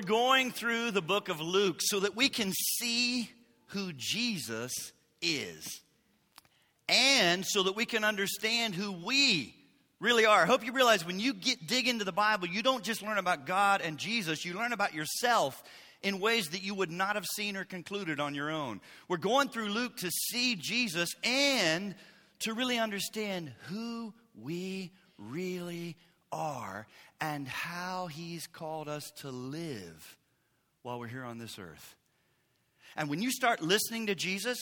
we're 0.00 0.06
going 0.06 0.50
through 0.50 0.90
the 0.92 1.02
book 1.02 1.28
of 1.28 1.42
Luke 1.42 1.80
so 1.80 2.00
that 2.00 2.16
we 2.16 2.30
can 2.30 2.52
see 2.52 3.28
who 3.66 3.92
Jesus 3.92 4.72
is 5.20 5.82
and 6.88 7.44
so 7.44 7.64
that 7.64 7.76
we 7.76 7.84
can 7.84 8.02
understand 8.02 8.74
who 8.74 8.92
we 8.92 9.54
really 9.98 10.24
are. 10.24 10.42
I 10.42 10.46
hope 10.46 10.64
you 10.64 10.72
realize 10.72 11.04
when 11.04 11.20
you 11.20 11.34
get 11.34 11.66
dig 11.66 11.86
into 11.86 12.06
the 12.06 12.12
Bible, 12.12 12.48
you 12.48 12.62
don't 12.62 12.82
just 12.82 13.02
learn 13.02 13.18
about 13.18 13.46
God 13.46 13.82
and 13.82 13.98
Jesus, 13.98 14.42
you 14.42 14.54
learn 14.54 14.72
about 14.72 14.94
yourself 14.94 15.62
in 16.02 16.18
ways 16.18 16.48
that 16.50 16.62
you 16.62 16.74
would 16.74 16.90
not 16.90 17.16
have 17.16 17.26
seen 17.26 17.54
or 17.54 17.64
concluded 17.64 18.20
on 18.20 18.34
your 18.34 18.50
own. 18.50 18.80
We're 19.06 19.18
going 19.18 19.50
through 19.50 19.68
Luke 19.68 19.98
to 19.98 20.10
see 20.10 20.56
Jesus 20.56 21.10
and 21.22 21.94
to 22.38 22.54
really 22.54 22.78
understand 22.78 23.52
who 23.66 24.14
we 24.34 24.92
really 25.18 25.98
are 26.32 26.86
and 27.20 27.46
how 27.46 28.06
he's 28.06 28.46
called 28.46 28.88
us 28.88 29.10
to 29.18 29.30
live 29.30 30.16
while 30.82 30.98
we're 30.98 31.06
here 31.06 31.24
on 31.24 31.38
this 31.38 31.58
earth. 31.58 31.96
And 32.96 33.08
when 33.08 33.22
you 33.22 33.30
start 33.30 33.62
listening 33.62 34.06
to 34.06 34.14
Jesus, 34.14 34.58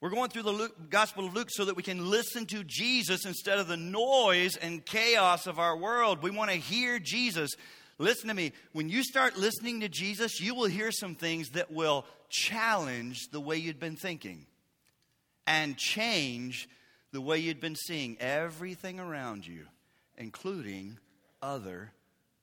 we're 0.00 0.10
going 0.10 0.30
through 0.30 0.42
the 0.42 0.52
Luke, 0.52 0.90
Gospel 0.90 1.26
of 1.26 1.34
Luke 1.34 1.48
so 1.50 1.64
that 1.64 1.76
we 1.76 1.82
can 1.82 2.10
listen 2.10 2.46
to 2.46 2.62
Jesus 2.64 3.24
instead 3.24 3.58
of 3.58 3.68
the 3.68 3.76
noise 3.76 4.56
and 4.56 4.84
chaos 4.84 5.46
of 5.46 5.58
our 5.58 5.76
world. 5.76 6.22
We 6.22 6.30
want 6.30 6.50
to 6.50 6.56
hear 6.56 6.98
Jesus. 6.98 7.52
Listen 7.98 8.28
to 8.28 8.34
me. 8.34 8.52
When 8.72 8.90
you 8.90 9.02
start 9.02 9.38
listening 9.38 9.80
to 9.80 9.88
Jesus, 9.88 10.40
you 10.40 10.54
will 10.54 10.66
hear 10.66 10.92
some 10.92 11.14
things 11.14 11.50
that 11.50 11.72
will 11.72 12.04
challenge 12.28 13.28
the 13.32 13.40
way 13.40 13.56
you'd 13.56 13.80
been 13.80 13.96
thinking 13.96 14.46
and 15.46 15.76
change 15.78 16.68
the 17.12 17.20
way 17.20 17.38
you'd 17.38 17.60
been 17.60 17.76
seeing 17.76 18.18
everything 18.20 19.00
around 19.00 19.46
you, 19.46 19.64
including 20.18 20.98
other 21.42 21.92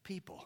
people. 0.03 0.45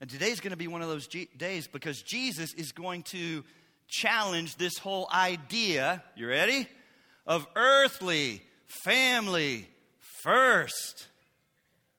And 0.00 0.08
today's 0.08 0.40
going 0.40 0.52
to 0.52 0.56
be 0.56 0.68
one 0.68 0.82
of 0.82 0.88
those 0.88 1.06
G- 1.06 1.28
days 1.36 1.66
because 1.66 2.02
Jesus 2.02 2.54
is 2.54 2.72
going 2.72 3.02
to 3.04 3.44
challenge 3.88 4.56
this 4.56 4.78
whole 4.78 5.08
idea, 5.12 6.02
you 6.14 6.28
ready? 6.28 6.68
Of 7.26 7.46
earthly 7.56 8.42
family 8.84 9.68
first. 10.22 11.08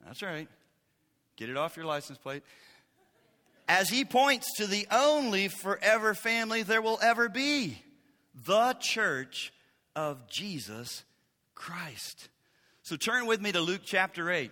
That's 0.06 0.22
right. 0.22 0.48
Get 1.36 1.50
it 1.50 1.58
off 1.58 1.76
your 1.76 1.86
license 1.86 2.18
plate. 2.18 2.44
As 3.68 3.90
he 3.90 4.04
points 4.06 4.48
to 4.58 4.68
the 4.68 4.88
only 4.92 5.48
forever 5.48 6.14
family 6.14 6.64
there 6.64 6.82
will 6.82 7.00
ever 7.02 7.30
be 7.30 7.82
the 8.46 8.76
church 8.80 9.54
of 9.96 10.28
Jesus 10.28 11.04
Christ. 11.54 12.30
So 12.82 12.96
turn 12.96 13.26
with 13.26 13.42
me 13.42 13.52
to 13.52 13.60
Luke 13.62 13.82
chapter 13.86 14.32
8. 14.32 14.52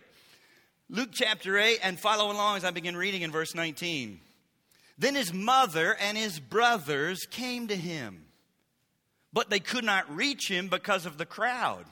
Luke 0.90 1.10
chapter 1.12 1.58
8, 1.58 1.80
and 1.84 2.00
follow 2.00 2.32
along 2.32 2.58
as 2.58 2.64
I 2.64 2.72
begin 2.72 2.96
reading 2.96 3.22
in 3.22 3.32
verse 3.32 3.54
19. 3.54 4.22
Then 4.98 5.16
his 5.16 5.34
mother 5.34 5.96
and 6.00 6.18
his 6.18 6.40
brothers 6.40 7.26
came 7.30 7.68
to 7.68 7.76
him, 7.76 8.26
but 9.34 9.50
they 9.50 9.60
could 9.60 9.84
not 9.84 10.16
reach 10.16 10.50
him 10.50 10.70
because 10.70 11.06
of 11.06 11.18
the 11.18 11.26
crowd. 11.26 11.86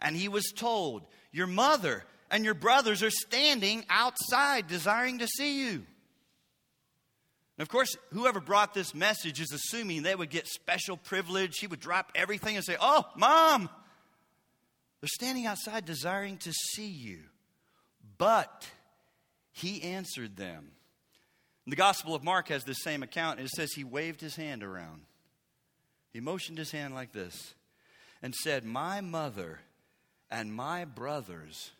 And 0.00 0.14
he 0.14 0.28
was 0.28 0.52
told, 0.54 1.06
Your 1.32 1.46
mother 1.46 2.04
and 2.30 2.44
your 2.44 2.54
brothers 2.54 3.02
are 3.02 3.10
standing 3.10 3.84
outside 3.88 4.68
desiring 4.68 5.18
to 5.20 5.26
see 5.26 5.60
you. 5.60 5.86
And 7.56 7.62
of 7.62 7.68
course, 7.68 7.96
whoever 8.12 8.40
brought 8.40 8.74
this 8.74 8.94
message 8.94 9.40
is 9.40 9.52
assuming 9.52 10.02
they 10.02 10.14
would 10.14 10.30
get 10.30 10.46
special 10.46 10.98
privilege. 10.98 11.58
He 11.58 11.66
would 11.66 11.80
drop 11.80 12.12
everything 12.14 12.56
and 12.56 12.64
say, 12.64 12.76
Oh, 12.78 13.04
mom, 13.16 13.70
they're 15.00 15.08
standing 15.08 15.46
outside 15.46 15.86
desiring 15.86 16.36
to 16.38 16.52
see 16.52 16.88
you. 16.88 17.20
But 18.18 18.68
he 19.52 19.82
answered 19.82 20.36
them, 20.36 20.72
the 21.66 21.76
Gospel 21.76 22.14
of 22.14 22.24
Mark 22.24 22.48
has 22.48 22.64
the 22.64 22.74
same 22.74 23.02
account. 23.02 23.38
It 23.38 23.48
says 23.50 23.72
he 23.72 23.84
waved 23.84 24.20
his 24.20 24.34
hand 24.34 24.64
around. 24.64 25.02
He 26.12 26.20
motioned 26.20 26.58
his 26.58 26.72
hand 26.72 26.94
like 26.94 27.12
this 27.12 27.54
and 28.20 28.34
said, 28.34 28.64
My 28.64 29.00
mother 29.00 29.60
and 30.30 30.52
my 30.52 30.84
brothers 30.84 31.70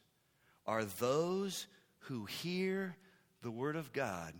are 0.66 0.84
those 0.84 1.66
who 2.00 2.26
hear 2.26 2.97
the 3.43 3.50
word 3.50 3.75
of 3.75 3.93
God 3.93 4.34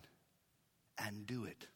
and 0.97 1.26
do 1.26 1.44
it. 1.44 1.66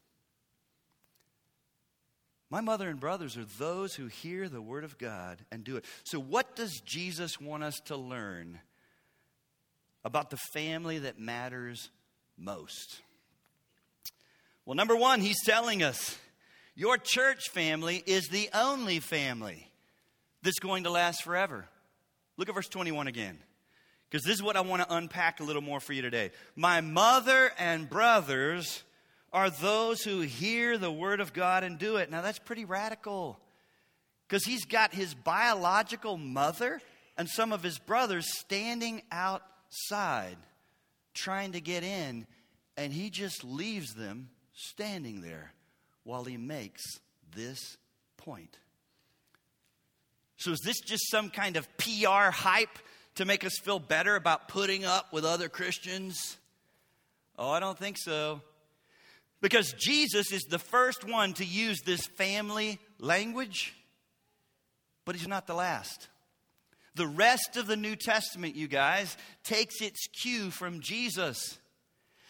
My 2.49 2.61
mother 2.61 2.87
and 2.87 2.99
brothers 2.99 3.35
are 3.35 3.45
those 3.59 3.95
who 3.95 4.07
hear 4.07 4.47
the 4.47 4.61
word 4.61 4.85
of 4.85 4.97
God 4.97 5.43
and 5.51 5.65
do 5.65 5.75
it. 5.75 5.83
So, 6.05 6.17
what 6.17 6.55
does 6.55 6.79
Jesus 6.79 7.41
want 7.41 7.63
us 7.63 7.81
to 7.85 7.97
learn 7.97 8.61
about 10.07 10.29
the 10.29 10.37
family 10.37 10.99
that 10.99 11.19
matters 11.19 11.89
most? 12.37 13.01
Well, 14.65 14.75
number 14.75 14.95
one, 14.95 15.19
he's 15.19 15.43
telling 15.43 15.83
us 15.83 16.17
your 16.75 16.97
church 16.97 17.49
family 17.49 18.01
is 18.05 18.29
the 18.29 18.49
only 18.53 18.99
family 18.99 19.69
that's 20.43 20.59
going 20.59 20.85
to 20.85 20.89
last 20.89 21.23
forever. 21.23 21.67
Look 22.37 22.47
at 22.47 22.55
verse 22.55 22.69
21 22.69 23.07
again, 23.07 23.37
because 24.09 24.23
this 24.23 24.35
is 24.35 24.43
what 24.43 24.55
I 24.55 24.61
want 24.61 24.81
to 24.81 24.95
unpack 24.95 25.41
a 25.41 25.43
little 25.43 25.61
more 25.61 25.81
for 25.81 25.91
you 25.91 26.01
today. 26.01 26.31
My 26.55 26.79
mother 26.81 27.51
and 27.57 27.89
brothers 27.89 28.83
are 29.33 29.49
those 29.49 30.03
who 30.03 30.21
hear 30.21 30.77
the 30.77 30.91
word 30.91 31.19
of 31.19 31.33
God 31.33 31.65
and 31.65 31.77
do 31.77 31.97
it. 31.97 32.09
Now, 32.09 32.21
that's 32.21 32.39
pretty 32.39 32.63
radical, 32.63 33.37
because 34.25 34.45
he's 34.45 34.63
got 34.63 34.93
his 34.93 35.13
biological 35.13 36.17
mother 36.17 36.81
and 37.17 37.27
some 37.27 37.51
of 37.51 37.61
his 37.61 37.77
brothers 37.77 38.25
standing 38.39 39.01
outside 39.67 40.37
trying 41.13 41.53
to 41.53 41.61
get 41.61 41.83
in, 41.83 42.27
and 42.75 42.93
he 42.93 43.09
just 43.09 43.43
leaves 43.43 43.93
them 43.95 44.29
standing 44.53 45.21
there 45.21 45.51
while 46.03 46.23
he 46.23 46.37
makes 46.37 46.83
this 47.35 47.77
point. 48.17 48.57
So, 50.37 50.51
is 50.51 50.59
this 50.63 50.79
just 50.79 51.09
some 51.09 51.29
kind 51.29 51.57
of 51.57 51.67
PR 51.77 52.29
hype 52.29 52.77
to 53.15 53.25
make 53.25 53.43
us 53.43 53.57
feel 53.63 53.79
better 53.79 54.15
about 54.15 54.47
putting 54.47 54.85
up 54.85 55.11
with 55.11 55.25
other 55.25 55.49
Christians? 55.49 56.37
Oh, 57.37 57.49
I 57.49 57.59
don't 57.59 57.77
think 57.77 57.97
so. 57.97 58.41
Because 59.41 59.73
Jesus 59.73 60.31
is 60.31 60.43
the 60.43 60.59
first 60.59 61.03
one 61.03 61.33
to 61.33 61.45
use 61.45 61.81
this 61.81 62.05
family 62.05 62.79
language, 62.99 63.75
but 65.05 65.15
he's 65.15 65.27
not 65.27 65.47
the 65.47 65.53
last. 65.53 66.07
The 66.97 67.07
rest 67.07 67.57
of 67.57 67.67
the 67.67 67.77
New 67.77 67.95
Testament, 67.95 68.55
you 68.55 68.67
guys, 68.67 69.15
takes 69.43 69.81
its 69.81 70.07
cue 70.19 70.49
from 70.49 70.81
Jesus 70.81 71.59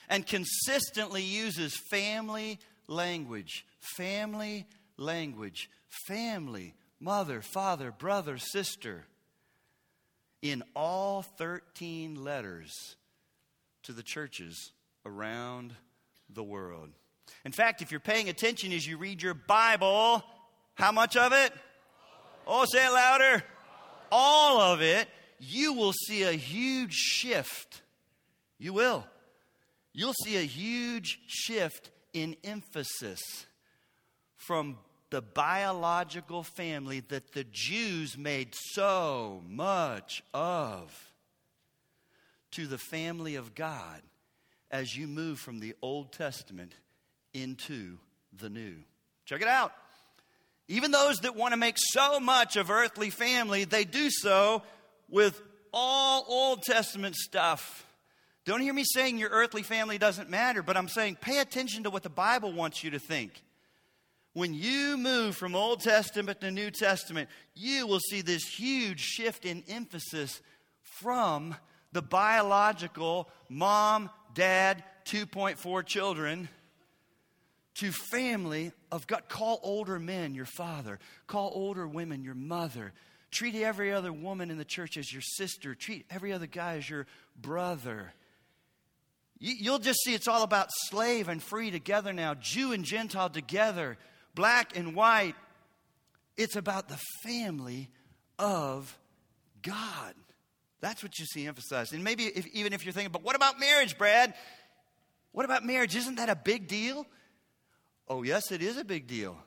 and 0.10 0.28
consistently 0.28 1.24
uses 1.24 1.74
family 1.90 2.60
language. 2.88 3.66
Family 3.96 4.66
language. 4.98 5.70
Family, 6.06 6.76
mother, 7.00 7.42
father, 7.42 7.94
brother, 7.98 8.38
sister. 8.38 9.06
In 10.42 10.64
all 10.76 11.22
13 11.22 12.22
letters 12.22 12.98
to 13.84 13.94
the 13.94 14.04
churches 14.04 14.74
around 15.06 15.74
the 16.30 16.44
world. 16.44 16.90
In 17.46 17.54
fact, 17.54 17.82
if 17.82 17.90
you're 17.90 18.02
paying 18.02 18.28
attention 18.28 18.74
as 18.74 18.86
you 18.86 18.98
read 18.98 19.22
your 19.22 19.34
Bible, 19.34 20.26
how 20.74 20.92
much 20.92 21.16
of 21.16 21.32
it? 21.32 21.54
Oh, 22.46 22.66
say 22.66 22.86
it 22.86 22.92
louder. 22.92 23.44
All 24.12 24.60
of 24.60 24.82
it, 24.82 25.08
you 25.40 25.74
will 25.74 25.94
see 25.94 26.24
a 26.24 26.32
huge 26.34 26.94
shift. 26.94 27.82
You 28.58 28.74
will 28.74 29.06
you'll 29.98 30.14
see 30.24 30.38
a 30.38 30.42
huge 30.42 31.20
shift 31.26 31.90
in 32.14 32.38
emphasis 32.44 33.20
from 34.36 34.78
the 35.10 35.24
biological 35.24 36.44
family 36.44 37.00
that 37.10 37.34
the 37.34 37.46
Jews 37.50 38.16
made 38.16 38.54
so 38.54 39.42
much 39.48 40.22
of 40.36 41.12
to 42.52 42.68
the 42.68 42.78
family 42.78 43.36
of 43.36 43.56
God 43.56 44.04
as 44.70 44.96
you 44.96 45.08
move 45.08 45.40
from 45.40 45.60
the 45.60 45.74
Old 45.82 46.14
Testament 46.14 46.76
into 47.34 47.98
the 48.32 48.50
New. 48.50 48.76
Check 49.26 49.42
it 49.42 49.48
out. 49.48 49.74
Even 50.68 50.92
those 50.92 51.20
that 51.20 51.36
want 51.36 51.54
to 51.54 51.58
make 51.58 51.76
so 51.78 52.20
much 52.20 52.56
of 52.56 52.70
earthly 52.70 53.10
family, 53.10 53.64
they 53.64 53.86
do 53.86 54.10
so 54.10 54.64
with 55.10 55.42
all 55.74 56.26
Old 56.28 56.64
Testament 56.64 57.16
stuff 57.16 57.88
don't 58.48 58.62
hear 58.62 58.74
me 58.74 58.86
saying 58.86 59.18
your 59.18 59.30
earthly 59.30 59.62
family 59.62 59.98
doesn't 59.98 60.30
matter, 60.30 60.64
but 60.64 60.78
I'm 60.78 60.88
saying 60.88 61.18
pay 61.20 61.40
attention 61.40 61.84
to 61.84 61.90
what 61.90 62.04
the 62.04 62.10
Bible 62.10 62.54
wants 62.54 62.82
you 62.82 62.92
to 62.92 63.00
think. 63.00 63.44
When 64.32 64.54
you 64.54 64.98
move 64.98 65.36
from 65.36 65.54
Old 65.54 65.82
Testament 65.82 66.40
to 66.40 66.50
New 66.50 66.72
Testament, 66.72 67.30
you 67.56 67.86
will 67.86 68.00
see 68.00 68.22
this 68.22 68.48
huge 68.48 69.02
shift 69.02 69.44
in 69.44 69.66
emphasis 69.68 70.42
from 70.82 71.58
the 71.92 72.02
biological 72.02 73.28
mom, 73.50 74.10
dad, 74.34 74.82
2.4 75.04 75.86
children 75.86 76.48
to 77.80 77.92
family 77.92 78.72
of 78.92 79.08
God. 79.08 79.24
Call 79.30 79.60
older 79.64 80.00
men 80.00 80.34
your 80.36 80.46
father, 80.46 81.00
call 81.28 81.52
older 81.54 81.88
women 81.88 82.24
your 82.24 82.36
mother. 82.36 82.94
Treat 83.30 83.56
every 83.56 83.92
other 83.92 84.14
woman 84.14 84.50
in 84.50 84.58
the 84.58 84.66
church 84.66 84.98
as 84.98 85.12
your 85.12 85.22
sister, 85.22 85.76
treat 85.76 86.06
every 86.10 86.32
other 86.32 86.48
guy 86.48 86.78
as 86.78 86.90
your 86.90 87.06
brother. 87.40 88.14
You'll 89.40 89.80
just 89.80 90.00
see 90.04 90.16
it's 90.16 90.28
all 90.28 90.44
about 90.44 90.70
slave 90.72 91.28
and 91.28 91.44
free 91.44 91.70
together 91.70 92.14
now, 92.14 92.34
Jew 92.34 92.72
and 92.72 92.84
Gentile 92.84 93.30
together, 93.30 93.98
black 94.34 94.76
and 94.76 94.96
white. 94.96 95.36
It's 96.38 96.56
about 96.56 96.88
the 96.88 97.00
family 97.24 97.90
of 98.40 98.98
God. 99.62 100.14
That's 100.80 101.04
what 101.04 101.20
you 101.20 101.26
see 101.26 101.46
emphasized. 101.46 101.94
And 101.94 102.04
maybe 102.04 102.26
if, 102.26 102.48
even 102.48 102.74
if 102.74 102.86
you're 102.86 102.94
thinking, 102.94 103.12
but 103.12 103.24
what 103.24 103.36
about 103.36 103.60
marriage, 103.60 103.98
Brad? 103.98 104.34
What 105.32 105.46
about 105.46 105.66
marriage? 105.66 105.96
Isn't 105.96 106.16
that 106.16 106.30
a 106.30 106.36
big 106.36 106.68
deal? 106.68 107.06
Oh, 108.08 108.24
yes, 108.24 108.52
it 108.52 108.62
is 108.62 108.78
a 108.78 108.86
big 108.86 109.08
deal. 109.08 109.38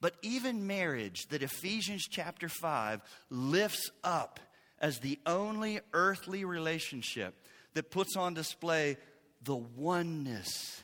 But 0.00 0.14
even 0.22 0.66
marriage, 0.66 1.26
that 1.28 1.42
Ephesians 1.42 2.06
chapter 2.08 2.48
5 2.48 3.02
lifts 3.28 3.90
up 4.02 4.40
as 4.80 4.98
the 4.98 5.18
only 5.26 5.80
earthly 5.92 6.44
relationship 6.44 7.34
that 7.74 7.90
puts 7.90 8.16
on 8.16 8.34
display 8.34 8.96
the 9.42 9.56
oneness 9.56 10.82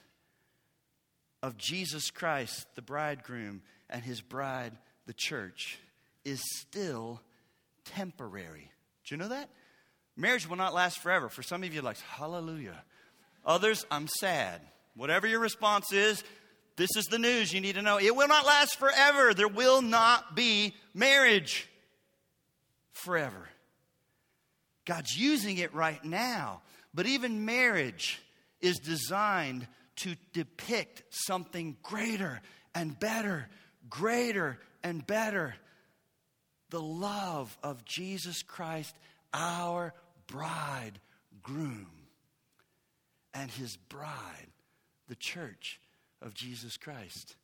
of 1.43 1.57
Jesus 1.57 2.11
Christ, 2.11 2.67
the 2.75 2.83
bridegroom, 2.83 3.63
and 3.89 4.03
his 4.03 4.21
bride, 4.21 4.73
the 5.07 5.15
church, 5.15 5.79
is 6.25 6.41
still 6.59 7.21
temporary. 7.85 8.71
Do 9.05 9.15
you 9.15 9.19
know 9.19 9.29
that? 9.29 9.49
Marriage 10.17 10.49
will 10.49 10.57
not 10.57 10.75
last 10.75 10.99
forever. 10.99 11.29
For 11.29 11.43
some 11.43 11.63
of 11.63 11.73
you, 11.73 11.83
like, 11.83 12.01
hallelujah. 12.01 12.83
Others, 13.45 13.87
I'm 13.91 14.09
sad. 14.09 14.61
Whatever 14.95 15.27
your 15.27 15.41
response 15.41 15.93
is, 15.93 16.25
this 16.77 16.91
is 16.97 17.07
the 17.07 17.19
news 17.19 17.53
you 17.53 17.61
need 17.61 17.77
to 17.77 17.83
know. 17.83 17.99
It 17.99 18.15
will 18.15 18.29
not 18.29 18.47
last 18.47 18.79
forever. 18.79 19.33
There 19.33 19.49
will 19.49 19.81
not 19.81 20.37
be 20.37 20.75
marriage 20.95 21.69
forever. 22.93 23.49
God's 24.85 25.17
using 25.17 25.59
it 25.59 25.75
right 25.75 26.03
now. 26.05 26.61
But 26.95 27.07
even 27.07 27.45
marriage 27.45 28.23
is 28.61 28.79
designed 28.79 29.67
to 29.97 30.17
depict 30.33 31.03
something 31.11 31.77
greater 31.83 32.41
and 32.75 32.99
better, 32.99 33.49
greater 33.89 34.59
and 34.83 35.07
better. 35.07 35.55
The 36.71 36.81
love 36.81 37.57
of 37.63 37.85
Jesus 37.85 38.43
Christ, 38.43 38.95
our 39.33 39.95
bridegroom, 40.27 41.89
and 43.33 43.51
his 43.51 43.77
bride, 43.77 44.49
the 45.09 45.15
church 45.15 45.81
of 46.23 46.35
Jesus 46.35 46.77
Christ. 46.77 47.37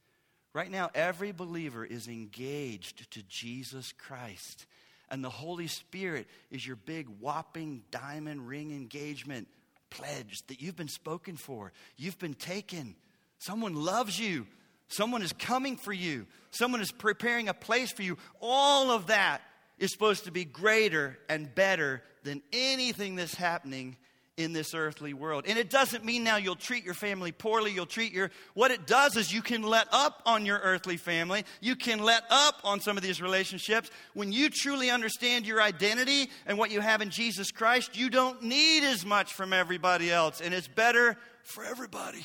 Right 0.55 0.71
now, 0.71 0.91
every 0.95 1.33
believer 1.33 1.85
is 1.85 2.09
engaged 2.09 3.11
to 3.13 3.23
Jesus 3.23 3.93
Christ. 3.93 4.67
And 5.11 5.23
the 5.23 5.31
Holy 5.31 5.67
Spirit 5.67 6.27
is 6.51 6.67
your 6.67 6.77
big, 6.77 7.07
whopping 7.21 7.83
diamond 7.91 8.47
ring 8.47 8.71
engagement 8.71 9.49
pledge 9.91 10.43
that 10.47 10.61
you've 10.61 10.77
been 10.77 10.89
spoken 10.89 11.37
for. 11.37 11.73
You've 11.97 12.19
been 12.19 12.35
taken. 12.35 12.97
Someone 13.39 13.75
loves 13.75 14.19
you. 14.19 14.47
Someone 14.89 15.23
is 15.23 15.33
coming 15.33 15.77
for 15.77 15.93
you. 15.93 16.27
Someone 16.51 16.81
is 16.81 16.93
preparing 16.93 17.49
a 17.49 17.55
place 17.55 17.91
for 17.91 18.03
you. 18.03 18.19
All 18.41 18.91
of 18.91 19.07
that 19.07 19.43
is 19.79 19.91
supposed 19.91 20.25
to 20.25 20.31
be 20.31 20.45
greater 20.45 21.19
and 21.29 21.55
better 21.55 22.03
than 22.25 22.43
anything 22.53 23.17
that's 23.17 23.35
happening 23.35 23.97
in 24.39 24.53
this 24.53 24.75
earthly 24.75 25.13
world. 25.13 25.45
And 25.47 25.59
it 25.59 25.69
doesn't 25.69 26.05
mean 26.05 26.25
now 26.25 26.37
you'll 26.37 26.57
treat 26.57 26.85
your 26.85 26.95
family 26.95 27.33
poorly, 27.33 27.71
you'll 27.71 27.87
treat 27.87 28.13
your 28.13 28.31
what 28.55 28.71
it 28.71 28.87
does 28.87 29.17
is 29.17 29.33
you 29.33 29.43
can 29.43 29.63
let 29.63 29.87
up 29.93 30.23
on 30.25 30.47
your 30.47 30.59
earthly 30.59 30.97
family. 30.97 31.45
You 31.61 31.77
can 31.77 31.99
let 31.99 32.25
up 32.31 32.61
on 32.65 32.81
some 32.81 32.97
of 32.97 33.03
these 33.03 33.21
relationships. 33.21 33.91
When 34.15 34.33
you 34.33 34.49
truly 34.49 34.91
understand 34.91 35.47
your 35.47 35.61
identity 35.61 36.31
and 36.47 36.57
what 36.57 36.71
you 36.71 36.81
have 36.81 37.03
in 37.03 37.11
Jesus 37.11 37.51
Christ, 37.51 37.97
you 37.97 38.09
don't 38.09 38.43
need 38.43 38.85
as 38.85 39.05
much 39.05 39.35
from 39.35 39.53
everybody 39.53 40.11
else 40.11 40.41
and 40.41 40.55
it's 40.55 40.69
better 40.69 41.19
for 41.43 41.65
everybody. 41.65 42.25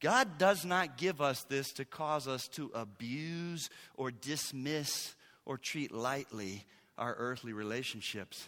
God 0.00 0.36
does 0.36 0.64
not 0.64 0.98
give 0.98 1.20
us 1.20 1.44
this 1.44 1.72
to 1.74 1.84
cause 1.84 2.28
us 2.28 2.48
to 2.48 2.70
abuse 2.74 3.70
or 3.94 4.10
dismiss 4.10 5.14
or 5.44 5.56
treat 5.56 5.92
lightly 5.92 6.64
our 6.98 7.14
earthly 7.18 7.52
relationships 7.52 8.46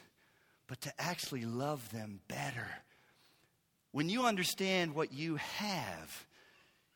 but 0.69 0.81
to 0.83 0.93
actually 0.99 1.45
love 1.45 1.91
them 1.91 2.21
better. 2.29 2.69
When 3.91 4.09
you 4.09 4.27
understand 4.27 4.95
what 4.95 5.13
you 5.13 5.37
have, 5.37 6.27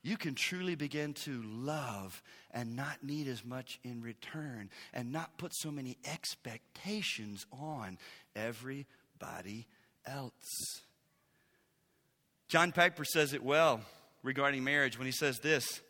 you 0.02 0.16
can 0.16 0.34
truly 0.34 0.74
begin 0.74 1.14
to 1.14 1.42
love 1.42 2.22
and 2.52 2.76
not 2.76 3.02
need 3.02 3.28
as 3.28 3.44
much 3.44 3.80
in 3.82 4.02
return 4.02 4.68
and 4.92 5.10
not 5.10 5.38
put 5.38 5.54
so 5.54 5.70
many 5.70 5.96
expectations 6.04 7.46
on 7.52 7.98
everybody 8.36 9.66
else. 10.06 10.82
John 12.48 12.72
Piper 12.72 13.04
says 13.04 13.32
it 13.32 13.42
well 13.42 13.80
regarding 14.22 14.62
marriage 14.64 14.98
when 14.98 15.06
he 15.06 15.12
says 15.12 15.38
this 15.38 15.80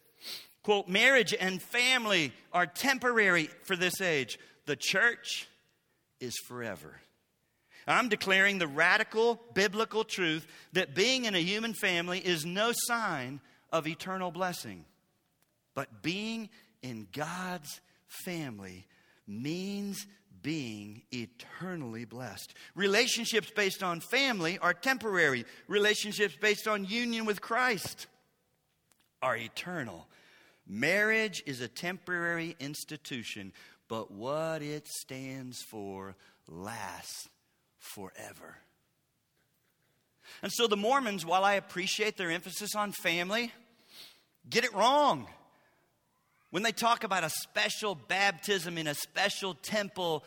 quote 0.63 0.87
marriage 0.89 1.35
and 1.39 1.61
family 1.61 2.33
are 2.53 2.67
temporary 2.67 3.51
for 3.65 3.75
this 3.75 4.01
age 4.01 4.39
the 4.67 4.77
church 4.77 5.49
is 6.21 6.39
forever 6.47 7.01
I'm 7.87 8.09
declaring 8.09 8.59
the 8.59 8.67
radical 8.67 9.41
biblical 9.55 10.05
truth 10.05 10.47
that 10.73 10.95
being 10.95 11.25
in 11.25 11.35
a 11.35 11.41
human 11.41 11.75
family 11.75 12.21
is 12.21 12.45
no 12.45 12.73
sign 12.75 13.41
of 13.73 13.87
eternal 13.87 14.31
blessing. 14.31 14.85
But 15.75 16.03
being 16.03 16.51
in 16.83 17.09
God's 17.13 17.81
family 18.07 18.87
means 19.27 20.07
being 20.43 21.03
eternally 21.13 22.05
blessed. 22.05 22.55
Relationships 22.75 23.51
based 23.55 23.83
on 23.83 24.01
family 24.01 24.59
are 24.59 24.75
temporary, 24.75 25.45
relationships 25.69 26.37
based 26.41 26.67
on 26.67 26.85
union 26.85 27.25
with 27.25 27.41
Christ 27.41 28.07
are 29.23 29.37
eternal. 29.37 30.09
Marriage 30.67 31.43
is 31.47 31.61
a 31.61 31.69
temporary 31.69 32.57
institution, 32.59 33.53
but 33.89 34.11
what 34.11 34.63
it 34.63 34.87
stands 34.89 35.63
for 35.63 36.17
lasts 36.49 37.29
forever. 37.83 38.57
And 40.43 40.51
so 40.53 40.67
the 40.67 40.77
Mormons, 40.77 41.27
while 41.27 41.45
I 41.45 41.55
appreciate 41.55 42.17
their 42.17 42.31
emphasis 42.31 42.75
on 42.75 42.93
family, 42.93 43.53
get 44.49 44.65
it 44.65 44.73
wrong. 44.73 45.27
When 46.51 46.63
they 46.63 46.73
talk 46.73 47.05
about 47.05 47.25
a 47.25 47.31
special 47.31 47.95
baptism 47.95 48.79
in 48.79 48.87
a 48.87 48.95
special 48.95 49.55
temple 49.55 50.25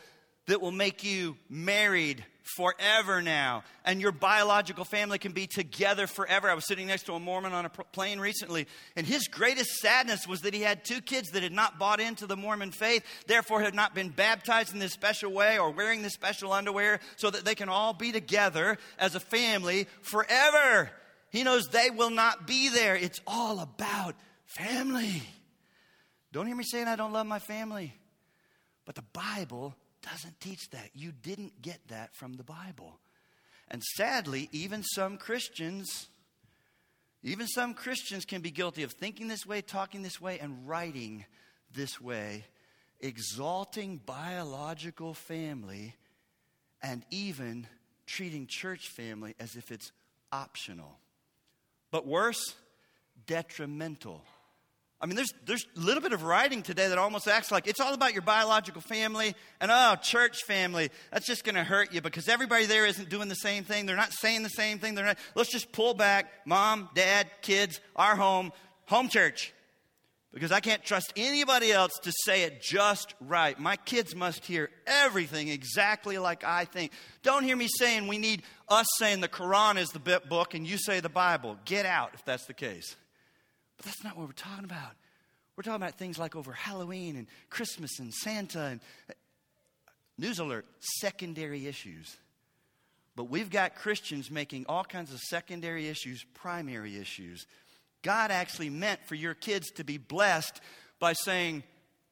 that 0.48 0.62
will 0.62 0.72
make 0.72 1.04
you 1.04 1.38
married 1.50 2.24
forever 2.56 3.24
now, 3.24 3.64
and 3.84 4.00
your 4.00 4.12
biological 4.12 4.86
family 4.86 5.18
can 5.18 5.32
be 5.32 5.48
together 5.48 6.06
forever. 6.06 6.48
I 6.48 6.54
was 6.54 6.68
sitting 6.68 6.86
next 6.86 7.08
to 7.08 7.14
a 7.14 7.20
Mormon 7.20 7.54
on 7.54 7.66
a 7.66 7.70
plane 7.70 8.20
recently, 8.20 8.68
and 8.96 9.06
his 9.06 9.28
greatest 9.28 9.72
sadness 9.78 10.28
was 10.28 10.42
that 10.42 10.54
he 10.54 10.62
had 10.62 10.86
two 10.86 11.02
kids 11.02 11.32
that 11.32 11.42
had 11.42 11.52
not 11.52 11.80
bought 11.80 12.00
into 12.00 12.28
the 12.28 12.38
Mormon 12.38 12.72
faith, 12.72 13.04
therefore 13.26 13.62
had 13.62 13.74
not 13.74 13.96
been 13.96 14.10
baptized 14.10 14.74
in 14.74 14.80
this 14.80 14.94
special 14.94 15.32
way 15.32 15.58
or 15.58 15.72
wearing 15.72 16.04
this 16.04 16.14
special 16.14 16.54
underwear, 16.54 17.00
so 17.16 17.32
that 17.32 17.46
they 17.46 17.56
can 17.56 17.68
all 17.68 17.94
be 17.94 18.12
together 18.12 18.78
as 19.00 19.16
a 19.16 19.20
family 19.20 19.88
forever. 20.02 20.92
He 21.32 21.44
knows 21.44 21.68
they 21.68 21.90
will 21.90 22.12
not 22.12 22.46
be 22.46 22.70
there. 22.70 22.96
It's 22.96 23.22
all 23.26 23.60
about 23.60 24.16
family. 24.46 25.24
Don't 26.32 26.46
hear 26.46 26.56
me 26.56 26.64
saying 26.64 26.88
I 26.88 26.96
don't 26.96 27.12
love 27.12 27.26
my 27.26 27.40
family, 27.40 27.96
but 28.86 28.94
the 28.94 29.04
Bible 29.14 29.76
doesn't 30.12 30.40
teach 30.40 30.70
that. 30.72 30.90
You 30.94 31.12
didn't 31.12 31.62
get 31.62 31.88
that 31.90 32.16
from 32.16 32.34
the 32.34 32.44
Bible. 32.44 33.00
And 33.70 33.84
sadly, 33.84 34.50
even 34.52 34.84
some 34.84 35.18
Christians, 35.18 36.08
even 37.24 37.48
some 37.48 37.74
Christians 37.74 38.26
can 38.26 38.42
be 38.42 38.52
guilty 38.52 38.84
of 38.84 38.92
thinking 38.92 39.28
this 39.28 39.46
way, 39.46 39.62
talking 39.62 40.04
this 40.04 40.22
way, 40.22 40.40
and 40.40 40.68
writing 40.68 41.26
this 41.74 42.00
way, 42.00 42.46
exalting 43.00 43.98
biological 44.06 45.14
family 45.14 45.96
and 46.82 47.04
even 47.10 47.68
treating 48.06 48.46
church 48.48 48.90
family 48.90 49.34
as 49.40 49.56
if 49.56 49.72
it's 49.72 49.92
optional. 50.32 51.00
But 51.90 52.06
worse, 52.06 52.56
detrimental 53.26 54.22
I 55.06 55.08
mean, 55.08 55.18
there's, 55.18 55.36
there's 55.46 55.68
a 55.78 55.80
little 55.80 56.02
bit 56.02 56.14
of 56.14 56.24
writing 56.24 56.64
today 56.64 56.88
that 56.88 56.98
almost 56.98 57.28
acts 57.28 57.52
like 57.52 57.68
it's 57.68 57.80
all 57.80 57.94
about 57.94 58.14
your 58.14 58.24
biological 58.24 58.82
family 58.82 59.36
and, 59.62 59.70
oh, 59.72 59.96
church 60.02 60.42
family. 60.46 60.90
That's 61.12 61.28
just 61.28 61.44
going 61.44 61.54
to 61.54 61.64
hurt 61.64 61.94
you 61.94 62.02
because 62.02 62.28
everybody 62.28 62.66
there 62.66 62.88
isn't 62.88 63.08
doing 63.08 63.30
the 63.30 63.36
same 63.36 63.66
thing. 63.66 63.86
They're 63.86 63.96
not 63.96 64.12
saying 64.12 64.42
the 64.42 64.50
same 64.50 64.80
thing. 64.80 64.96
They're 64.96 65.06
not, 65.06 65.20
let's 65.36 65.52
just 65.52 65.72
pull 65.72 65.94
back 65.94 66.32
mom, 66.48 66.90
dad, 66.96 67.30
kids, 67.44 67.80
our 67.96 68.16
home, 68.16 68.52
home 68.88 69.08
church. 69.08 69.54
Because 70.34 70.52
I 70.52 70.60
can't 70.60 70.84
trust 70.84 71.14
anybody 71.16 71.72
else 71.72 71.92
to 72.02 72.12
say 72.26 72.42
it 72.42 72.64
just 72.64 73.14
right. 73.22 73.60
My 73.60 73.76
kids 73.76 74.16
must 74.16 74.44
hear 74.44 74.72
everything 74.88 75.50
exactly 75.50 76.18
like 76.18 76.44
I 76.44 76.66
think. 76.66 76.94
Don't 77.22 77.44
hear 77.44 77.56
me 77.56 77.68
saying 77.78 78.08
we 78.08 78.18
need 78.18 78.42
us 78.68 78.88
saying 78.98 79.22
the 79.22 79.28
Quran 79.28 79.78
is 79.78 79.90
the 79.90 80.22
book 80.28 80.56
and 80.56 80.66
you 80.66 80.80
say 80.80 81.00
the 81.00 81.10
Bible. 81.10 81.58
Get 81.64 81.86
out 81.86 82.10
if 82.16 82.26
that's 82.26 82.48
the 82.48 82.56
case. 82.56 82.96
But 83.78 83.86
that's 83.86 84.04
not 84.04 84.18
what 84.18 84.28
we're 84.28 84.34
talking 84.34 84.66
about. 84.66 84.92
We're 85.56 85.64
talking 85.64 85.82
about 85.82 85.98
things 85.98 86.18
like 86.18 86.36
over 86.36 86.52
Halloween 86.52 87.16
and 87.16 87.28
Christmas 87.50 88.00
and 88.00 88.14
Santa 88.14 88.64
and 88.64 88.80
uh, 89.10 89.14
news 90.18 90.40
alert, 90.40 90.66
secondary 91.00 91.68
issues. 91.68 92.18
But 93.16 93.26
we've 93.26 93.50
got 93.50 93.76
Christians 93.76 94.30
making 94.30 94.66
all 94.68 94.84
kinds 94.84 95.14
of 95.14 95.20
secondary 95.20 95.88
issues 95.88 96.26
primary 96.34 96.98
issues. 96.98 97.46
God 98.02 98.32
actually 98.32 98.70
meant 98.70 99.00
for 99.08 99.16
your 99.16 99.34
kids 99.34 99.72
to 99.72 99.84
be 99.84 99.98
blessed 99.98 100.60
by 101.00 101.14
saying, 101.14 101.64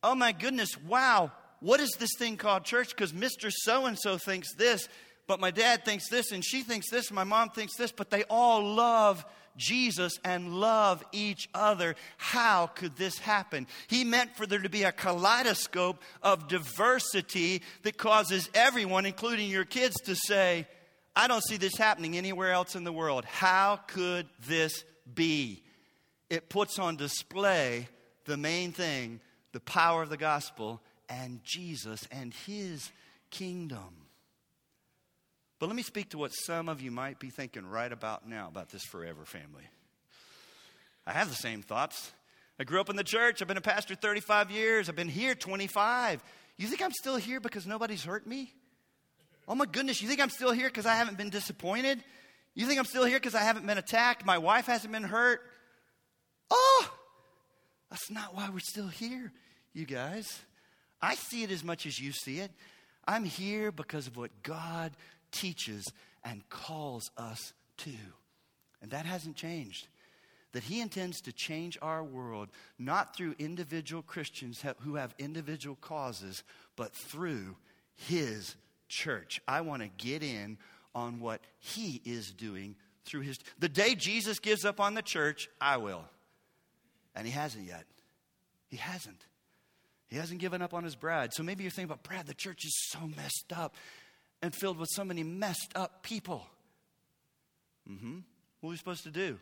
Oh 0.01 0.15
my 0.15 0.31
goodness, 0.31 0.69
wow, 0.85 1.31
what 1.59 1.79
is 1.79 1.91
this 1.97 2.09
thing 2.17 2.35
called 2.35 2.65
church? 2.65 2.89
Because 2.89 3.13
Mr. 3.13 3.49
So 3.49 3.85
and 3.85 3.97
so 3.97 4.17
thinks 4.17 4.53
this, 4.55 4.89
but 5.27 5.39
my 5.39 5.51
dad 5.51 5.85
thinks 5.85 6.09
this, 6.09 6.31
and 6.31 6.43
she 6.43 6.61
thinks 6.61 6.89
this, 6.89 7.07
and 7.07 7.15
my 7.15 7.23
mom 7.23 7.49
thinks 7.49 7.75
this, 7.75 7.91
but 7.91 8.09
they 8.09 8.23
all 8.29 8.75
love 8.75 9.25
Jesus 9.55 10.19
and 10.23 10.55
love 10.55 11.03
each 11.11 11.47
other. 11.53 11.95
How 12.17 12.67
could 12.67 12.97
this 12.97 13.17
happen? 13.19 13.67
He 13.87 14.03
meant 14.03 14.35
for 14.35 14.45
there 14.45 14.59
to 14.59 14.69
be 14.69 14.83
a 14.83 14.91
kaleidoscope 14.91 16.01
of 16.21 16.47
diversity 16.47 17.61
that 17.83 17.97
causes 17.97 18.49
everyone, 18.53 19.05
including 19.05 19.49
your 19.49 19.65
kids, 19.65 19.95
to 20.01 20.15
say, 20.15 20.67
I 21.15 21.27
don't 21.27 21.43
see 21.43 21.57
this 21.57 21.77
happening 21.77 22.17
anywhere 22.17 22.51
else 22.51 22.75
in 22.75 22.83
the 22.83 22.91
world. 22.91 23.25
How 23.25 23.79
could 23.87 24.27
this 24.47 24.83
be? 25.13 25.63
It 26.29 26.49
puts 26.49 26.79
on 26.79 26.95
display 26.95 27.87
the 28.25 28.37
main 28.37 28.71
thing 28.71 29.19
the 29.51 29.59
power 29.59 30.01
of 30.01 30.09
the 30.09 30.17
gospel 30.17 30.81
and 31.07 31.39
Jesus 31.43 32.07
and 32.11 32.33
his 32.33 32.91
kingdom. 33.29 34.02
But 35.59 35.67
let 35.67 35.75
me 35.75 35.83
speak 35.83 36.09
to 36.09 36.17
what 36.17 36.31
some 36.31 36.67
of 36.67 36.81
you 36.81 36.91
might 36.91 37.19
be 37.19 37.29
thinking 37.29 37.65
right 37.65 37.91
about 37.91 38.27
now 38.27 38.47
about 38.47 38.69
this 38.69 38.83
forever 38.83 39.25
family. 39.25 39.63
I 41.05 41.13
have 41.13 41.29
the 41.29 41.35
same 41.35 41.61
thoughts. 41.61 42.11
I 42.59 42.63
grew 42.63 42.79
up 42.79 42.89
in 42.89 42.95
the 42.95 43.03
church. 43.03 43.41
I've 43.41 43.47
been 43.47 43.57
a 43.57 43.61
pastor 43.61 43.95
35 43.95 44.51
years. 44.51 44.89
I've 44.89 44.95
been 44.95 45.09
here 45.09 45.35
25. 45.35 46.23
You 46.57 46.67
think 46.67 46.81
I'm 46.81 46.91
still 46.91 47.17
here 47.17 47.39
because 47.39 47.65
nobody's 47.65 48.03
hurt 48.03 48.27
me? 48.27 48.53
Oh 49.47 49.55
my 49.55 49.65
goodness, 49.65 50.01
you 50.01 50.07
think 50.07 50.21
I'm 50.21 50.29
still 50.29 50.51
here 50.51 50.69
because 50.69 50.85
I 50.85 50.95
haven't 50.95 51.17
been 51.17 51.29
disappointed? 51.29 52.01
You 52.55 52.65
think 52.65 52.79
I'm 52.79 52.85
still 52.85 53.03
here 53.03 53.17
because 53.19 53.35
I 53.35 53.41
haven't 53.41 53.65
been 53.65 53.77
attacked? 53.77 54.25
My 54.25 54.37
wife 54.37 54.67
hasn't 54.67 54.93
been 54.93 55.03
hurt? 55.03 55.41
Oh, 56.49 56.91
that's 57.89 58.09
not 58.11 58.35
why 58.35 58.49
we're 58.49 58.59
still 58.59 58.87
here, 58.87 59.31
you 59.73 59.85
guys. 59.85 60.39
I 61.01 61.15
see 61.15 61.43
it 61.43 61.51
as 61.51 61.63
much 61.63 61.85
as 61.85 61.99
you 61.99 62.11
see 62.11 62.39
it. 62.39 62.51
I'm 63.05 63.25
here 63.25 63.71
because 63.71 64.07
of 64.07 64.15
what 64.15 64.31
God 64.43 64.91
teaches 65.33 65.91
and 66.23 66.47
calls 66.49 67.11
us 67.17 67.51
to. 67.77 67.91
And 68.81 68.91
that 68.91 69.05
hasn't 69.05 69.35
changed. 69.35 69.87
That 70.53 70.63
He 70.63 70.79
intends 70.79 71.19
to 71.21 71.33
change 71.33 71.77
our 71.81 72.03
world 72.03 72.49
not 72.79 73.15
through 73.15 73.35
individual 73.39 74.01
Christians 74.01 74.63
who 74.81 74.95
have 74.95 75.13
individual 75.19 75.75
causes, 75.81 76.43
but 76.75 76.93
through 76.93 77.57
His 77.95 78.55
church. 78.87 79.41
I 79.47 79.61
want 79.61 79.81
to 79.81 79.89
get 79.97 80.23
in 80.23 80.57
on 80.95 81.19
what 81.19 81.41
He 81.59 82.01
is 82.05 82.31
doing 82.31 82.75
through 83.03 83.21
His. 83.21 83.39
The 83.59 83.69
day 83.69 83.95
Jesus 83.95 84.39
gives 84.39 84.63
up 84.63 84.79
on 84.79 84.93
the 84.93 85.01
church, 85.01 85.49
I 85.59 85.77
will. 85.77 86.05
And 87.15 87.25
He 87.25 87.33
hasn't 87.33 87.65
yet. 87.65 87.85
He 88.69 88.77
hasn't. 88.77 89.25
He 90.07 90.19
hasn't 90.19 90.39
given 90.39 90.61
up 90.61 90.75
on 90.75 90.83
his 90.83 90.95
bride. 90.95 91.33
So 91.33 91.41
maybe 91.41 91.63
you're 91.63 91.71
thinking 91.71 91.85
about, 91.85 92.03
Brad, 92.03 92.27
the 92.27 92.35
church 92.35 92.65
is 92.65 92.75
so 92.89 92.99
messed 93.17 93.51
up 93.55 93.75
and 94.43 94.53
filled 94.53 94.77
with 94.77 94.89
so 94.91 95.05
many 95.05 95.23
messed 95.23 95.71
up 95.73 96.03
people. 96.03 96.45
Mm-hmm. 97.89 98.19
What 98.59 98.69
are 98.69 98.71
we 98.71 98.77
supposed 98.77 99.03
to 99.03 99.09
do? 99.09 99.39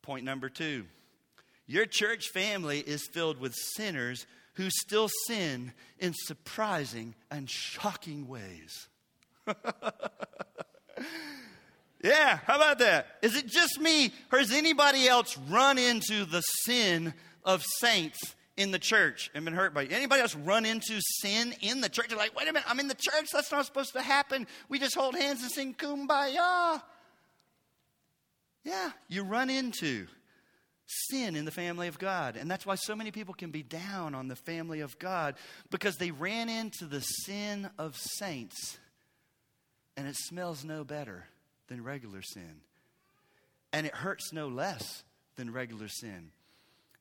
Point 0.00 0.24
number 0.24 0.48
two 0.48 0.86
your 1.66 1.84
church 1.84 2.28
family 2.28 2.78
is 2.78 3.06
filled 3.12 3.38
with 3.38 3.54
sinners 3.74 4.26
who 4.54 4.70
still 4.70 5.10
sin 5.26 5.72
in 5.98 6.14
surprising 6.14 7.14
and 7.30 7.50
shocking 7.50 8.26
ways. 8.26 8.88
yeah, 12.02 12.38
how 12.46 12.56
about 12.56 12.78
that? 12.78 13.06
Is 13.22 13.36
it 13.36 13.46
just 13.46 13.78
me, 13.78 14.12
or 14.32 14.38
has 14.38 14.50
anybody 14.50 15.06
else 15.06 15.36
run 15.50 15.76
into 15.76 16.24
the 16.24 16.40
sin 16.40 17.12
of 17.44 17.62
saints 17.80 18.18
in 18.58 18.72
the 18.72 18.78
church 18.78 19.30
and 19.34 19.44
been 19.44 19.54
hurt 19.54 19.72
by. 19.72 19.84
Anybody 19.84 20.20
else 20.20 20.34
run 20.34 20.66
into 20.66 21.00
sin 21.00 21.54
in 21.60 21.80
the 21.80 21.88
church? 21.88 22.06
You're 22.10 22.18
like, 22.18 22.36
wait 22.36 22.48
a 22.48 22.52
minute, 22.52 22.68
I'm 22.68 22.80
in 22.80 22.88
the 22.88 22.94
church. 22.94 23.28
That's 23.32 23.50
not 23.52 23.64
supposed 23.64 23.92
to 23.92 24.02
happen. 24.02 24.46
We 24.68 24.78
just 24.80 24.96
hold 24.96 25.14
hands 25.14 25.42
and 25.42 25.50
sing 25.50 25.74
kumbaya. 25.74 26.82
Yeah, 28.64 28.90
you 29.06 29.22
run 29.22 29.48
into 29.48 30.08
sin 30.86 31.36
in 31.36 31.44
the 31.44 31.52
family 31.52 31.86
of 31.86 31.98
God. 31.98 32.36
And 32.36 32.50
that's 32.50 32.66
why 32.66 32.74
so 32.74 32.96
many 32.96 33.12
people 33.12 33.32
can 33.32 33.50
be 33.50 33.62
down 33.62 34.14
on 34.14 34.26
the 34.26 34.36
family 34.36 34.80
of 34.80 34.98
God 34.98 35.36
because 35.70 35.96
they 35.96 36.10
ran 36.10 36.48
into 36.48 36.86
the 36.86 37.00
sin 37.00 37.70
of 37.78 37.96
saints 37.96 38.78
and 39.96 40.08
it 40.08 40.16
smells 40.16 40.64
no 40.64 40.84
better 40.84 41.26
than 41.68 41.84
regular 41.84 42.22
sin. 42.22 42.62
And 43.72 43.86
it 43.86 43.94
hurts 43.94 44.32
no 44.32 44.48
less 44.48 45.04
than 45.36 45.52
regular 45.52 45.88
sin 45.88 46.32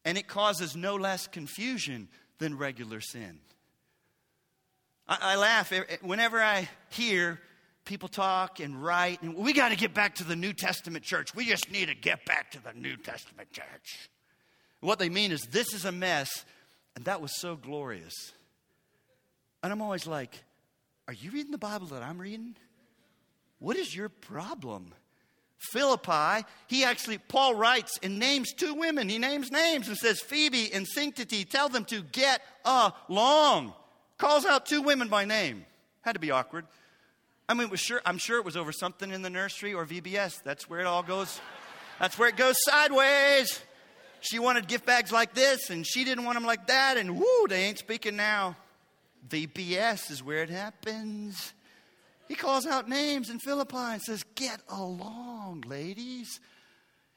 and 0.08 0.18
it 0.18 0.26
causes 0.26 0.74
no 0.74 0.96
less 0.96 1.28
confusion 1.28 2.08
than 2.40 2.58
regular 2.58 3.02
sin. 3.02 3.40
I, 5.06 5.18
I 5.22 5.36
laugh 5.36 5.74
whenever 6.02 6.42
I 6.42 6.70
hear 6.92 7.42
people 7.84 8.08
talk 8.08 8.62
and 8.62 8.82
write, 8.82 9.22
and 9.22 9.36
we 9.36 9.52
got 9.52 9.70
to 9.70 9.76
get 9.76 9.94
back 9.94 10.16
to 10.16 10.24
the 10.24 10.38
New 10.38 10.54
Testament 10.54 11.04
church. 11.04 11.36
We 11.36 11.46
just 11.46 11.70
need 11.70 11.90
to 11.90 11.94
get 11.94 12.24
back 12.24 12.52
to 12.52 12.64
the 12.64 12.72
New 12.74 12.96
Testament 12.96 13.52
church. 13.52 14.10
What 14.80 14.98
they 14.98 15.10
mean 15.10 15.34
is, 15.34 15.42
this 15.42 15.74
is 15.74 15.84
a 15.84 15.92
mess, 15.92 16.30
and 16.96 17.04
that 17.04 17.22
was 17.22 17.38
so 17.42 17.58
glorious. 17.58 18.14
And 19.62 19.74
I'm 19.74 19.82
always 19.82 20.08
like, 20.08 20.42
are 21.10 21.14
you 21.14 21.32
reading 21.32 21.52
the 21.52 21.58
Bible 21.58 21.88
that 21.88 22.02
I'm 22.02 22.18
reading? 22.18 22.56
What 23.60 23.76
is 23.76 23.94
your 23.94 24.08
problem? 24.08 24.94
Philippi, 25.58 26.46
he 26.68 26.84
actually, 26.84 27.18
Paul 27.18 27.56
writes 27.56 27.98
and 28.04 28.20
names 28.20 28.54
two 28.54 28.74
women. 28.76 29.10
He 29.10 29.18
names 29.18 29.52
names 29.52 29.88
and 29.88 29.98
says, 29.98 30.20
Phoebe 30.20 30.72
and 30.72 30.86
Syntyche, 30.86 31.50
tell 31.50 31.68
them 31.68 31.86
to 31.86 32.02
get 32.02 32.42
along. 32.64 33.74
Calls 34.18 34.46
out 34.46 34.66
two 34.66 34.82
women 34.82 35.08
by 35.08 35.26
name. 35.26 35.66
Had 36.02 36.14
to 36.14 36.20
be 36.20 36.32
awkward. 36.32 36.66
I 37.50 37.54
mean, 37.54 37.70
was 37.70 37.80
sure, 37.80 38.02
I'm 38.06 38.18
sure 38.18 38.38
it 38.40 38.46
was 38.46 38.58
over 38.58 38.72
something 38.72 39.12
in 39.12 39.22
the 39.22 39.30
nursery 39.30 39.74
or 39.74 39.86
VBS. 39.86 40.44
That's 40.44 40.70
where 40.70 40.80
it 40.80 40.86
all 40.86 41.04
goes. 41.04 41.40
That's 42.00 42.20
where 42.20 42.30
it 42.30 42.36
goes 42.36 42.56
sideways. 42.60 43.62
She 44.20 44.40
wanted 44.40 44.68
gift 44.68 44.86
bags 44.86 45.12
like 45.12 45.34
this, 45.34 45.70
and 45.70 45.86
she 45.86 46.04
didn't 46.04 46.26
want 46.26 46.36
them 46.36 46.46
like 46.46 46.68
that, 46.68 46.98
and 46.98 47.18
whoo, 47.18 47.48
they 47.48 47.64
ain't 47.66 47.78
speaking 47.78 48.16
now. 48.16 48.56
VBS 49.30 50.12
is 50.12 50.24
where 50.24 50.44
it 50.44 50.50
happens. 50.50 51.54
He 52.28 52.36
calls 52.36 52.66
out 52.66 52.90
names 52.90 53.30
in 53.30 53.40
Philippi 53.40 53.78
and 53.78 54.02
says, 54.02 54.24
Get 54.36 54.62
along, 54.70 55.64
ladies. 55.68 56.40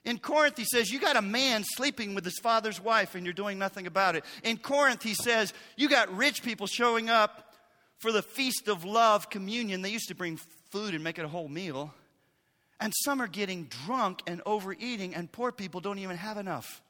In 0.05 0.19
Corinth, 0.19 0.57
he 0.57 0.65
says, 0.65 0.91
You 0.91 1.01
got 1.01 1.17
a 1.17 1.23
man 1.23 1.65
sleeping 1.65 2.15
with 2.15 2.25
his 2.25 2.39
father's 2.39 2.81
wife 2.81 3.15
and 3.15 3.25
you're 3.27 3.33
doing 3.33 3.59
nothing 3.59 3.87
about 3.87 4.17
it. 4.17 4.25
In 4.43 4.57
Corinth, 4.57 5.03
he 5.03 5.15
says, 5.15 5.53
You 5.77 5.89
got 5.89 6.15
rich 6.17 6.43
people 6.43 6.67
showing 6.67 7.11
up 7.11 7.55
for 7.99 8.13
the 8.13 8.23
feast 8.23 8.69
of 8.69 8.85
love 8.85 9.29
communion. 9.31 9.83
They 9.83 9.91
used 9.91 10.09
to 10.09 10.15
bring 10.15 10.39
food 10.71 10.95
and 10.95 11.05
make 11.05 11.19
it 11.19 11.25
a 11.25 11.29
whole 11.29 11.49
meal. 11.49 11.93
And 12.81 12.95
some 13.05 13.21
are 13.21 13.29
getting 13.29 13.65
drunk 13.85 14.23
and 14.27 14.41
overeating, 14.47 15.15
and 15.15 15.31
poor 15.31 15.53
people 15.53 15.81
don't 15.83 15.99
even 15.99 16.17
have 16.17 16.39
enough. 16.39 16.81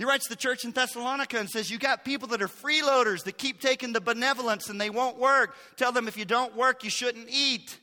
He 0.00 0.06
writes 0.06 0.28
the 0.28 0.34
church 0.34 0.64
in 0.64 0.70
Thessalonica 0.70 1.38
and 1.38 1.50
says, 1.50 1.70
You 1.70 1.78
got 1.78 2.06
people 2.06 2.28
that 2.28 2.40
are 2.40 2.48
freeloaders 2.48 3.24
that 3.24 3.36
keep 3.36 3.60
taking 3.60 3.92
the 3.92 4.00
benevolence 4.00 4.70
and 4.70 4.80
they 4.80 4.88
won't 4.88 5.18
work. 5.18 5.54
Tell 5.76 5.92
them 5.92 6.08
if 6.08 6.16
you 6.16 6.24
don't 6.24 6.56
work, 6.56 6.84
you 6.84 6.88
shouldn't 6.88 7.28
eat. 7.30 7.78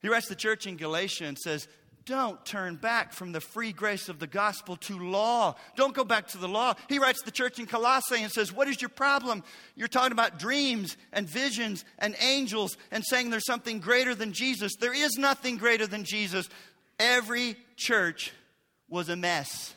He 0.00 0.08
writes 0.08 0.26
the 0.26 0.34
church 0.34 0.66
in 0.66 0.76
Galatia 0.76 1.26
and 1.26 1.38
says, 1.38 1.68
don't 2.04 2.44
turn 2.44 2.74
back 2.74 3.12
from 3.12 3.30
the 3.30 3.40
free 3.40 3.70
grace 3.70 4.08
of 4.08 4.18
the 4.18 4.26
gospel 4.26 4.74
to 4.78 4.98
law. 4.98 5.54
Don't 5.76 5.94
go 5.94 6.02
back 6.02 6.26
to 6.30 6.38
the 6.38 6.48
law. 6.48 6.74
He 6.88 6.98
writes 6.98 7.22
the 7.22 7.30
church 7.30 7.60
in 7.60 7.66
Colossae 7.66 8.20
and 8.20 8.32
says, 8.32 8.52
What 8.52 8.66
is 8.66 8.82
your 8.82 8.88
problem? 8.88 9.44
You're 9.76 9.86
talking 9.86 10.10
about 10.10 10.40
dreams 10.40 10.96
and 11.12 11.28
visions 11.28 11.84
and 12.00 12.16
angels 12.20 12.76
and 12.90 13.04
saying 13.04 13.30
there's 13.30 13.46
something 13.46 13.78
greater 13.78 14.16
than 14.16 14.32
Jesus. 14.32 14.72
There 14.74 14.92
is 14.92 15.16
nothing 15.16 15.56
greater 15.56 15.86
than 15.86 16.02
Jesus. 16.02 16.48
Every 16.98 17.54
church 17.76 18.32
was 18.92 19.08
a 19.08 19.16
mess, 19.16 19.74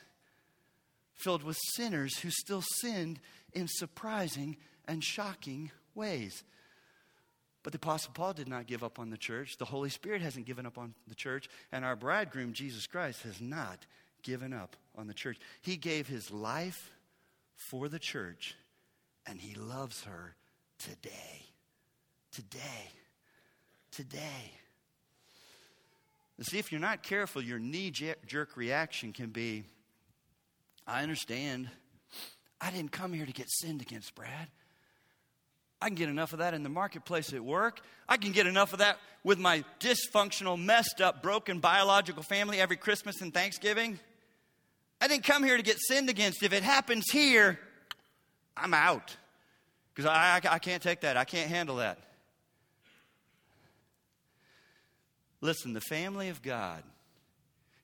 filled 1.13 1.41
with 1.41 1.57
sinners 1.73 2.19
who 2.19 2.29
still 2.29 2.61
sinned 2.61 3.17
in 3.53 3.65
surprising 3.65 4.57
and 4.89 5.01
shocking 5.01 5.71
ways. 5.95 6.43
But 7.63 7.71
the 7.71 7.77
Apostle 7.77 8.11
Paul 8.13 8.33
did 8.33 8.49
not 8.49 8.67
give 8.67 8.83
up 8.83 8.99
on 8.99 9.11
the 9.11 9.17
church. 9.17 9.55
The 9.57 9.63
Holy 9.63 9.89
Spirit 9.89 10.21
hasn't 10.21 10.45
given 10.45 10.65
up 10.65 10.77
on 10.77 10.93
the 11.07 11.15
church. 11.15 11.47
And 11.71 11.85
our 11.85 11.95
bridegroom, 11.95 12.51
Jesus 12.51 12.87
Christ, 12.87 13.23
has 13.23 13.39
not 13.39 13.85
given 14.21 14.51
up 14.51 14.75
on 14.97 15.07
the 15.07 15.13
church. 15.13 15.37
He 15.61 15.77
gave 15.77 16.09
his 16.09 16.29
life 16.29 16.91
for 17.55 17.87
the 17.87 17.99
church, 17.99 18.53
and 19.25 19.39
he 19.39 19.55
loves 19.55 20.03
her 20.03 20.35
today. 20.77 21.45
Today. 22.33 22.91
Today. 23.91 24.51
See, 26.41 26.59
if 26.59 26.71
you're 26.71 26.81
not 26.81 27.01
careful, 27.01 27.41
your 27.41 27.59
knee 27.59 27.91
jerk 27.91 28.57
reaction 28.57 29.13
can 29.13 29.29
be 29.29 29.63
I 30.87 31.01
understand. 31.01 31.69
I 32.61 32.71
didn't 32.71 32.91
come 32.91 33.13
here 33.13 33.25
to 33.25 33.31
get 33.31 33.49
sinned 33.49 33.81
against, 33.81 34.13
Brad. 34.15 34.47
I 35.81 35.87
can 35.87 35.95
get 35.95 36.09
enough 36.09 36.33
of 36.33 36.39
that 36.39 36.53
in 36.53 36.63
the 36.63 36.69
marketplace 36.69 37.33
at 37.33 37.43
work. 37.43 37.81
I 38.07 38.17
can 38.17 38.31
get 38.31 38.47
enough 38.47 38.73
of 38.73 38.79
that 38.79 38.97
with 39.23 39.39
my 39.39 39.63
dysfunctional, 39.79 40.61
messed 40.61 41.01
up, 41.01 41.21
broken 41.21 41.59
biological 41.59 42.23
family 42.23 42.59
every 42.59 42.77
Christmas 42.77 43.21
and 43.21 43.33
Thanksgiving. 43.33 43.99
I 45.01 45.07
didn't 45.07 45.25
come 45.25 45.43
here 45.43 45.57
to 45.57 45.63
get 45.63 45.77
sinned 45.79 46.09
against. 46.09 46.43
If 46.43 46.53
it 46.53 46.63
happens 46.63 47.09
here, 47.11 47.59
I'm 48.55 48.73
out. 48.73 49.15
Because 49.93 50.09
I, 50.09 50.39
I, 50.43 50.55
I 50.55 50.59
can't 50.59 50.81
take 50.81 51.01
that. 51.01 51.17
I 51.17 51.25
can't 51.25 51.49
handle 51.49 51.77
that. 51.77 51.99
Listen, 55.45 55.73
the 55.73 55.81
family 55.81 56.29
of 56.29 56.41
God. 56.41 56.81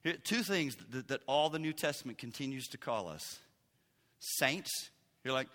Here, 0.02 0.16
two 0.24 0.42
things 0.42 0.76
that, 0.90 1.06
that, 1.08 1.20
all 1.28 1.48
the 1.48 1.60
New 1.60 1.72
Testament 1.72 2.18
continues 2.18 2.66
to 2.68 2.78
call 2.78 3.06
us 3.06 3.38
saints. 4.18 4.90
You're 5.22 5.32
like, 5.32 5.46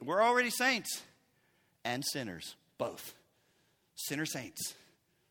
we're 0.00 0.22
already 0.22 0.50
saints. 0.50 1.02
And 1.84 2.04
sinners, 2.12 2.54
both. 2.78 3.14
Sinner 3.96 4.26
saints. 4.26 4.74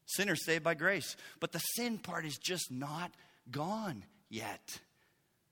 Sinners 0.08 0.44
saved 0.44 0.64
by 0.64 0.74
grace. 0.74 1.16
But 1.40 1.54
the 1.54 1.60
sin 1.60 1.98
part 1.98 2.26
is 2.26 2.38
just 2.38 2.70
not 2.70 3.12
gone 3.50 4.04
yet. 4.30 4.80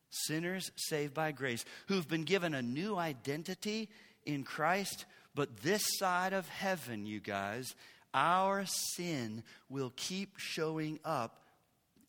Sinners 0.10 0.70
saved 0.76 1.14
by 1.14 1.32
grace, 1.32 1.64
who've 1.88 2.08
been 2.08 2.24
given 2.24 2.54
a 2.54 2.62
new 2.62 2.98
identity 2.98 3.88
in 4.26 4.44
Christ. 4.44 5.06
But 5.34 5.62
this 5.62 5.84
side 5.98 6.34
of 6.34 6.50
heaven, 6.50 7.06
you 7.06 7.22
guys, 7.22 7.74
our 8.18 8.66
sin 8.66 9.44
will 9.70 9.94
keep 9.96 10.38
showing 10.38 11.00
up 11.06 11.44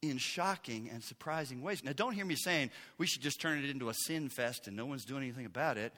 in 0.00 0.16
shocking 0.16 0.88
and 0.90 1.02
surprising 1.04 1.60
ways. 1.60 1.84
Now, 1.84 1.92
don't 1.92 2.14
hear 2.14 2.24
me 2.24 2.34
saying 2.34 2.70
we 2.96 3.06
should 3.06 3.20
just 3.20 3.40
turn 3.40 3.62
it 3.62 3.68
into 3.68 3.90
a 3.90 3.94
sin 3.94 4.30
fest 4.30 4.66
and 4.66 4.76
no 4.76 4.86
one's 4.86 5.04
doing 5.04 5.22
anything 5.22 5.44
about 5.44 5.76
it. 5.76 5.92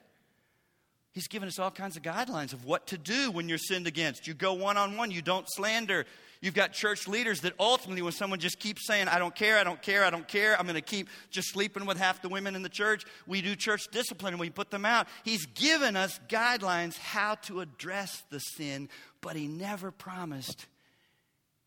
He's 1.12 1.28
given 1.28 1.46
us 1.46 1.58
all 1.58 1.70
kinds 1.70 1.96
of 1.96 2.02
guidelines 2.02 2.52
of 2.52 2.64
what 2.64 2.88
to 2.88 2.98
do 2.98 3.30
when 3.30 3.48
you're 3.48 3.58
sinned 3.58 3.86
against. 3.86 4.26
You 4.26 4.34
go 4.34 4.54
one 4.54 4.76
on 4.76 4.96
one, 4.96 5.12
you 5.12 5.22
don't 5.22 5.46
slander. 5.48 6.06
You've 6.40 6.54
got 6.54 6.72
church 6.72 7.06
leaders 7.06 7.42
that 7.42 7.52
ultimately, 7.60 8.00
when 8.00 8.12
someone 8.12 8.38
just 8.38 8.58
keeps 8.58 8.86
saying, 8.86 9.08
I 9.08 9.18
don't 9.18 9.34
care, 9.34 9.58
I 9.58 9.64
don't 9.64 9.80
care, 9.82 10.04
I 10.04 10.10
don't 10.10 10.26
care, 10.26 10.58
I'm 10.58 10.64
going 10.64 10.74
to 10.74 10.80
keep 10.80 11.08
just 11.30 11.50
sleeping 11.50 11.84
with 11.84 11.98
half 11.98 12.22
the 12.22 12.30
women 12.30 12.56
in 12.56 12.62
the 12.62 12.70
church, 12.70 13.04
we 13.26 13.42
do 13.42 13.54
church 13.54 13.88
discipline 13.92 14.32
and 14.32 14.40
we 14.40 14.48
put 14.48 14.70
them 14.70 14.86
out. 14.86 15.06
He's 15.22 15.44
given 15.44 15.96
us 15.96 16.18
guidelines 16.28 16.96
how 16.96 17.34
to 17.42 17.60
address 17.60 18.22
the 18.30 18.40
sin, 18.40 18.88
but 19.20 19.36
He 19.36 19.48
never 19.48 19.90
promised 19.90 20.66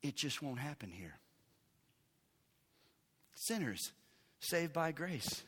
it 0.01 0.15
just 0.15 0.41
won't 0.41 0.59
happen 0.59 0.89
here. 0.91 1.19
Sinners 3.35 3.91
saved 4.39 4.73
by 4.73 4.91
grace. 4.91 5.43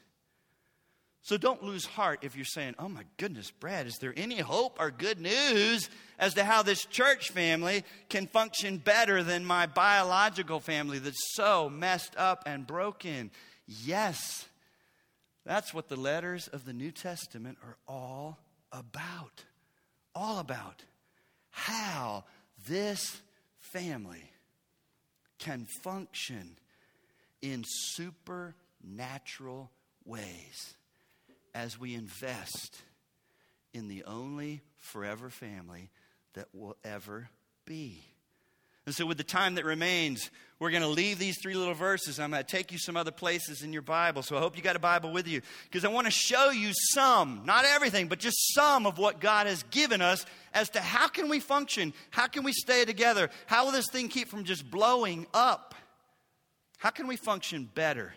So 1.25 1.35
don't 1.37 1.63
lose 1.63 1.85
heart 1.87 2.19
if 2.21 2.35
you're 2.35 2.45
saying, 2.45 2.75
oh 2.77 2.87
my 2.87 3.01
goodness, 3.17 3.49
Brad, 3.49 3.87
is 3.87 3.95
there 3.95 4.13
any 4.15 4.37
hope 4.37 4.77
or 4.79 4.91
good 4.91 5.19
news 5.19 5.89
as 6.19 6.35
to 6.35 6.43
how 6.43 6.61
this 6.61 6.85
church 6.85 7.31
family 7.31 7.83
can 8.09 8.27
function 8.27 8.77
better 8.77 9.23
than 9.23 9.43
my 9.43 9.65
biological 9.65 10.59
family 10.59 10.99
that's 10.99 11.33
so 11.33 11.67
messed 11.67 12.15
up 12.15 12.43
and 12.45 12.67
broken? 12.67 13.31
Yes, 13.65 14.45
that's 15.47 15.73
what 15.73 15.89
the 15.89 15.95
letters 15.95 16.47
of 16.49 16.63
the 16.63 16.73
New 16.73 16.91
Testament 16.91 17.57
are 17.63 17.77
all 17.87 18.37
about. 18.71 19.45
All 20.13 20.37
about 20.37 20.83
how 21.49 22.25
this 22.67 23.19
family 23.57 24.29
can 25.39 25.65
function 25.81 26.59
in 27.41 27.63
supernatural 27.65 29.71
ways 30.05 30.75
as 31.55 31.79
we 31.79 31.95
invest 31.95 32.81
in 33.73 33.87
the 33.87 34.03
only 34.03 34.61
forever 34.77 35.29
family 35.29 35.89
that 36.33 36.49
will 36.53 36.75
ever 36.83 37.29
be. 37.65 38.03
And 38.85 38.93
so, 38.93 39.07
with 39.07 39.17
the 39.17 39.23
time 39.23 39.55
that 39.55 39.65
remains, 39.65 40.29
we're 40.59 40.69
going 40.69 40.83
to 40.83 40.87
leave 40.87 41.17
these 41.17 41.41
three 41.41 41.55
little 41.55 41.73
verses. 41.73 42.19
I'm 42.19 42.29
going 42.29 42.43
to 42.43 42.47
take 42.47 42.71
you 42.71 42.77
some 42.77 42.95
other 42.95 43.09
places 43.09 43.63
in 43.63 43.73
your 43.73 43.81
Bible. 43.81 44.21
So, 44.21 44.37
I 44.37 44.39
hope 44.39 44.55
you 44.55 44.61
got 44.61 44.75
a 44.75 44.79
Bible 44.79 45.11
with 45.11 45.27
you 45.27 45.41
because 45.63 45.83
I 45.83 45.87
want 45.87 46.05
to 46.05 46.11
show 46.11 46.51
you 46.51 46.69
some, 46.93 47.41
not 47.45 47.65
everything, 47.65 48.09
but 48.09 48.19
just 48.19 48.53
some 48.53 48.85
of 48.85 48.99
what 48.99 49.19
God 49.19 49.47
has 49.47 49.63
given 49.71 50.01
us 50.01 50.23
as 50.53 50.69
to 50.71 50.81
how 50.81 51.07
can 51.07 51.29
we 51.29 51.39
function? 51.39 51.93
How 52.11 52.27
can 52.27 52.43
we 52.43 52.51
stay 52.53 52.85
together? 52.85 53.31
How 53.47 53.65
will 53.65 53.71
this 53.71 53.89
thing 53.89 54.07
keep 54.07 54.27
from 54.27 54.43
just 54.43 54.69
blowing 54.69 55.25
up? 55.33 55.73
How 56.77 56.91
can 56.91 57.07
we 57.07 57.15
function 57.15 57.67
better 57.73 58.13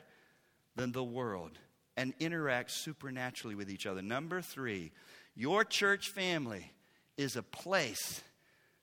than 0.76 0.92
the 0.92 1.04
world? 1.04 1.52
And 1.98 2.14
interact 2.20 2.70
supernaturally 2.70 3.56
with 3.56 3.68
each 3.68 3.84
other. 3.84 4.02
Number 4.02 4.40
three, 4.40 4.92
your 5.34 5.64
church 5.64 6.10
family 6.10 6.70
is 7.16 7.34
a 7.34 7.42
place 7.42 8.22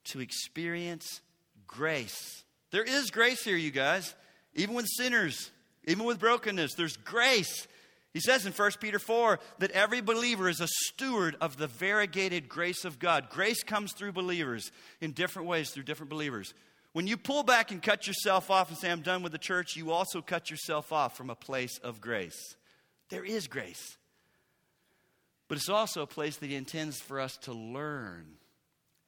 to 0.03 0.19
experience 0.19 1.21
grace. 1.65 2.43
There 2.71 2.83
is 2.83 3.11
grace 3.11 3.41
here, 3.41 3.55
you 3.55 3.71
guys, 3.71 4.13
even 4.53 4.75
with 4.75 4.85
sinners, 4.97 5.49
even 5.85 6.03
with 6.03 6.19
brokenness. 6.19 6.73
There's 6.75 6.97
grace. 6.97 7.67
He 8.13 8.19
says 8.19 8.45
in 8.45 8.51
1 8.51 8.71
Peter 8.81 8.99
4 8.99 9.39
that 9.59 9.71
every 9.71 10.01
believer 10.01 10.49
is 10.49 10.59
a 10.59 10.67
steward 10.67 11.37
of 11.39 11.55
the 11.55 11.67
variegated 11.67 12.49
grace 12.49 12.83
of 12.83 12.99
God. 12.99 13.29
Grace 13.29 13.63
comes 13.63 13.93
through 13.93 14.11
believers 14.11 14.71
in 14.99 15.13
different 15.13 15.47
ways 15.47 15.69
through 15.69 15.83
different 15.83 16.09
believers. 16.09 16.53
When 16.91 17.07
you 17.07 17.15
pull 17.15 17.43
back 17.43 17.71
and 17.71 17.81
cut 17.81 18.07
yourself 18.07 18.51
off 18.51 18.67
and 18.67 18.77
say, 18.77 18.91
I'm 18.91 19.01
done 19.01 19.23
with 19.23 19.31
the 19.31 19.37
church, 19.37 19.77
you 19.77 19.91
also 19.91 20.21
cut 20.21 20.51
yourself 20.51 20.91
off 20.91 21.15
from 21.15 21.29
a 21.29 21.35
place 21.35 21.77
of 21.77 22.01
grace. 22.01 22.57
There 23.09 23.25
is 23.25 23.47
grace. 23.47 23.97
But 25.47 25.57
it's 25.57 25.69
also 25.69 26.01
a 26.01 26.07
place 26.07 26.37
that 26.37 26.49
He 26.49 26.55
intends 26.55 26.99
for 26.99 27.19
us 27.19 27.37
to 27.43 27.53
learn 27.53 28.25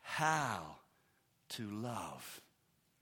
how 0.01 0.77
to 1.49 1.63
love. 1.69 2.41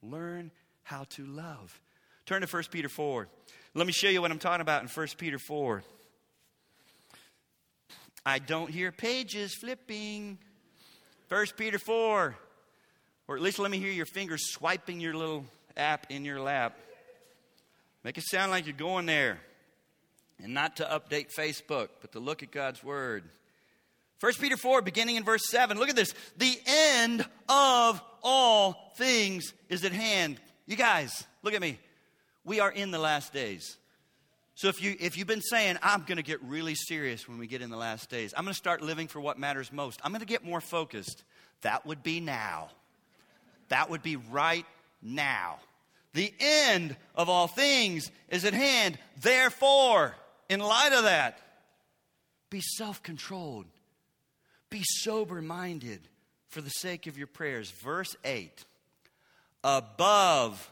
Learn 0.01 0.51
how 0.83 1.05
to 1.11 1.25
love. 1.25 1.79
Turn 2.25 2.41
to 2.41 2.47
1 2.47 2.63
Peter 2.71 2.89
4. 2.89 3.27
Let 3.73 3.87
me 3.87 3.93
show 3.93 4.07
you 4.07 4.21
what 4.21 4.31
I'm 4.31 4.39
talking 4.39 4.61
about 4.61 4.81
in 4.81 4.87
1 4.87 5.07
Peter 5.17 5.37
4. 5.37 5.83
I 8.25 8.39
don't 8.39 8.71
hear 8.71 8.91
pages 8.91 9.53
flipping. 9.53 10.37
1 11.27 11.45
Peter 11.57 11.77
4. 11.77 12.35
Or 13.27 13.35
at 13.35 13.41
least 13.41 13.59
let 13.59 13.69
me 13.69 13.79
hear 13.79 13.91
your 13.91 14.05
fingers 14.05 14.51
swiping 14.51 14.99
your 14.99 15.13
little 15.13 15.45
app 15.75 16.07
in 16.09 16.25
your 16.25 16.39
lap. 16.39 16.77
Make 18.03 18.17
it 18.17 18.23
sound 18.27 18.51
like 18.51 18.65
you're 18.65 18.75
going 18.75 19.07
there 19.07 19.39
and 20.43 20.53
not 20.53 20.77
to 20.77 20.83
update 20.83 21.33
Facebook, 21.33 21.89
but 22.01 22.11
to 22.13 22.19
look 22.19 22.43
at 22.43 22.51
God's 22.51 22.83
Word. 22.83 23.23
1 24.19 24.33
Peter 24.39 24.57
4, 24.57 24.81
beginning 24.81 25.17
in 25.17 25.23
verse 25.23 25.49
7. 25.49 25.77
Look 25.77 25.89
at 25.89 25.95
this. 25.95 26.13
The 26.37 26.57
end 26.65 27.25
of 27.49 28.01
all 28.23 28.93
things 28.95 29.53
is 29.69 29.83
at 29.83 29.91
hand. 29.91 30.39
You 30.65 30.75
guys, 30.75 31.25
look 31.43 31.53
at 31.53 31.61
me. 31.61 31.77
We 32.43 32.59
are 32.59 32.71
in 32.71 32.91
the 32.91 32.99
last 32.99 33.33
days. 33.33 33.77
So 34.55 34.69
if 34.69 34.81
you 34.81 34.95
if 34.99 35.17
you've 35.17 35.27
been 35.27 35.41
saying 35.41 35.77
I'm 35.83 36.03
going 36.03 36.15
to 36.17 36.23
get 36.23 36.41
really 36.41 36.75
serious 36.75 37.27
when 37.27 37.37
we 37.37 37.47
get 37.47 37.61
in 37.61 37.69
the 37.69 37.77
last 37.77 38.09
days. 38.09 38.33
I'm 38.35 38.45
going 38.45 38.53
to 38.53 38.57
start 38.57 38.81
living 38.81 39.07
for 39.07 39.19
what 39.19 39.37
matters 39.37 39.71
most. 39.71 39.99
I'm 40.03 40.11
going 40.11 40.21
to 40.21 40.25
get 40.25 40.45
more 40.45 40.61
focused. 40.61 41.23
That 41.61 41.85
would 41.85 42.03
be 42.03 42.21
now. 42.21 42.69
That 43.67 43.89
would 43.89 44.01
be 44.01 44.15
right 44.15 44.65
now. 45.01 45.59
The 46.13 46.33
end 46.39 46.95
of 47.15 47.27
all 47.27 47.47
things 47.47 48.09
is 48.29 48.45
at 48.45 48.53
hand. 48.53 48.97
Therefore, 49.19 50.15
in 50.49 50.59
light 50.59 50.93
of 50.93 51.03
that, 51.03 51.39
be 52.49 52.61
self 52.61 53.01
controlled, 53.03 53.65
be 54.69 54.81
sober 54.83 55.41
minded 55.41 56.01
for 56.47 56.61
the 56.61 56.69
sake 56.69 57.07
of 57.07 57.17
your 57.17 57.27
prayers. 57.27 57.71
Verse 57.71 58.15
8 58.23 58.65
above 59.65 60.71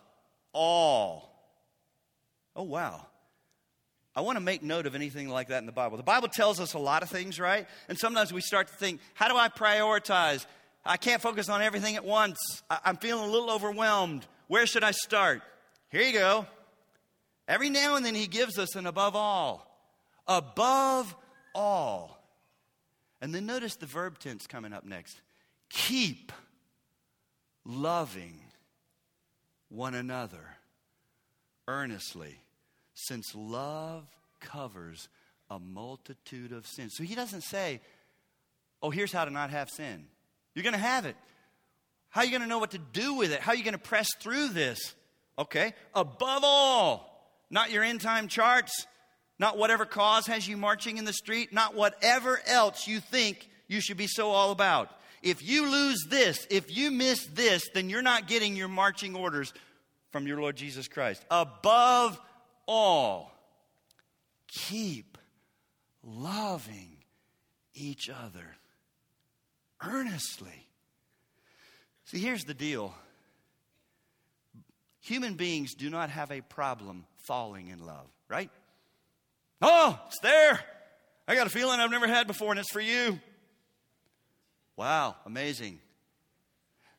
all. 0.53 1.29
Oh, 2.55 2.63
wow. 2.63 3.07
I 4.15 4.21
want 4.21 4.38
to 4.38 4.43
make 4.43 4.62
note 4.62 4.86
of 4.86 4.93
anything 4.93 5.27
like 5.27 5.47
that 5.47 5.57
in 5.57 5.65
the 5.65 5.71
Bible. 5.71 5.97
The 5.97 6.03
Bible 6.03 6.27
tells 6.27 6.59
us 6.59 6.75
a 6.75 6.79
lot 6.79 7.01
of 7.01 7.09
things, 7.09 7.39
right? 7.39 7.67
And 7.89 7.97
sometimes 7.97 8.31
we 8.31 8.41
start 8.41 8.67
to 8.67 8.73
think, 8.75 9.01
how 9.15 9.27
do 9.27 9.36
I 9.36 9.49
prioritize? 9.49 10.45
I 10.86 10.97
can't 10.97 11.21
focus 11.21 11.49
on 11.49 11.63
everything 11.63 11.95
at 11.95 12.05
once. 12.05 12.38
I'm 12.69 12.97
feeling 12.97 13.27
a 13.27 13.31
little 13.31 13.49
overwhelmed. 13.49 14.27
Where 14.47 14.67
should 14.67 14.83
I 14.83 14.91
start? 14.91 15.41
Here 15.89 16.03
you 16.03 16.13
go. 16.13 16.45
Every 17.47 17.69
now 17.69 17.95
and 17.95 18.06
then 18.06 18.15
he 18.15 18.27
gives 18.27 18.58
us 18.58 18.75
an 18.75 18.86
above 18.86 19.15
all. 19.15 19.69
Above 20.27 21.15
all. 21.53 22.17
And 23.21 23.34
then 23.34 23.45
notice 23.45 23.75
the 23.75 23.86
verb 23.86 24.19
tense 24.19 24.47
coming 24.47 24.73
up 24.73 24.86
next. 24.86 25.21
Keep 25.69 26.32
loving 27.65 28.39
one 29.69 29.93
another 29.95 30.58
earnestly, 31.67 32.39
since 32.93 33.34
love 33.34 34.06
covers 34.39 35.08
a 35.49 35.60
multitude 35.60 36.51
of 36.51 36.67
sins. 36.67 36.93
So 36.95 37.03
he 37.03 37.15
doesn't 37.15 37.41
say, 37.41 37.82
oh, 38.82 38.89
here's 38.89 39.12
how 39.12 39.25
to 39.25 39.32
not 39.32 39.49
have 39.49 39.69
sin. 39.69 40.06
You're 40.53 40.63
going 40.63 40.73
to 40.73 40.79
have 40.79 41.06
it. 41.06 41.15
How 42.10 42.21
are 42.21 42.25
you 42.25 42.32
going 42.32 42.41
to 42.41 42.47
know 42.47 42.60
what 42.60 42.71
to 42.71 42.77
do 42.77 43.15
with 43.15 43.32
it? 43.32 43.39
How 43.39 43.53
are 43.53 43.56
you 43.56 43.63
going 43.63 43.73
to 43.73 43.79
press 43.79 44.08
through 44.19 44.49
this? 44.49 44.93
Okay. 45.39 45.73
Above 45.95 46.43
all, 46.43 47.12
not 47.54 47.70
your 47.70 47.84
end 47.84 48.02
time 48.02 48.28
charts, 48.28 48.88
not 49.38 49.60
whatever 49.60 49.86
cause 49.86 50.26
has 50.26 50.48
you 50.48 50.58
marching 50.58 50.98
in 50.98 51.06
the 51.06 51.13
street, 51.13 51.54
not 51.54 51.76
whatever 51.76 52.42
else 52.48 52.88
you 52.88 53.00
think 53.00 53.48
you 53.68 53.80
should 53.80 53.96
be 53.96 54.08
so 54.08 54.32
all 54.32 54.50
about. 54.50 54.89
If 55.22 55.48
you 55.48 55.70
lose 55.70 56.04
this, 56.10 56.48
if 56.50 56.76
you 56.76 56.89
miss 56.89 57.28
this, 57.28 57.70
then 57.76 57.92
you're 57.92 58.02
not 58.02 58.28
getting 58.28 58.56
your 58.56 58.68
marching 58.68 59.16
orders 59.16 59.54
from 60.12 60.26
your 60.26 60.42
Lord 60.42 60.56
Jesus 60.56 60.88
Christ. 60.88 61.24
Above 61.30 62.20
all, 62.68 63.32
keep 64.48 65.20
loving 66.04 66.98
each 67.76 68.10
other 68.10 68.58
earnestly. 69.86 70.68
See, 72.06 72.18
here's 72.18 72.46
the 72.46 72.56
deal 72.56 72.96
human 75.02 75.36
beings 75.36 75.76
do 75.76 75.92
not 75.92 76.10
have 76.10 76.32
a 76.32 76.42
problem 76.42 77.06
falling 77.23 77.67
in 77.67 77.86
love, 77.86 78.07
right? 78.29 78.49
Oh, 79.62 79.99
it's 80.07 80.19
there. 80.19 80.59
I 81.27 81.36
got 81.36 81.47
a 81.47 81.49
feeling 81.49 81.79
I've 81.79 81.91
never 81.91 82.07
had 82.07 82.27
before, 82.27 82.51
and 82.51 82.59
it's 82.59 82.71
for 82.71 82.81
you. 82.81 83.19
Wow, 84.75 85.15
amazing. 85.25 85.79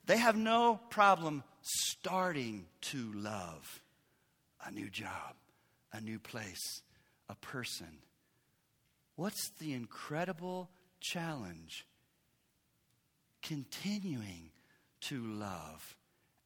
They 0.06 0.16
have 0.16 0.36
no 0.36 0.80
problem 0.90 1.44
starting 1.62 2.66
to 2.82 3.12
love 3.14 3.80
a 4.64 4.70
new 4.70 4.88
job, 4.88 5.34
a 5.92 6.00
new 6.00 6.18
place, 6.18 6.82
a 7.28 7.34
person. 7.34 7.98
What's 9.16 9.50
the 9.58 9.72
incredible 9.72 10.70
challenge? 11.00 11.86
Continuing 13.42 14.50
to 15.02 15.22
love 15.22 15.96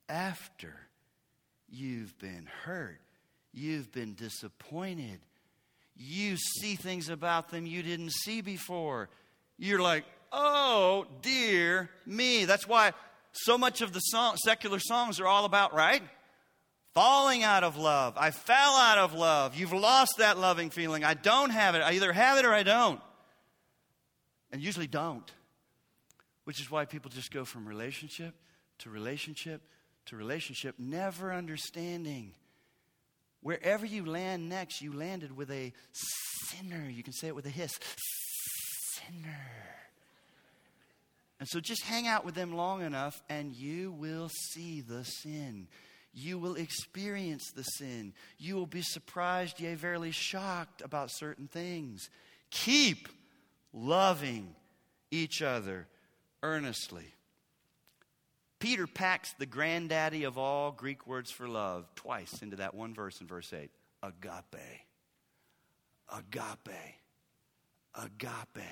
after 0.09 0.75
you've 1.69 2.19
been 2.19 2.49
hurt, 2.65 3.01
you've 3.59 3.93
been 3.93 4.15
disappointed, 4.15 5.21
you 5.97 6.37
see 6.37 6.77
things 6.77 7.09
about 7.09 7.51
them 7.51 7.67
you 7.67 7.83
didn't 7.83 8.13
see 8.13 8.41
before. 8.41 9.09
You're 9.59 9.83
like, 9.83 10.05
oh, 10.33 11.07
dear 11.23 11.91
me. 12.07 12.45
That's 12.45 12.69
why 12.69 12.93
so 13.33 13.59
much 13.59 13.81
of 13.81 13.93
the 13.93 14.01
song, 14.01 14.37
secular 14.45 14.79
songs 14.79 15.21
are 15.21 15.27
all 15.27 15.45
about, 15.45 15.75
right? 15.75 16.03
Falling 16.95 17.43
out 17.43 17.65
of 17.65 17.77
love. 17.77 18.15
I 18.17 18.31
fell 18.31 18.77
out 18.77 18.99
of 18.99 19.15
love. 19.15 19.57
You've 19.57 19.73
lost 19.73 20.19
that 20.19 20.39
loving 20.39 20.71
feeling. 20.71 21.05
I 21.05 21.15
don't 21.15 21.51
have 21.51 21.75
it. 21.75 21.81
I 21.81 21.93
either 21.93 22.13
have 22.13 22.39
it 22.39 22.45
or 22.45 22.53
I 22.53 22.63
don't. 22.63 23.01
And 24.53 24.63
usually 24.63 24.87
don't. 24.87 25.31
Which 26.45 26.61
is 26.61 26.71
why 26.71 26.87
people 26.87 27.11
just 27.11 27.31
go 27.31 27.45
from 27.45 27.67
relationship 27.67 28.35
to 28.79 28.91
relationship 28.91 29.61
to 30.09 30.17
relationship, 30.17 30.75
never 30.79 31.33
understanding 31.33 32.33
Wherever 33.43 33.87
you 33.87 34.05
land 34.05 34.49
next, 34.49 34.83
you 34.83 34.93
landed 34.93 35.37
with 35.37 35.51
a 35.51 35.73
sinner. 35.93 36.89
You 36.89 37.03
can 37.03 37.13
say 37.13 37.29
it 37.29 37.35
with 37.35 37.47
a 37.47 37.51
hiss 37.51 37.73
sinner. 38.95 39.39
And 41.41 41.49
so 41.49 41.61
just 41.61 41.85
hang 41.85 42.09
out 42.09 42.25
with 42.25 42.35
them 42.35 42.53
long 42.53 42.83
enough, 42.83 43.23
and 43.29 43.53
you 43.53 43.93
will 43.93 44.29
see 44.29 44.81
the 44.81 45.05
sin. 45.05 45.69
You 46.13 46.39
will 46.39 46.57
experience 46.57 47.53
the 47.55 47.63
sin. 47.63 48.13
You 48.39 48.57
will 48.57 48.67
be 48.67 48.83
surprised, 48.83 49.61
yea, 49.61 49.77
verily 49.77 50.11
shocked 50.11 50.83
about 50.83 51.11
certain 51.13 51.47
things. 51.47 52.11
Keep 52.51 53.09
loving 53.73 54.57
each 55.13 55.43
other 55.43 55.87
earnestly. 56.43 57.15
Peter 58.59 58.87
packs 58.87 59.33
the 59.39 59.47
granddaddy 59.47 60.25
of 60.25 60.37
all 60.37 60.73
Greek 60.73 61.07
words 61.07 61.31
for 61.31 61.49
love 61.49 61.87
twice 61.95 62.43
into 62.43 62.57
that 62.57 62.75
one 62.75 62.95
verse 62.95 63.21
in 63.21 63.27
verse 63.27 63.53
8 63.53 63.71
agape. 64.03 64.83
Agape. 66.13 66.95
Agape. 67.95 68.69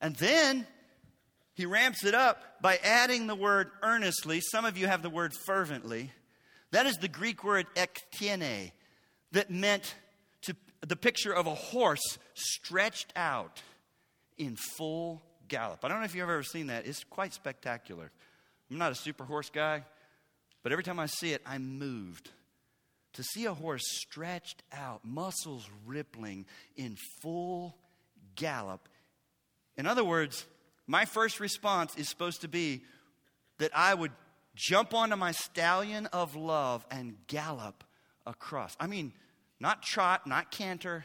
And 0.00 0.14
then 0.16 0.66
he 1.54 1.66
ramps 1.66 2.04
it 2.04 2.14
up 2.14 2.60
by 2.60 2.78
adding 2.84 3.26
the 3.26 3.34
word 3.34 3.70
earnestly. 3.82 4.40
Some 4.40 4.64
of 4.64 4.76
you 4.76 4.86
have 4.86 5.02
the 5.02 5.10
word 5.10 5.32
fervently. 5.46 6.10
That 6.70 6.86
is 6.86 6.96
the 6.98 7.08
Greek 7.08 7.42
word 7.44 7.66
ektenes 7.74 8.72
that 9.32 9.50
meant 9.50 9.94
to, 10.42 10.54
the 10.86 10.96
picture 10.96 11.32
of 11.32 11.46
a 11.46 11.54
horse 11.54 12.18
stretched 12.34 13.12
out 13.16 13.62
in 14.36 14.56
full 14.76 15.22
gallop. 15.48 15.84
I 15.84 15.88
don't 15.88 15.98
know 15.98 16.04
if 16.04 16.14
you've 16.14 16.22
ever 16.22 16.42
seen 16.42 16.68
that. 16.68 16.86
It's 16.86 17.04
quite 17.04 17.32
spectacular. 17.32 18.12
I'm 18.70 18.78
not 18.78 18.92
a 18.92 18.96
super 18.96 19.24
horse 19.24 19.50
guy, 19.50 19.84
but 20.62 20.72
every 20.72 20.84
time 20.84 20.98
I 20.98 21.06
see 21.06 21.32
it, 21.32 21.42
I'm 21.46 21.78
moved. 21.78 22.30
To 23.14 23.22
see 23.22 23.46
a 23.46 23.54
horse 23.54 23.82
stretched 23.86 24.62
out, 24.72 25.04
muscles 25.04 25.68
rippling 25.86 26.46
in 26.76 26.96
full 27.20 27.76
gallop. 28.36 28.88
In 29.76 29.86
other 29.86 30.04
words, 30.04 30.46
my 30.86 31.04
first 31.04 31.40
response 31.40 31.96
is 31.96 32.08
supposed 32.08 32.42
to 32.42 32.48
be 32.48 32.82
that 33.58 33.70
I 33.74 33.94
would 33.94 34.12
jump 34.54 34.94
onto 34.94 35.16
my 35.16 35.32
stallion 35.32 36.06
of 36.06 36.36
love 36.36 36.86
and 36.90 37.16
gallop 37.26 37.84
across. 38.26 38.76
I 38.78 38.86
mean, 38.86 39.12
not 39.60 39.82
trot, 39.82 40.26
not 40.26 40.50
canter, 40.50 41.04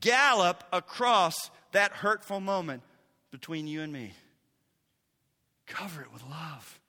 gallop 0.00 0.64
across 0.72 1.50
that 1.72 1.92
hurtful 1.92 2.40
moment 2.40 2.82
between 3.30 3.66
you 3.66 3.82
and 3.82 3.92
me. 3.92 4.12
Cover 5.66 6.02
it 6.02 6.12
with 6.12 6.22
love. 6.28 6.80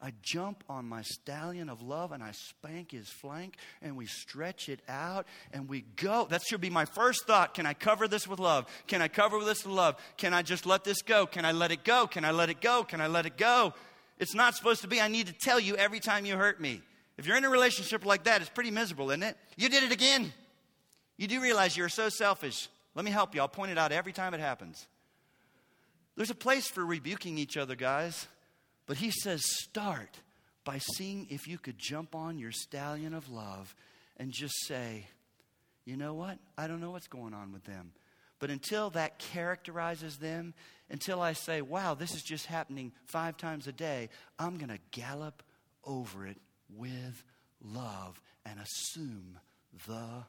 I 0.00 0.12
jump 0.22 0.62
on 0.68 0.84
my 0.84 1.02
stallion 1.02 1.70
of 1.70 1.80
love 1.80 2.12
and 2.12 2.22
I 2.22 2.32
spank 2.32 2.92
his 2.92 3.08
flank 3.08 3.56
and 3.80 3.96
we 3.96 4.06
stretch 4.06 4.68
it 4.68 4.80
out 4.88 5.26
and 5.52 5.68
we 5.68 5.80
go. 5.96 6.26
That 6.28 6.42
should 6.42 6.60
be 6.60 6.68
my 6.68 6.84
first 6.84 7.26
thought. 7.26 7.54
Can 7.54 7.64
I 7.64 7.72
cover 7.72 8.06
this 8.06 8.28
with 8.28 8.38
love? 8.38 8.66
Can 8.86 9.00
I 9.00 9.08
cover 9.08 9.42
this 9.42 9.64
with 9.64 9.74
love? 9.74 9.96
Can 10.18 10.34
I 10.34 10.42
just 10.42 10.66
let 10.66 10.84
this 10.84 11.00
go? 11.00 11.26
Can 11.26 11.46
I 11.46 11.52
let 11.52 11.72
it 11.72 11.82
go? 11.82 12.06
Can 12.06 12.26
I 12.26 12.30
let 12.30 12.50
it 12.50 12.60
go? 12.60 12.84
Can 12.84 13.00
I 13.00 13.06
let 13.06 13.24
it 13.24 13.38
go? 13.38 13.72
It's 14.18 14.34
not 14.34 14.54
supposed 14.54 14.82
to 14.82 14.88
be, 14.88 15.00
I 15.00 15.08
need 15.08 15.28
to 15.28 15.32
tell 15.32 15.58
you 15.58 15.76
every 15.76 16.00
time 16.00 16.26
you 16.26 16.36
hurt 16.36 16.60
me. 16.60 16.82
If 17.16 17.26
you're 17.26 17.36
in 17.36 17.44
a 17.44 17.50
relationship 17.50 18.04
like 18.04 18.24
that, 18.24 18.42
it's 18.42 18.50
pretty 18.50 18.70
miserable, 18.70 19.10
isn't 19.10 19.22
it? 19.22 19.36
You 19.56 19.70
did 19.70 19.82
it 19.82 19.92
again. 19.92 20.32
You 21.16 21.26
do 21.26 21.40
realize 21.40 21.74
you're 21.74 21.88
so 21.88 22.10
selfish. 22.10 22.68
Let 22.94 23.04
me 23.04 23.10
help 23.10 23.34
you. 23.34 23.40
I'll 23.40 23.48
point 23.48 23.72
it 23.72 23.78
out 23.78 23.92
every 23.92 24.12
time 24.12 24.34
it 24.34 24.40
happens. 24.40 24.86
There's 26.16 26.30
a 26.30 26.34
place 26.34 26.68
for 26.68 26.84
rebuking 26.84 27.38
each 27.38 27.56
other, 27.56 27.76
guys. 27.76 28.26
But 28.86 28.98
he 28.98 29.10
says, 29.10 29.42
start 29.44 30.20
by 30.64 30.78
seeing 30.78 31.26
if 31.30 31.46
you 31.46 31.58
could 31.58 31.78
jump 31.78 32.14
on 32.14 32.38
your 32.38 32.52
stallion 32.52 33.14
of 33.14 33.28
love 33.28 33.74
and 34.16 34.32
just 34.32 34.54
say, 34.66 35.06
you 35.84 35.96
know 35.96 36.14
what? 36.14 36.38
I 36.56 36.66
don't 36.66 36.80
know 36.80 36.90
what's 36.90 37.08
going 37.08 37.34
on 37.34 37.52
with 37.52 37.64
them. 37.64 37.92
But 38.38 38.50
until 38.50 38.90
that 38.90 39.18
characterizes 39.18 40.16
them, 40.18 40.54
until 40.90 41.20
I 41.20 41.32
say, 41.32 41.62
wow, 41.62 41.94
this 41.94 42.14
is 42.14 42.22
just 42.22 42.46
happening 42.46 42.92
five 43.06 43.36
times 43.36 43.66
a 43.66 43.72
day, 43.72 44.08
I'm 44.38 44.56
going 44.56 44.68
to 44.68 44.78
gallop 44.90 45.42
over 45.84 46.26
it 46.26 46.36
with 46.68 47.24
love 47.62 48.20
and 48.44 48.60
assume 48.60 49.38
the 49.86 50.24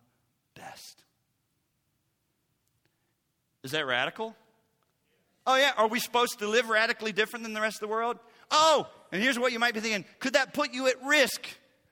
best. 0.55 1.03
Is 3.63 3.71
that 3.71 3.85
radical? 3.85 4.35
Oh, 5.47 5.55
yeah. 5.55 5.71
Are 5.77 5.87
we 5.87 6.01
supposed 6.01 6.39
to 6.39 6.47
live 6.47 6.69
radically 6.69 7.13
different 7.13 7.43
than 7.43 7.53
the 7.53 7.61
rest 7.61 7.77
of 7.77 7.79
the 7.79 7.87
world? 7.87 8.19
Oh, 8.51 8.87
and 9.11 9.23
here's 9.23 9.39
what 9.39 9.53
you 9.53 9.59
might 9.59 9.73
be 9.73 9.79
thinking 9.79 10.05
could 10.19 10.33
that 10.33 10.53
put 10.53 10.73
you 10.73 10.87
at 10.87 11.01
risk? 11.03 11.47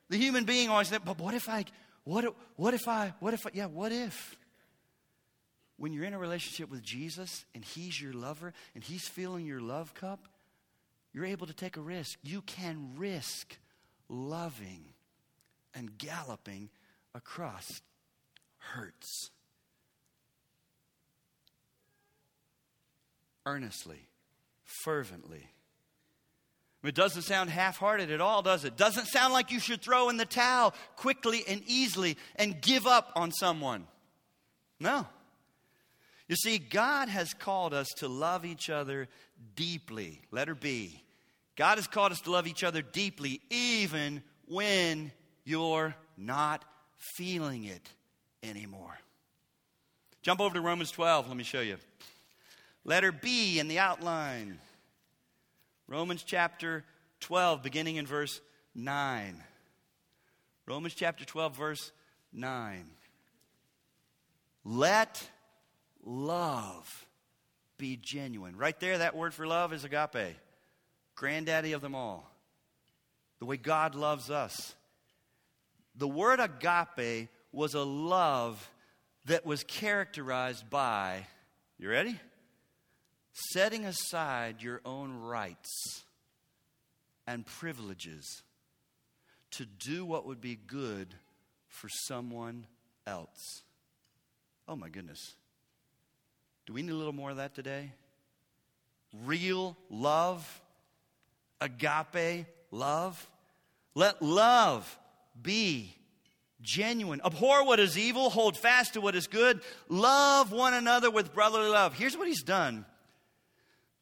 The 0.10 0.18
human 0.18 0.44
being 0.44 0.70
always 0.70 0.90
thinks, 0.90 1.06
but 1.06 1.18
what 1.18 1.34
if 1.34 1.50
I, 1.50 1.66
what, 2.04 2.36
what 2.58 2.74
if 2.74 2.88
I, 2.88 3.14
what 3.20 3.34
if 3.34 3.48
I, 3.48 3.50
yeah, 3.54 3.66
what 3.66 3.92
if? 3.92 4.38
When 5.78 5.92
you're 5.92 6.04
in 6.04 6.14
a 6.14 6.20
relationship 6.20 6.70
with 6.70 6.84
Jesus 6.84 7.46
and 7.56 7.66
He's 7.66 8.00
your 8.00 8.14
lover 8.14 8.54
and 8.76 8.84
He's 8.84 9.08
filling 9.08 9.46
your 9.46 9.62
love 9.62 9.94
cup, 9.94 10.28
you're 11.14 11.26
able 11.26 11.48
to 11.48 11.54
take 11.54 11.78
a 11.78 11.82
risk. 11.82 12.20
You 12.24 12.42
can 12.42 12.92
risk 12.98 13.58
loving 14.10 14.86
and 15.74 15.98
galloping 15.98 16.70
across 17.14 17.82
hurts. 18.58 19.32
Earnestly, 23.46 24.08
fervently. 24.84 25.48
It 26.84 26.94
doesn't 26.94 27.24
sound 27.24 27.50
half 27.50 27.78
hearted 27.78 28.12
at 28.12 28.22
all, 28.22 28.44
does 28.44 28.64
it? 28.64 28.78
Doesn't 28.78 29.08
sound 29.08 29.34
like 29.34 29.52
you 29.52 29.60
should 29.60 29.82
throw 29.82 30.10
in 30.10 30.18
the 30.18 30.26
towel 30.26 30.74
quickly 30.96 31.44
and 31.48 31.64
easily 31.66 32.16
and 32.36 32.62
give 32.62 32.86
up 32.86 33.12
on 33.16 33.32
someone. 33.32 33.88
No. 34.80 35.08
You 36.28 36.36
see, 36.36 36.60
God 36.60 37.10
has 37.10 37.34
called 37.34 37.74
us 37.74 37.88
to 37.98 38.08
love 38.08 38.46
each 38.46 38.70
other 38.70 39.08
deeply. 39.56 40.22
Letter 40.32 40.56
B. 40.56 41.02
God 41.56 41.78
has 41.78 41.88
called 41.88 42.12
us 42.12 42.22
to 42.22 42.32
love 42.32 42.48
each 42.48 42.64
other 42.64 42.82
deeply, 42.82 43.42
even 43.50 44.22
when 44.48 45.12
you're 45.44 45.96
not 46.18 46.66
feeling 47.16 47.64
it 47.66 47.90
anymore. 48.44 48.98
Jump 50.22 50.42
over 50.42 50.56
to 50.56 50.62
Romans 50.62 50.92
12. 50.92 51.28
Let 51.28 51.38
me 51.38 51.44
show 51.44 51.62
you. 51.62 51.78
Letter 52.86 53.12
B 53.12 53.60
in 53.60 53.68
the 53.68 53.80
outline. 53.80 54.60
Romans 55.88 56.24
chapter 56.24 56.86
12, 57.20 57.64
beginning 57.64 57.96
in 57.96 58.06
verse 58.06 58.40
9. 58.76 59.44
Romans 60.68 60.94
chapter 60.94 61.26
12, 61.26 61.56
verse 61.56 61.92
9. 62.32 62.86
Let 64.64 65.28
love 66.04 67.08
be 67.78 67.98
genuine. 67.98 68.56
Right 68.56 68.80
there, 68.80 69.00
that 69.00 69.16
word 69.16 69.34
for 69.34 69.48
love 69.48 69.74
is 69.74 69.84
agape, 69.84 70.36
granddaddy 71.16 71.74
of 71.74 71.82
them 71.82 71.96
all. 71.96 72.32
The 73.40 73.46
way 73.46 73.58
God 73.58 73.96
loves 73.96 74.30
us. 74.30 74.76
The 75.96 76.08
word 76.08 76.40
agape 76.40 77.30
was 77.52 77.74
a 77.74 77.84
love 77.84 78.70
that 79.26 79.46
was 79.46 79.64
characterized 79.64 80.70
by, 80.70 81.26
you 81.80 81.90
ready? 81.90 82.20
Setting 83.38 83.86
aside 83.86 84.62
your 84.62 84.80
own 84.86 85.20
rights 85.20 86.06
and 87.28 87.46
privileges 87.46 88.44
to 89.52 89.66
do 89.66 90.06
what 90.06 90.26
would 90.26 90.40
be 90.40 90.56
good 90.56 91.14
for 91.68 91.90
someone 91.90 92.66
else. 93.06 93.64
Oh 94.70 94.78
my 94.78 94.88
goodness. 94.88 95.36
Do 96.66 96.72
we 96.72 96.82
need 96.82 96.94
a 96.94 96.96
little 96.96 97.12
more 97.12 97.32
of 97.32 97.38
that 97.38 97.54
today? 97.54 97.92
Real 99.26 99.76
love, 99.90 100.62
agape 101.60 102.46
love. 102.72 103.30
Let 103.96 104.22
love 104.22 104.98
be 105.42 105.94
genuine. 106.62 107.20
Abhor 107.26 107.66
what 107.66 107.82
is 107.82 107.98
evil, 107.98 108.30
hold 108.30 108.58
fast 108.58 108.94
to 108.94 109.02
what 109.02 109.14
is 109.14 109.28
good, 109.28 109.60
love 109.90 110.54
one 110.54 110.74
another 110.74 111.12
with 111.12 111.34
brotherly 111.34 111.70
love. 111.70 111.94
Here's 111.96 112.16
what 112.16 112.30
he's 112.30 112.42
done 112.42 112.86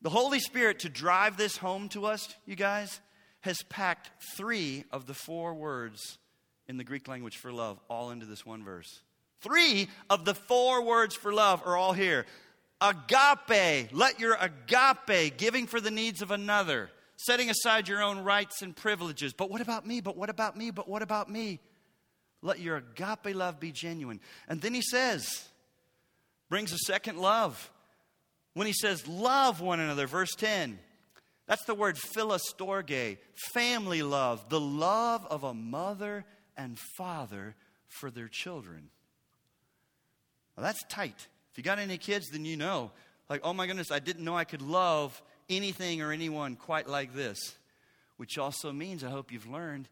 the 0.03 0.09
Holy 0.09 0.39
Spirit, 0.39 0.79
to 0.79 0.89
drive 0.89 1.37
this 1.37 1.57
home 1.57 1.89
to 1.89 2.05
us, 2.05 2.35
you 2.45 2.55
guys, 2.55 2.99
has 3.41 3.61
packed 3.63 4.09
three 4.37 4.83
of 4.91 5.07
the 5.07 5.13
four 5.13 5.53
words 5.53 6.17
in 6.67 6.77
the 6.77 6.83
Greek 6.83 7.07
language 7.07 7.37
for 7.37 7.51
love 7.51 7.79
all 7.89 8.11
into 8.11 8.25
this 8.25 8.45
one 8.45 8.63
verse. 8.63 9.01
Three 9.41 9.89
of 10.09 10.23
the 10.23 10.35
four 10.35 10.83
words 10.83 11.15
for 11.15 11.33
love 11.33 11.61
are 11.65 11.75
all 11.75 11.93
here. 11.93 12.25
Agape, 12.79 13.93
let 13.93 14.19
your 14.19 14.37
agape, 14.39 15.37
giving 15.37 15.67
for 15.67 15.81
the 15.81 15.91
needs 15.91 16.21
of 16.21 16.31
another, 16.31 16.89
setting 17.17 17.49
aside 17.49 17.87
your 17.87 18.01
own 18.01 18.19
rights 18.19 18.61
and 18.61 18.75
privileges. 18.75 19.33
But 19.33 19.49
what 19.49 19.61
about 19.61 19.85
me? 19.85 20.01
But 20.01 20.17
what 20.17 20.29
about 20.29 20.57
me? 20.57 20.71
But 20.71 20.87
what 20.87 21.01
about 21.01 21.29
me? 21.29 21.59
Let 22.41 22.59
your 22.59 22.77
agape 22.77 23.35
love 23.35 23.59
be 23.59 23.71
genuine. 23.71 24.19
And 24.49 24.61
then 24.61 24.73
he 24.73 24.81
says, 24.81 25.47
brings 26.49 26.73
a 26.73 26.77
second 26.77 27.19
love. 27.19 27.71
When 28.53 28.67
he 28.67 28.73
says, 28.73 29.07
love 29.07 29.61
one 29.61 29.79
another, 29.79 30.05
verse 30.07 30.33
10, 30.35 30.77
that's 31.47 31.65
the 31.65 31.75
word 31.75 31.97
philostorge, 31.97 33.17
family 33.53 34.03
love, 34.03 34.49
the 34.49 34.59
love 34.59 35.25
of 35.29 35.43
a 35.43 35.53
mother 35.53 36.25
and 36.55 36.77
father 36.97 37.55
for 37.87 38.11
their 38.11 38.27
children. 38.27 38.89
Well, 40.55 40.63
that's 40.63 40.83
tight. 40.85 41.27
If 41.51 41.57
you 41.57 41.63
got 41.63 41.79
any 41.79 41.97
kids, 41.97 42.29
then 42.29 42.45
you 42.45 42.57
know. 42.57 42.91
Like, 43.29 43.41
oh 43.43 43.53
my 43.53 43.67
goodness, 43.67 43.91
I 43.91 43.99
didn't 43.99 44.23
know 44.23 44.37
I 44.37 44.43
could 44.43 44.61
love 44.61 45.21
anything 45.49 46.01
or 46.01 46.11
anyone 46.11 46.55
quite 46.55 46.87
like 46.87 47.13
this. 47.13 47.39
Which 48.17 48.37
also 48.37 48.71
means, 48.71 49.03
I 49.03 49.09
hope 49.09 49.31
you've 49.31 49.49
learned, 49.49 49.89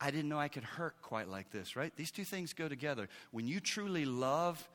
I 0.00 0.10
didn't 0.10 0.28
know 0.28 0.38
I 0.38 0.48
could 0.48 0.64
hurt 0.64 1.00
quite 1.00 1.28
like 1.28 1.50
this, 1.50 1.76
right? 1.76 1.94
These 1.96 2.10
two 2.10 2.24
things 2.24 2.52
go 2.52 2.68
together. 2.68 3.08
When 3.30 3.46
you 3.46 3.60
truly 3.60 4.04
love, 4.04 4.68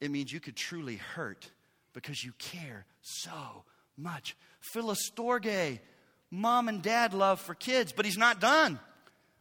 it 0.00 0.10
means 0.10 0.32
you 0.32 0.40
could 0.40 0.56
truly 0.56 0.96
hurt 0.96 1.50
because 1.94 2.22
you 2.22 2.32
care 2.38 2.84
so 3.00 3.64
much. 3.96 4.36
Philostorge, 4.60 5.80
mom 6.30 6.68
and 6.68 6.82
dad 6.82 7.14
love 7.14 7.40
for 7.40 7.54
kids, 7.54 7.92
but 7.92 8.04
he's 8.04 8.18
not 8.18 8.40
done. 8.40 8.78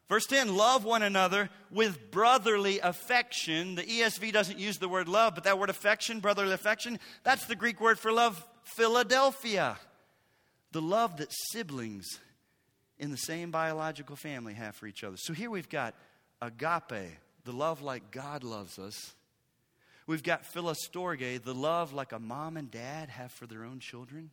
Verse 0.07 0.25
10 0.27 0.55
love 0.55 0.85
one 0.85 1.01
another 1.01 1.49
with 1.71 2.11
brotherly 2.11 2.79
affection. 2.79 3.75
The 3.75 3.83
ESV 3.83 4.31
doesn't 4.31 4.59
use 4.59 4.77
the 4.77 4.89
word 4.89 5.07
love, 5.07 5.33
but 5.35 5.45
that 5.45 5.57
word 5.57 5.69
affection, 5.69 6.19
brotherly 6.19 6.53
affection, 6.53 6.99
that's 7.23 7.45
the 7.45 7.55
Greek 7.55 7.81
word 7.81 7.99
for 7.99 8.11
love, 8.11 8.45
Philadelphia. 8.63 9.77
The 10.71 10.81
love 10.81 11.17
that 11.17 11.31
siblings 11.51 12.19
in 12.99 13.11
the 13.11 13.17
same 13.17 13.51
biological 13.51 14.15
family 14.15 14.53
have 14.53 14.75
for 14.75 14.87
each 14.87 15.03
other. 15.03 15.17
So 15.17 15.33
here 15.33 15.49
we've 15.49 15.69
got 15.69 15.95
agape, 16.41 17.17
the 17.43 17.51
love 17.51 17.81
like 17.81 18.11
God 18.11 18.43
loves 18.43 18.77
us. 18.77 19.15
We've 20.05 20.23
got 20.23 20.45
philostorge, 20.45 21.41
the 21.43 21.53
love 21.53 21.93
like 21.93 22.11
a 22.11 22.19
mom 22.19 22.57
and 22.57 22.69
dad 22.69 23.09
have 23.09 23.31
for 23.31 23.47
their 23.47 23.63
own 23.63 23.79
children. 23.79 24.31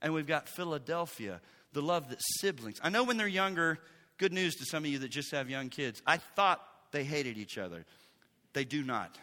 And 0.00 0.12
we've 0.12 0.26
got 0.26 0.48
Philadelphia, 0.48 1.40
the 1.72 1.82
love 1.82 2.08
that 2.10 2.18
siblings. 2.40 2.80
I 2.82 2.90
know 2.90 3.04
when 3.04 3.16
they're 3.16 3.28
younger, 3.28 3.78
good 4.18 4.32
news 4.32 4.56
to 4.56 4.64
some 4.64 4.84
of 4.84 4.90
you 4.90 4.98
that 4.98 5.10
just 5.10 5.30
have 5.30 5.48
young 5.48 5.68
kids. 5.68 6.02
I 6.06 6.18
thought 6.18 6.60
they 6.90 7.04
hated 7.04 7.38
each 7.38 7.56
other. 7.56 7.84
They 8.52 8.64
do 8.64 8.82
not. 8.82 9.16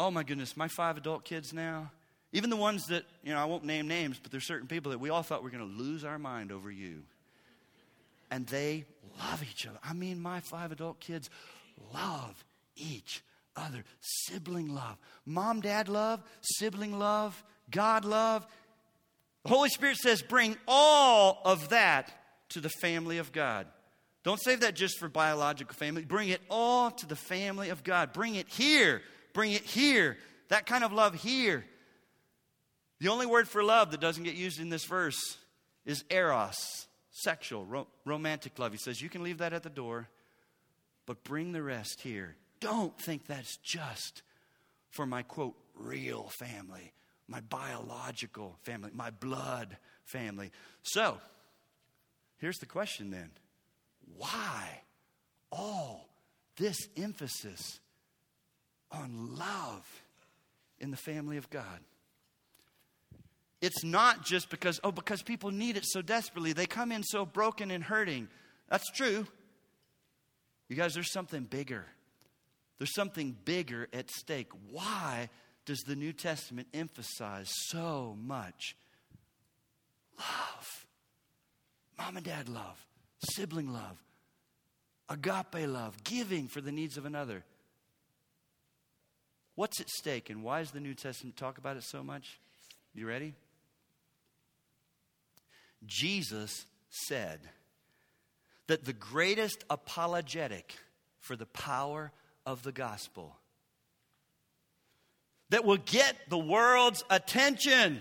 Oh 0.00 0.10
my 0.10 0.22
goodness, 0.22 0.56
my 0.56 0.68
five 0.68 0.96
adult 0.96 1.24
kids 1.24 1.52
now, 1.52 1.90
even 2.32 2.50
the 2.50 2.56
ones 2.56 2.86
that, 2.86 3.04
you 3.22 3.32
know, 3.32 3.38
I 3.38 3.44
won't 3.44 3.64
name 3.64 3.86
names, 3.88 4.18
but 4.18 4.30
there's 4.32 4.46
certain 4.46 4.66
people 4.66 4.90
that 4.92 4.98
we 4.98 5.10
all 5.10 5.22
thought 5.22 5.42
were 5.42 5.50
going 5.50 5.68
to 5.68 5.82
lose 5.82 6.02
our 6.02 6.18
mind 6.18 6.50
over 6.50 6.70
you. 6.70 7.02
And 8.30 8.46
they 8.46 8.86
love 9.18 9.42
each 9.42 9.66
other. 9.66 9.78
I 9.84 9.92
mean, 9.92 10.20
my 10.20 10.40
five 10.40 10.72
adult 10.72 10.98
kids 10.98 11.28
love 11.92 12.42
each 12.74 13.22
other. 13.56 13.84
Sibling 14.00 14.74
love. 14.74 14.96
Mom, 15.26 15.60
dad 15.60 15.88
love, 15.88 16.22
sibling 16.40 16.98
love, 16.98 17.42
God 17.70 18.04
love. 18.04 18.46
The 19.44 19.48
Holy 19.48 19.68
Spirit 19.68 19.96
says, 19.96 20.22
bring 20.22 20.56
all 20.68 21.40
of 21.44 21.70
that 21.70 22.12
to 22.50 22.60
the 22.60 22.68
family 22.68 23.18
of 23.18 23.32
God. 23.32 23.66
Don't 24.22 24.40
save 24.40 24.60
that 24.60 24.76
just 24.76 24.98
for 24.98 25.08
biological 25.08 25.74
family. 25.74 26.04
Bring 26.04 26.28
it 26.28 26.40
all 26.48 26.90
to 26.92 27.06
the 27.06 27.16
family 27.16 27.70
of 27.70 27.82
God. 27.82 28.12
Bring 28.12 28.36
it 28.36 28.48
here. 28.48 29.02
Bring 29.32 29.52
it 29.52 29.62
here. 29.62 30.16
That 30.48 30.66
kind 30.66 30.84
of 30.84 30.92
love 30.92 31.14
here. 31.14 31.64
The 33.00 33.08
only 33.08 33.26
word 33.26 33.48
for 33.48 33.64
love 33.64 33.90
that 33.90 34.00
doesn't 34.00 34.22
get 34.22 34.34
used 34.34 34.60
in 34.60 34.68
this 34.68 34.84
verse 34.84 35.36
is 35.84 36.04
eros, 36.08 36.86
sexual, 37.10 37.64
ro- 37.64 37.88
romantic 38.04 38.58
love. 38.60 38.70
He 38.70 38.78
says, 38.78 39.02
You 39.02 39.08
can 39.08 39.24
leave 39.24 39.38
that 39.38 39.52
at 39.52 39.64
the 39.64 39.70
door, 39.70 40.08
but 41.06 41.24
bring 41.24 41.50
the 41.50 41.62
rest 41.62 42.02
here. 42.02 42.36
Don't 42.62 42.96
think 42.96 43.26
that's 43.26 43.56
just 43.56 44.22
for 44.90 45.04
my 45.04 45.22
quote, 45.22 45.56
real 45.74 46.30
family, 46.38 46.92
my 47.26 47.40
biological 47.40 48.56
family, 48.62 48.90
my 48.94 49.10
blood 49.10 49.76
family. 50.04 50.52
So, 50.82 51.18
here's 52.38 52.58
the 52.58 52.66
question 52.66 53.10
then 53.10 53.30
why 54.16 54.82
all 55.50 56.08
this 56.56 56.88
emphasis 56.96 57.80
on 58.92 59.36
love 59.36 59.84
in 60.78 60.92
the 60.92 60.96
family 60.96 61.38
of 61.38 61.50
God? 61.50 61.80
It's 63.60 63.82
not 63.82 64.24
just 64.24 64.50
because, 64.50 64.78
oh, 64.84 64.92
because 64.92 65.22
people 65.22 65.50
need 65.50 65.76
it 65.76 65.84
so 65.84 66.00
desperately. 66.00 66.52
They 66.52 66.66
come 66.66 66.92
in 66.92 67.02
so 67.02 67.26
broken 67.26 67.72
and 67.72 67.82
hurting. 67.82 68.28
That's 68.68 68.88
true. 68.92 69.26
You 70.68 70.76
guys, 70.76 70.94
there's 70.94 71.12
something 71.12 71.42
bigger. 71.42 71.86
There's 72.82 72.96
something 72.96 73.36
bigger 73.44 73.86
at 73.92 74.10
stake. 74.10 74.50
Why 74.72 75.28
does 75.66 75.78
the 75.86 75.94
New 75.94 76.12
Testament 76.12 76.66
emphasize 76.74 77.48
so 77.68 78.16
much 78.20 78.74
love? 80.18 80.86
Mom 81.96 82.16
and 82.16 82.26
dad 82.26 82.48
love, 82.48 82.84
sibling 83.34 83.72
love, 83.72 84.02
agape 85.08 85.68
love, 85.68 86.02
giving 86.02 86.48
for 86.48 86.60
the 86.60 86.72
needs 86.72 86.96
of 86.96 87.06
another. 87.06 87.44
What's 89.54 89.80
at 89.80 89.88
stake 89.88 90.28
and 90.28 90.42
why 90.42 90.58
does 90.58 90.72
the 90.72 90.80
New 90.80 90.94
Testament 90.94 91.36
talk 91.36 91.58
about 91.58 91.76
it 91.76 91.84
so 91.84 92.02
much? 92.02 92.40
You 92.96 93.06
ready? 93.06 93.34
Jesus 95.86 96.66
said 97.06 97.38
that 98.66 98.84
the 98.84 98.92
greatest 98.92 99.62
apologetic 99.70 100.74
for 101.20 101.36
the 101.36 101.46
power 101.46 102.10
of 102.46 102.62
the 102.62 102.72
gospel 102.72 103.36
that 105.50 105.64
will 105.64 105.78
get 105.78 106.16
the 106.28 106.38
world's 106.38 107.04
attention. 107.10 108.00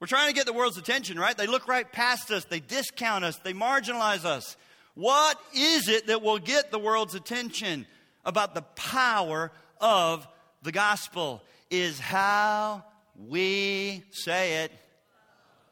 We're 0.00 0.06
trying 0.06 0.28
to 0.28 0.34
get 0.34 0.46
the 0.46 0.52
world's 0.52 0.76
attention, 0.76 1.18
right? 1.18 1.36
They 1.36 1.46
look 1.46 1.68
right 1.68 1.90
past 1.90 2.30
us, 2.30 2.44
they 2.44 2.60
discount 2.60 3.24
us, 3.24 3.36
they 3.38 3.52
marginalize 3.52 4.24
us. 4.24 4.56
What 4.94 5.38
is 5.54 5.88
it 5.88 6.08
that 6.08 6.22
will 6.22 6.38
get 6.38 6.70
the 6.70 6.78
world's 6.78 7.14
attention 7.14 7.86
about 8.24 8.54
the 8.54 8.62
power 8.62 9.50
of 9.80 10.26
the 10.62 10.72
gospel? 10.72 11.42
Is 11.70 11.98
how 11.98 12.84
we 13.16 14.04
say 14.12 14.64
it 14.64 14.72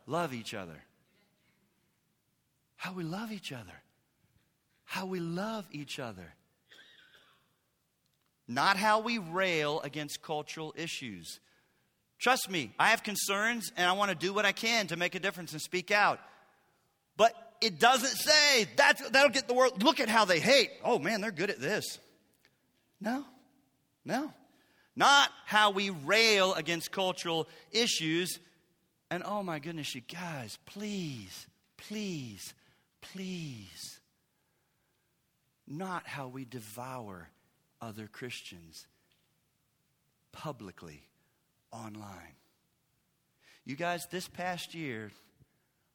love 0.07 0.35
each 0.35 0.55
other 0.55 0.83
how 2.83 2.93
we 2.93 3.05
love 3.05 3.31
each 3.31 3.53
other. 3.53 3.81
How 4.83 5.07
we 5.07 5.21
love 5.21 5.65
each 5.71 6.01
other. 6.01 6.35
Not 8.53 8.77
how 8.77 9.01
we 9.01 9.19
rail 9.19 9.81
against 9.81 10.23
cultural 10.23 10.75
issues. 10.77 11.41
Trust 12.21 12.51
me, 12.51 12.75
I 12.79 12.89
have 12.89 13.03
concerns 13.03 13.73
and 13.77 13.87
I 13.87 13.93
want 13.93 14.11
to 14.11 14.15
do 14.15 14.33
what 14.35 14.45
I 14.45 14.53
can 14.53 14.89
to 14.89 14.97
make 14.97 15.15
a 15.15 15.21
difference 15.21 15.53
and 15.53 15.61
speak 15.61 15.91
out. 15.91 16.21
But 17.17 17.35
it 17.61 17.79
doesn't 17.79 18.17
say 18.17 18.67
that's, 18.77 19.09
that'll 19.11 19.31
get 19.31 19.49
the 19.49 19.55
world. 19.55 19.83
Look 19.83 20.01
at 20.01 20.09
how 20.09 20.25
they 20.25 20.39
hate. 20.39 20.71
Oh 20.85 20.99
man, 20.99 21.21
they're 21.21 21.31
good 21.31 21.51
at 21.51 21.61
this. 21.61 21.99
No, 23.01 23.25
no. 24.05 24.33
not 24.95 25.31
how 25.47 25.71
we 25.71 25.91
rail 25.91 26.55
against 26.55 26.93
cultural 26.93 27.49
issues. 27.71 28.39
And 29.11 29.23
oh 29.25 29.43
my 29.43 29.59
goodness, 29.59 29.95
you 29.95 30.03
guys, 30.03 30.59
please, 30.67 31.47
please, 31.77 32.55
please, 33.01 34.01
not 35.67 36.07
how 36.07 36.29
we 36.29 36.45
devour 36.45 37.29
other 37.83 38.07
Christians 38.07 38.87
publicly 40.31 41.03
online. 41.71 42.37
You 43.65 43.77
guys, 43.77 44.07
this 44.11 44.29
past 44.29 44.75
year, 44.75 45.11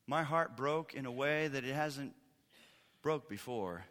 my 0.06 0.24
heart 0.24 0.56
broke 0.56 0.94
in 0.94 1.06
a 1.06 1.12
way 1.12 1.48
that 1.48 1.64
it 1.64 1.74
hasn't 1.74 2.14
broke 3.02 3.28
before. 3.28 3.86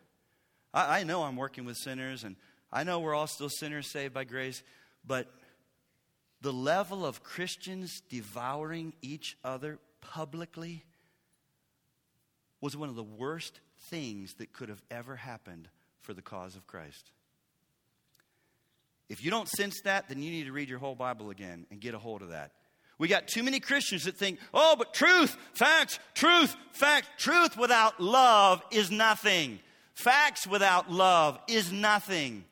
I, 0.72 1.00
I 1.00 1.04
know 1.04 1.22
I'm 1.22 1.36
working 1.36 1.64
with 1.64 1.76
sinners, 1.76 2.22
and 2.22 2.36
I 2.72 2.84
know 2.84 3.00
we're 3.00 3.14
all 3.14 3.26
still 3.26 3.48
sinners 3.48 3.90
saved 3.90 4.14
by 4.14 4.24
grace, 4.24 4.62
but 5.04 5.26
the 6.40 6.52
level 6.52 7.04
of 7.04 7.22
Christians 7.22 8.02
devouring 8.08 8.92
each 9.02 9.36
other 9.42 9.78
publicly 10.00 10.84
was 12.60 12.76
one 12.76 12.88
of 12.88 12.96
the 12.96 13.02
worst 13.02 13.60
things 13.78 14.34
that 14.34 14.52
could 14.52 14.68
have 14.68 14.82
ever 14.90 15.16
happened 15.16 15.68
for 16.00 16.14
the 16.14 16.22
cause 16.22 16.56
of 16.56 16.66
Christ. 16.66 17.10
If 19.08 19.24
you 19.24 19.30
don't 19.30 19.48
sense 19.48 19.80
that, 19.82 20.08
then 20.08 20.22
you 20.22 20.30
need 20.30 20.44
to 20.44 20.52
read 20.52 20.68
your 20.68 20.78
whole 20.78 20.94
Bible 20.94 21.30
again 21.30 21.66
and 21.70 21.80
get 21.80 21.94
a 21.94 21.98
hold 21.98 22.22
of 22.22 22.30
that. 22.30 22.52
We 22.98 23.08
got 23.08 23.28
too 23.28 23.42
many 23.42 23.60
Christians 23.60 24.04
that 24.04 24.16
think, 24.16 24.38
oh, 24.54 24.74
but 24.76 24.94
truth, 24.94 25.36
facts, 25.52 25.98
truth, 26.14 26.56
facts. 26.72 27.08
Truth 27.18 27.56
without 27.56 28.00
love 28.00 28.62
is 28.70 28.90
nothing. 28.90 29.60
Facts 29.94 30.46
without 30.46 30.90
love 30.90 31.38
is 31.46 31.70
nothing. 31.70 32.44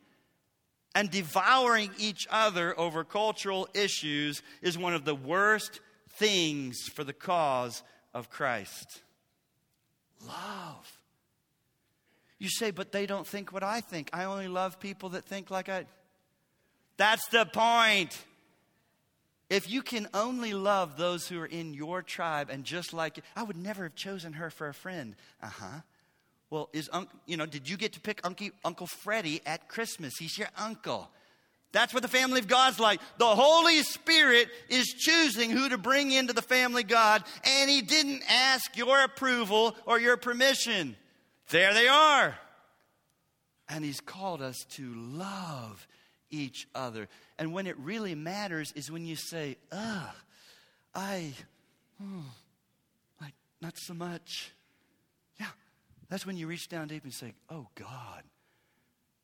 And 0.93 1.09
devouring 1.09 1.91
each 1.97 2.27
other 2.29 2.79
over 2.79 3.03
cultural 3.03 3.67
issues 3.73 4.41
is 4.61 4.77
one 4.77 4.93
of 4.93 5.03
the 5.03 5.15
worst 5.15 5.81
things 6.11 6.87
for 6.87 7.03
the 7.03 7.13
cause 7.13 7.83
of 8.13 8.29
Christ. 8.29 9.01
Love. 10.25 10.99
You 12.37 12.49
say, 12.49 12.71
but 12.71 12.91
they 12.91 13.05
don't 13.05 13.27
think 13.27 13.51
what 13.51 13.63
I 13.63 13.81
think. 13.81 14.09
I 14.13 14.25
only 14.25 14.47
love 14.47 14.79
people 14.79 15.09
that 15.09 15.25
think 15.25 15.49
like 15.49 15.69
I. 15.69 15.85
That's 16.97 17.27
the 17.27 17.45
point. 17.45 18.17
If 19.49 19.69
you 19.69 19.81
can 19.81 20.07
only 20.13 20.53
love 20.53 20.97
those 20.97 21.27
who 21.27 21.39
are 21.39 21.45
in 21.45 21.73
your 21.73 22.01
tribe 22.01 22.49
and 22.49 22.63
just 22.63 22.93
like 22.93 23.19
I 23.35 23.43
would 23.43 23.57
never 23.57 23.83
have 23.83 23.95
chosen 23.95 24.33
her 24.33 24.49
for 24.49 24.67
a 24.67 24.73
friend. 24.73 25.15
Uh 25.41 25.47
huh. 25.47 25.81
Well, 26.49 26.69
is 26.73 26.89
you 27.25 27.37
know, 27.37 27.45
did 27.45 27.69
you 27.69 27.77
get 27.77 27.93
to 27.93 27.99
pick 27.99 28.21
Uncle, 28.23 28.49
Uncle 28.63 28.87
Freddie 28.87 29.41
at 29.45 29.67
Christmas? 29.67 30.13
He's 30.17 30.37
your 30.37 30.47
uncle. 30.57 31.09
That's 31.71 31.93
what 31.93 32.03
the 32.03 32.09
family 32.09 32.39
of 32.39 32.47
God's 32.47 32.79
like. 32.79 33.01
The 33.17 33.25
Holy 33.25 33.83
Spirit 33.83 34.47
is 34.69 34.85
choosing 34.85 35.49
who 35.49 35.67
to 35.67 35.77
bring 35.77 36.11
into 36.11 36.31
the 36.31 36.41
family 36.41 36.83
God, 36.83 37.21
and 37.43 37.69
He 37.69 37.81
didn't 37.81 38.23
ask 38.29 38.77
your 38.77 39.03
approval 39.03 39.75
or 39.85 39.99
your 39.99 40.15
permission. 40.15 40.95
There 41.49 41.73
they 41.73 41.89
are. 41.89 42.35
And 43.67 43.83
He's 43.83 43.99
called 43.99 44.41
us 44.41 44.63
to 44.71 44.93
love 44.95 45.85
each 46.35 46.67
other. 46.75 47.07
And 47.37 47.53
when 47.53 47.67
it 47.67 47.77
really 47.77 48.15
matters 48.15 48.71
is 48.75 48.91
when 48.91 49.05
you 49.05 49.15
say, 49.15 49.57
ugh, 49.71 50.15
I, 50.93 51.33
hmm, 52.01 52.21
like, 53.21 53.33
not 53.61 53.77
so 53.77 53.93
much. 53.93 54.51
Yeah, 55.39 55.47
that's 56.09 56.25
when 56.25 56.37
you 56.37 56.47
reach 56.47 56.69
down 56.69 56.87
deep 56.87 57.03
and 57.03 57.13
say, 57.13 57.33
oh, 57.49 57.67
God, 57.75 58.23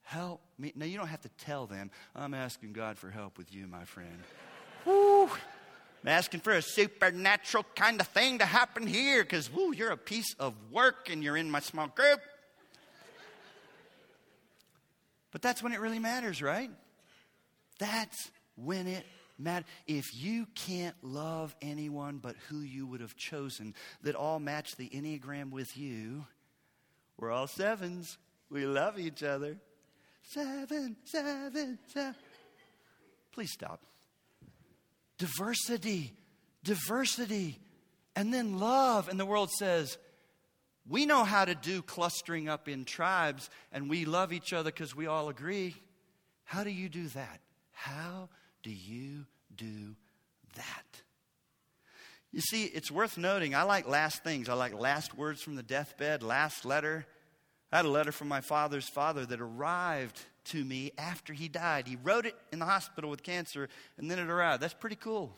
help 0.03 0.41
me. 0.57 0.73
Now, 0.75 0.85
you 0.85 0.97
don't 0.97 1.07
have 1.07 1.21
to 1.21 1.29
tell 1.37 1.65
them, 1.65 1.91
I'm 2.15 2.33
asking 2.33 2.73
God 2.73 2.97
for 2.97 3.09
help 3.09 3.37
with 3.37 3.53
you, 3.53 3.67
my 3.67 3.85
friend. 3.85 4.23
Woo! 4.85 5.29
I'm 6.03 6.07
asking 6.07 6.39
for 6.39 6.53
a 6.53 6.61
supernatural 6.63 7.63
kind 7.75 8.01
of 8.01 8.07
thing 8.07 8.39
to 8.39 8.45
happen 8.45 8.87
here 8.87 9.23
because, 9.23 9.53
woo, 9.53 9.71
you're 9.71 9.91
a 9.91 9.97
piece 9.97 10.33
of 10.39 10.55
work 10.71 11.09
and 11.11 11.23
you're 11.23 11.37
in 11.37 11.51
my 11.51 11.59
small 11.59 11.87
group. 11.87 12.19
But 15.31 15.41
that's 15.41 15.61
when 15.61 15.73
it 15.73 15.79
really 15.79 15.99
matters, 15.99 16.41
right? 16.41 16.71
That's 17.81 18.29
when 18.55 18.85
it 18.85 19.03
matters. 19.39 19.67
If 19.87 20.15
you 20.15 20.45
can't 20.53 20.95
love 21.01 21.55
anyone 21.63 22.19
but 22.19 22.35
who 22.47 22.59
you 22.59 22.85
would 22.85 23.01
have 23.01 23.15
chosen 23.15 23.73
that 24.03 24.13
all 24.13 24.39
match 24.39 24.75
the 24.75 24.87
Enneagram 24.89 25.49
with 25.49 25.75
you, 25.75 26.27
we're 27.17 27.31
all 27.31 27.47
sevens. 27.47 28.19
We 28.51 28.67
love 28.67 28.99
each 28.99 29.23
other. 29.23 29.57
Seven, 30.21 30.95
seven, 31.05 31.79
seven. 31.87 32.15
Please 33.31 33.51
stop. 33.51 33.81
Diversity, 35.17 36.13
diversity, 36.63 37.57
and 38.15 38.31
then 38.31 38.59
love. 38.59 39.09
And 39.09 39.19
the 39.19 39.25
world 39.25 39.49
says, 39.57 39.97
we 40.87 41.07
know 41.07 41.23
how 41.23 41.45
to 41.45 41.55
do 41.55 41.81
clustering 41.81 42.47
up 42.47 42.69
in 42.69 42.85
tribes 42.85 43.49
and 43.71 43.89
we 43.89 44.05
love 44.05 44.31
each 44.31 44.53
other 44.53 44.69
because 44.69 44.95
we 44.95 45.07
all 45.07 45.29
agree. 45.29 45.75
How 46.43 46.63
do 46.63 46.69
you 46.69 46.87
do 46.87 47.07
that? 47.09 47.39
How 47.81 48.29
do 48.61 48.69
you 48.69 49.25
do 49.55 49.95
that? 50.55 51.01
You 52.31 52.39
see, 52.39 52.65
it's 52.65 52.91
worth 52.91 53.17
noting, 53.17 53.55
I 53.55 53.63
like 53.63 53.87
last 53.87 54.23
things. 54.23 54.49
I 54.49 54.53
like 54.53 54.79
last 54.79 55.17
words 55.17 55.41
from 55.41 55.55
the 55.55 55.63
deathbed, 55.63 56.21
last 56.21 56.63
letter. 56.63 57.07
I 57.71 57.77
had 57.77 57.85
a 57.85 57.89
letter 57.89 58.11
from 58.11 58.27
my 58.27 58.41
father's 58.41 58.87
father 58.87 59.25
that 59.25 59.41
arrived 59.41 60.21
to 60.45 60.63
me 60.63 60.91
after 60.95 61.33
he 61.33 61.47
died. 61.47 61.87
He 61.87 61.97
wrote 62.03 62.27
it 62.27 62.35
in 62.53 62.59
the 62.59 62.65
hospital 62.65 63.09
with 63.09 63.23
cancer, 63.23 63.67
and 63.97 64.11
then 64.11 64.19
it 64.19 64.29
arrived. 64.29 64.61
That's 64.61 64.75
pretty 64.75 64.95
cool. 64.95 65.35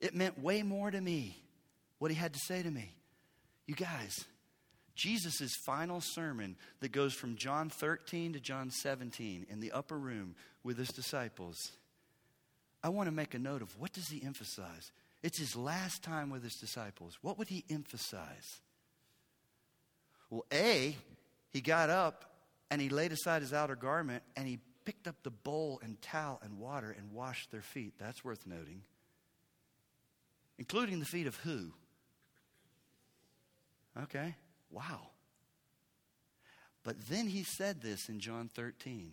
It 0.00 0.14
meant 0.14 0.40
way 0.40 0.62
more 0.62 0.92
to 0.92 1.00
me 1.00 1.36
what 1.98 2.12
he 2.12 2.16
had 2.16 2.32
to 2.32 2.40
say 2.46 2.62
to 2.62 2.70
me. 2.70 2.94
You 3.66 3.74
guys, 3.74 4.24
Jesus' 4.94 5.56
final 5.66 6.00
sermon 6.00 6.56
that 6.78 6.92
goes 6.92 7.12
from 7.12 7.34
John 7.34 7.70
13 7.70 8.34
to 8.34 8.40
John 8.40 8.70
17 8.70 9.46
in 9.50 9.60
the 9.60 9.72
upper 9.72 9.98
room 9.98 10.36
with 10.62 10.78
his 10.78 10.88
disciples. 10.88 11.72
I 12.82 12.88
want 12.88 13.08
to 13.08 13.14
make 13.14 13.34
a 13.34 13.38
note 13.38 13.62
of 13.62 13.78
what 13.78 13.92
does 13.92 14.08
he 14.08 14.22
emphasize? 14.22 14.92
It's 15.22 15.38
his 15.38 15.54
last 15.54 16.02
time 16.02 16.30
with 16.30 16.42
his 16.42 16.54
disciples. 16.54 17.18
What 17.20 17.38
would 17.38 17.48
he 17.48 17.64
emphasize? 17.68 18.60
Well, 20.30 20.46
A, 20.52 20.96
he 21.50 21.60
got 21.60 21.90
up 21.90 22.24
and 22.70 22.80
he 22.80 22.88
laid 22.88 23.12
aside 23.12 23.42
his 23.42 23.52
outer 23.52 23.76
garment 23.76 24.22
and 24.36 24.46
he 24.46 24.60
picked 24.84 25.06
up 25.06 25.16
the 25.22 25.30
bowl 25.30 25.80
and 25.82 26.00
towel 26.00 26.40
and 26.42 26.58
water 26.58 26.94
and 26.96 27.12
washed 27.12 27.50
their 27.50 27.62
feet. 27.62 27.94
That's 27.98 28.24
worth 28.24 28.46
noting. 28.46 28.82
Including 30.58 31.00
the 31.00 31.06
feet 31.06 31.26
of 31.26 31.36
who? 31.36 31.72
Okay. 34.04 34.36
Wow. 34.70 35.08
But 36.82 37.08
then 37.08 37.26
he 37.26 37.42
said 37.42 37.82
this 37.82 38.08
in 38.08 38.20
John 38.20 38.48
13 38.54 39.12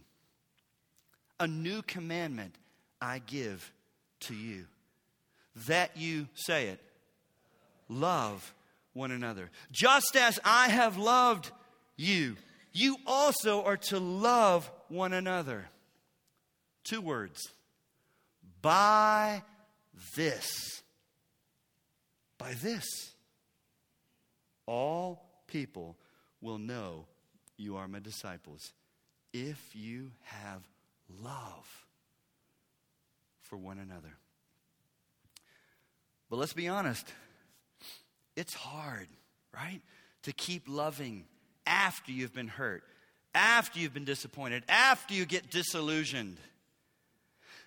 A 1.40 1.48
new 1.48 1.82
commandment 1.82 2.56
I 3.02 3.20
give 3.20 3.72
to 4.22 4.34
you, 4.34 4.66
that 5.68 5.96
you, 5.96 6.28
say 6.34 6.68
it, 6.68 6.80
love 7.90 8.54
one 8.94 9.12
another. 9.12 9.52
Just 9.72 10.16
as 10.16 10.40
I 10.44 10.70
have 10.70 10.98
loved 10.98 11.52
you, 11.96 12.36
you 12.74 12.98
also 13.06 13.64
are 13.64 13.78
to 13.78 14.00
love 14.00 14.70
one 14.90 15.14
another. 15.14 15.68
Two 16.84 17.02
words. 17.02 17.40
By 18.62 19.44
this. 20.16 20.82
By 22.38 22.54
this. 22.54 22.86
All 24.66 25.24
people 25.48 25.96
will 26.42 26.58
know 26.58 27.06
you 27.58 27.78
are 27.78 27.88
my 27.88 28.00
disciples 28.00 28.74
if 29.34 29.60
you 29.74 30.12
have 30.24 30.62
love 31.22 31.86
for 33.42 33.58
one 33.58 33.80
another. 33.80 34.18
But 36.30 36.38
let's 36.38 36.54
be 36.54 36.68
honest, 36.68 37.06
it's 38.36 38.54
hard, 38.54 39.08
right? 39.54 39.82
To 40.24 40.34
keep 40.34 40.64
loving 40.68 41.26
after 41.66 42.12
you've 42.12 42.34
been 42.34 42.50
hurt, 42.50 42.84
after 43.34 43.80
you've 43.80 43.94
been 43.94 44.06
disappointed, 44.06 44.64
after 44.68 45.14
you 45.14 45.26
get 45.26 45.50
disillusioned. 45.50 46.38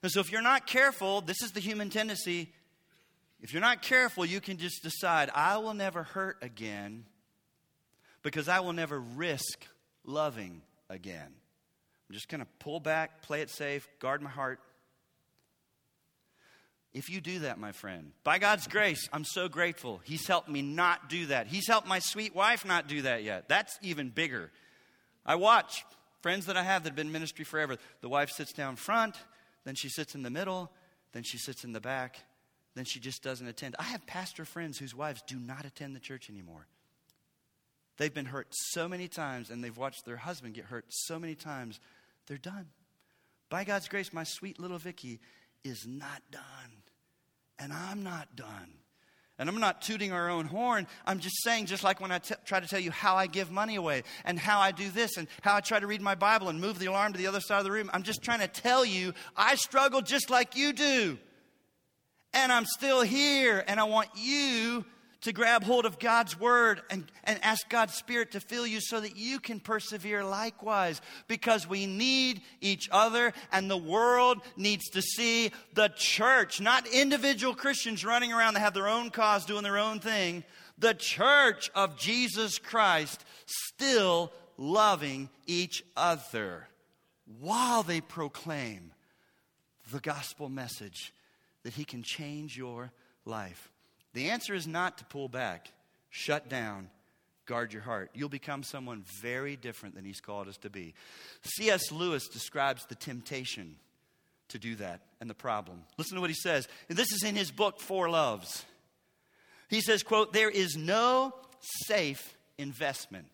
And 0.03 0.11
so, 0.11 0.21
if 0.21 0.31
you're 0.31 0.43
not 0.43 0.67
careful, 0.67 1.21
this 1.21 1.43
is 1.43 1.53
the 1.53 1.61
human 1.61 1.91
tendency. 1.91 2.53
If 3.43 3.53
you're 3.53 3.63
not 3.63 3.83
careful, 3.83 4.25
you 4.27 4.41
can 4.41 4.59
just 4.59 4.83
decide, 4.83 5.31
I 5.35 5.59
will 5.59 5.75
never 5.75 6.03
hurt 6.03 6.37
again 6.43 7.07
because 8.23 8.49
I 8.49 8.61
will 8.61 8.75
never 8.75 9.01
risk 9.01 9.67
loving 10.05 10.61
again. 10.91 11.33
I'm 12.11 12.15
just 12.15 12.29
going 12.29 12.41
to 12.41 12.47
pull 12.59 12.81
back, 12.81 13.23
play 13.23 13.41
it 13.41 13.51
safe, 13.51 13.89
guard 14.01 14.21
my 14.21 14.31
heart. 14.31 14.59
If 16.93 17.09
you 17.09 17.21
do 17.21 17.39
that, 17.41 17.57
my 17.57 17.71
friend, 17.71 18.11
by 18.25 18.41
God's 18.41 18.67
grace, 18.67 19.09
I'm 19.13 19.25
so 19.25 19.49
grateful. 19.49 20.01
He's 20.03 20.27
helped 20.27 20.49
me 20.49 20.61
not 20.61 21.09
do 21.09 21.27
that. 21.27 21.47
He's 21.47 21.69
helped 21.69 21.87
my 21.87 22.01
sweet 22.01 22.35
wife 22.35 22.65
not 22.65 22.89
do 22.89 23.03
that 23.03 23.23
yet. 23.23 23.49
That's 23.49 23.79
even 23.81 24.09
bigger. 24.09 24.51
I 25.25 25.37
watch 25.37 25.85
friends 26.21 26.47
that 26.47 26.57
I 26.57 26.65
have 26.65 26.83
that 26.83 26.89
have 26.89 26.97
been 26.97 27.07
in 27.07 27.13
ministry 27.13 27.45
forever. 27.45 27.77
The 28.01 28.09
wife 28.09 28.31
sits 28.31 28.53
down 28.53 28.75
front, 28.75 29.15
then 29.65 29.77
she 29.77 29.89
sits 29.89 30.17
in 30.17 30.25
the 30.25 30.31
middle, 30.31 30.73
then 31.13 31.23
she 31.23 31.39
sits 31.39 31.63
in 31.63 31.73
the 31.73 31.81
back, 31.81 32.19
then 32.75 32.87
she 32.87 32.99
just 32.99 33.23
doesn't 33.23 33.47
attend. 33.47 33.77
I 33.79 33.85
have 33.85 34.05
pastor 34.05 34.45
friends 34.45 34.81
whose 34.81 34.97
wives 34.97 35.23
do 35.29 35.39
not 35.39 35.65
attend 35.65 35.95
the 35.95 36.01
church 36.01 36.29
anymore. 36.29 36.67
They've 37.99 38.13
been 38.13 38.27
hurt 38.27 38.49
so 38.51 38.89
many 38.89 39.07
times 39.07 39.49
and 39.49 39.63
they've 39.63 39.77
watched 39.77 40.07
their 40.07 40.17
husband 40.17 40.55
get 40.55 40.65
hurt 40.65 40.87
so 40.89 41.21
many 41.21 41.37
times, 41.37 41.79
they're 42.31 42.39
done. 42.39 42.67
By 43.51 43.65
God's 43.65 43.89
grace, 43.89 44.13
my 44.13 44.23
sweet 44.23 44.61
little 44.61 44.79
Vicky 44.79 45.19
is 45.65 45.85
not 45.85 46.23
done. 46.31 46.43
And 47.59 47.73
I'm 47.73 48.05
not 48.05 48.37
done. 48.37 48.73
And 49.37 49.49
I'm 49.49 49.59
not 49.59 49.83
tooting 49.83 50.13
our 50.13 50.31
own 50.31 50.47
horn. 50.47 50.87
I'm 51.05 51.19
just 51.19 51.43
saying, 51.43 51.67
just 51.67 51.83
like 51.83 52.01
when 52.01 52.13
I 52.13 52.19
t- 52.19 52.37
try 52.45 52.61
to 52.61 52.69
tell 52.69 52.79
you 52.79 52.93
how 52.93 53.17
I 53.17 53.27
give 53.27 53.51
money 53.51 53.75
away 53.75 54.05
and 54.25 54.39
how 54.39 54.61
I 54.61 54.71
do 54.71 54.91
this 54.91 55.17
and 55.17 55.27
how 55.43 55.57
I 55.57 55.61
try 55.61 55.81
to 55.81 55.89
read 55.89 56.01
my 56.01 56.15
Bible 56.15 56.49
and 56.49 56.61
move 56.61 56.79
the 56.79 56.87
alarm 56.87 57.15
to 57.15 57.19
the 57.19 57.27
other 57.27 57.41
side 57.41 57.59
of 57.59 57.65
the 57.65 57.73
room, 57.73 57.91
I'm 57.93 58.05
just 58.05 58.23
trying 58.23 58.41
to 58.41 58.49
tell 58.49 58.85
you 58.85 59.13
I 59.37 59.57
struggle 59.57 60.01
just 60.01 60.31
like 60.31 60.57
you 60.57 60.73
do. 60.73 61.19
And 62.33 62.53
I'm 62.53 62.65
still 62.65 63.03
here, 63.03 63.65
and 63.67 63.81
I 63.81 63.85
want 63.85 64.11
you 64.15 64.85
to 65.23 65.33
grab 65.33 65.63
hold 65.63 65.85
of 65.85 65.99
God's 65.99 66.39
word 66.39 66.81
and, 66.91 67.05
and 67.25 67.39
ask 67.43 67.69
God's 67.69 67.95
Spirit 67.95 68.33
to 68.33 68.41
fill 68.41 68.67
you 68.67 68.81
so 68.81 69.01
that 69.01 69.17
you 69.17 69.39
can 69.39 69.61
persevere 69.61 70.25
likewise. 70.25 71.01
Because 71.29 71.69
we 71.69 71.87
need 71.87 72.41
each 72.61 72.89
other, 72.91 73.33
and 73.53 73.71
the 73.71 73.77
world 73.77 74.41
needs 74.57 74.89
to 74.91 75.03
see 75.03 75.53
the 75.75 75.89
church, 75.95 76.61
not 76.61 76.87
individual 76.87 77.55
Christians 77.55 78.05
running 78.05 78.33
around 78.33 78.55
that 78.55 78.61
have 78.61 78.75
their 78.75 78.89
own 78.89 79.11
cause 79.11 79.45
doing 79.45 79.63
their 79.63 79.79
own 79.79 80.01
thing. 80.01 80.43
The 80.79 80.95
church 80.95 81.71
of 81.75 81.99
Jesus 81.99 82.59
Christ 82.59 83.23
still 83.47 84.33
loving 84.57 85.29
each 85.47 85.85
other 85.97 86.69
while 87.39 87.83
they 87.83 88.01
proclaim 88.01 88.93
the 89.93 90.01
gospel 90.01 90.49
message 90.49 91.13
that 91.63 91.75
He 91.75 91.85
can 91.85 92.03
change 92.03 92.57
your 92.57 92.91
life. 93.27 93.71
The 94.13 94.31
answer 94.31 94.55
is 94.55 94.67
not 94.67 94.99
to 94.99 95.05
pull 95.05 95.29
back, 95.29 95.71
shut 96.11 96.49
down, 96.49 96.91
guard 97.47 97.73
your 97.73 97.83
heart. 97.83 98.11
You'll 98.15 98.29
become 98.29 98.63
someone 98.63 99.05
very 99.21 99.57
different 99.57 99.95
than 99.95 100.05
He's 100.05 100.21
called 100.21 100.49
us 100.49 100.57
to 100.59 100.71
be. 100.71 100.95
C.S. 101.43 101.93
Lewis 101.93 102.29
describes 102.29 102.87
the 102.87 102.95
temptation 102.95 103.77
to 104.51 104.59
do 104.59 104.77
that 104.77 105.01
and 105.21 105.31
the 105.31 105.35
problem. 105.35 105.83
Listen 105.97 106.17
to 106.17 106.21
what 106.21 106.31
he 106.31 106.37
says. 106.37 106.69
This 106.89 107.13
is 107.13 107.23
in 107.23 107.35
his 107.35 107.51
book, 107.51 107.81
Four 107.81 108.11
Loves. 108.11 108.65
He 109.69 109.81
says, 109.81 110.03
quote, 110.03 110.33
there 110.33 110.51
is 110.51 110.77
no 110.77 111.33
safe 111.87 112.35
investment. 112.59 113.27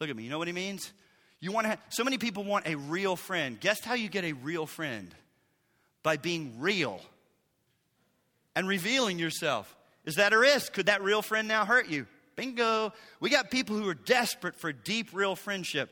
Look 0.00 0.08
at 0.10 0.16
me. 0.16 0.22
You 0.22 0.30
know 0.30 0.38
what 0.38 0.48
he 0.48 0.52
means? 0.52 0.92
You 1.40 1.50
want 1.52 1.64
to 1.64 1.70
have, 1.70 1.80
so 1.88 2.04
many 2.04 2.18
people 2.18 2.44
want 2.44 2.66
a 2.66 2.76
real 2.76 3.16
friend. 3.16 3.58
Guess 3.58 3.84
how 3.84 3.94
you 3.94 4.08
get 4.08 4.24
a 4.24 4.32
real 4.32 4.66
friend? 4.66 5.12
By 6.02 6.16
being 6.16 6.60
real 6.60 7.00
and 8.54 8.68
revealing 8.68 9.18
yourself. 9.18 9.74
Is 10.04 10.16
that 10.16 10.32
a 10.32 10.38
risk? 10.38 10.72
Could 10.72 10.86
that 10.86 11.02
real 11.02 11.22
friend 11.22 11.46
now 11.46 11.64
hurt 11.64 11.88
you? 11.88 12.06
Bingo. 12.36 12.92
We 13.20 13.30
got 13.30 13.50
people 13.50 13.76
who 13.76 13.88
are 13.88 13.94
desperate 13.94 14.56
for 14.56 14.72
deep, 14.72 15.10
real 15.12 15.36
friendship, 15.36 15.90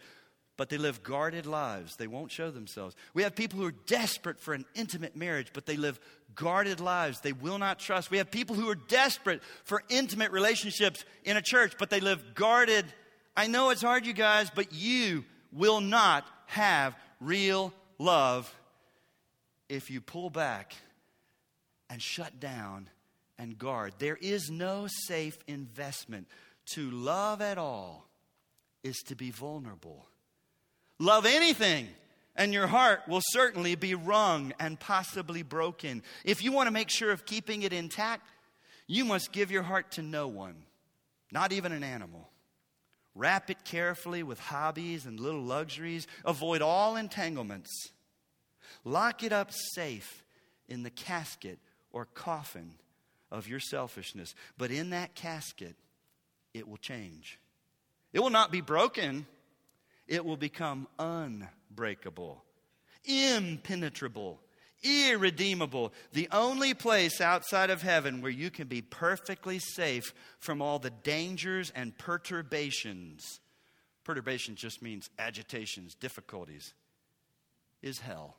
but 0.57 0.69
they 0.69 0.79
live 0.79 1.03
guarded 1.03 1.47
lives. 1.47 1.97
They 1.97 2.07
won't 2.07 2.33
show 2.33 2.51
themselves. 2.51 2.97
We 3.15 3.23
have 3.23 3.35
people 3.35 3.59
who 3.59 3.67
are 3.67 3.75
desperate 3.87 4.41
for 4.41 4.55
an 4.55 4.65
intimate 4.75 5.17
marriage, 5.17 5.49
but 5.53 5.67
they 5.67 5.77
live 5.77 6.01
guarded 6.35 6.81
lives. 6.81 7.21
They 7.21 7.33
will 7.33 7.59
not 7.59 7.79
trust. 7.79 8.11
We 8.11 8.19
have 8.19 8.31
people 8.31 8.57
who 8.57 8.69
are 8.69 8.75
desperate 8.75 9.43
for 9.65 9.83
intimate 9.89 10.33
relationships 10.33 11.05
in 11.25 11.37
a 11.37 11.43
church, 11.43 11.75
but 11.79 11.91
they 11.91 12.01
live 12.01 12.35
guarded. 12.35 12.87
I 13.37 13.47
know 13.47 13.71
it's 13.71 13.83
hard, 13.83 14.07
you 14.07 14.13
guys, 14.13 14.51
but 14.51 14.73
you 14.73 15.25
will 15.53 15.81
not 15.81 16.27
have 16.47 16.97
real 17.21 17.73
love 17.99 18.53
if 19.69 19.91
you 19.91 20.01
pull 20.01 20.31
back 20.31 20.75
and 21.89 22.03
shut 22.03 22.41
down 22.41 22.89
and 23.41 23.59
guard. 23.59 23.95
There 23.99 24.19
is 24.21 24.51
no 24.51 24.87
safe 25.07 25.39
investment. 25.47 26.29
To 26.75 26.91
love 26.91 27.41
at 27.41 27.57
all 27.57 28.07
is 28.85 28.99
to 29.07 29.17
be 29.17 29.31
vulnerable. 29.31 30.07
Love 30.99 31.25
anything, 31.25 31.89
and 32.37 32.53
your 32.53 32.67
heart 32.67 33.01
will 33.09 33.23
certainly 33.31 33.75
be 33.75 33.95
wrung 33.95 34.53
and 34.61 34.79
possibly 34.79 35.43
broken. 35.43 36.03
If 36.23 36.45
you 36.45 36.53
want 36.53 36.67
to 36.67 36.71
make 36.71 36.91
sure 36.91 37.11
of 37.11 37.25
keeping 37.25 37.63
it 37.63 37.73
intact, 37.73 38.29
you 38.87 39.07
must 39.07 39.33
give 39.33 39.51
your 39.51 39.63
heart 39.63 39.93
to 39.93 40.03
no 40.03 40.29
one, 40.29 40.57
not 41.33 41.51
even 41.51 41.73
an 41.73 41.83
animal. 41.83 42.29
Wrap 43.15 43.49
it 43.51 43.65
carefully 43.65 44.23
with 44.23 44.39
hobbies 44.39 45.07
and 45.07 45.19
little 45.19 45.43
luxuries. 45.43 46.07
Avoid 46.27 46.61
all 46.61 46.95
entanglements. 46.95 47.71
Lock 48.85 49.23
it 49.23 49.33
up 49.33 49.51
safe 49.51 50.25
in 50.69 50.83
the 50.83 50.91
casket 50.91 51.59
or 51.91 52.05
coffin 52.05 52.75
of 53.31 53.49
your 53.49 53.61
selfishness. 53.61 54.35
But 54.59 54.71
in 54.71 54.91
that 54.91 55.15
casket, 55.15 55.77
it 56.55 56.69
will 56.69 56.77
change. 56.77 57.39
It 58.13 58.21
will 58.21 58.31
not 58.31 58.51
be 58.51 58.61
broken, 58.61 59.27
it 60.09 60.25
will 60.25 60.37
become 60.37 60.89
unbreakable, 60.99 62.43
impenetrable, 63.05 64.41
irredeemable. 64.83 65.93
The 66.13 66.29
only 66.33 66.75
place 66.75 67.21
outside 67.21 67.71
of 67.71 67.83
heaven 67.83 68.21
where 68.21 68.31
you 68.31 68.51
can 68.51 68.67
be 68.67 68.83
perfectly 68.83 69.61
safe 69.61 70.13
from 70.39 70.61
all 70.61 70.79
the 70.79 70.91
dangers 70.91 71.71
and 71.75 71.97
perturbations. 71.97 73.41
Perturbation 74.03 74.57
just 74.57 74.83
means 74.83 75.11
agitations, 75.19 75.95
difficulties, 75.95 76.75
is 77.83 78.01
hell. 78.01 78.37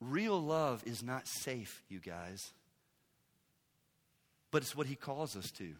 Real 0.00 0.40
love 0.40 0.82
is 0.86 1.02
not 1.02 1.26
safe, 1.26 1.82
you 1.88 2.00
guys. 2.00 2.52
But 4.50 4.62
it's 4.62 4.76
what 4.76 4.86
he 4.86 4.94
calls 4.94 5.36
us 5.36 5.50
to. 5.52 5.72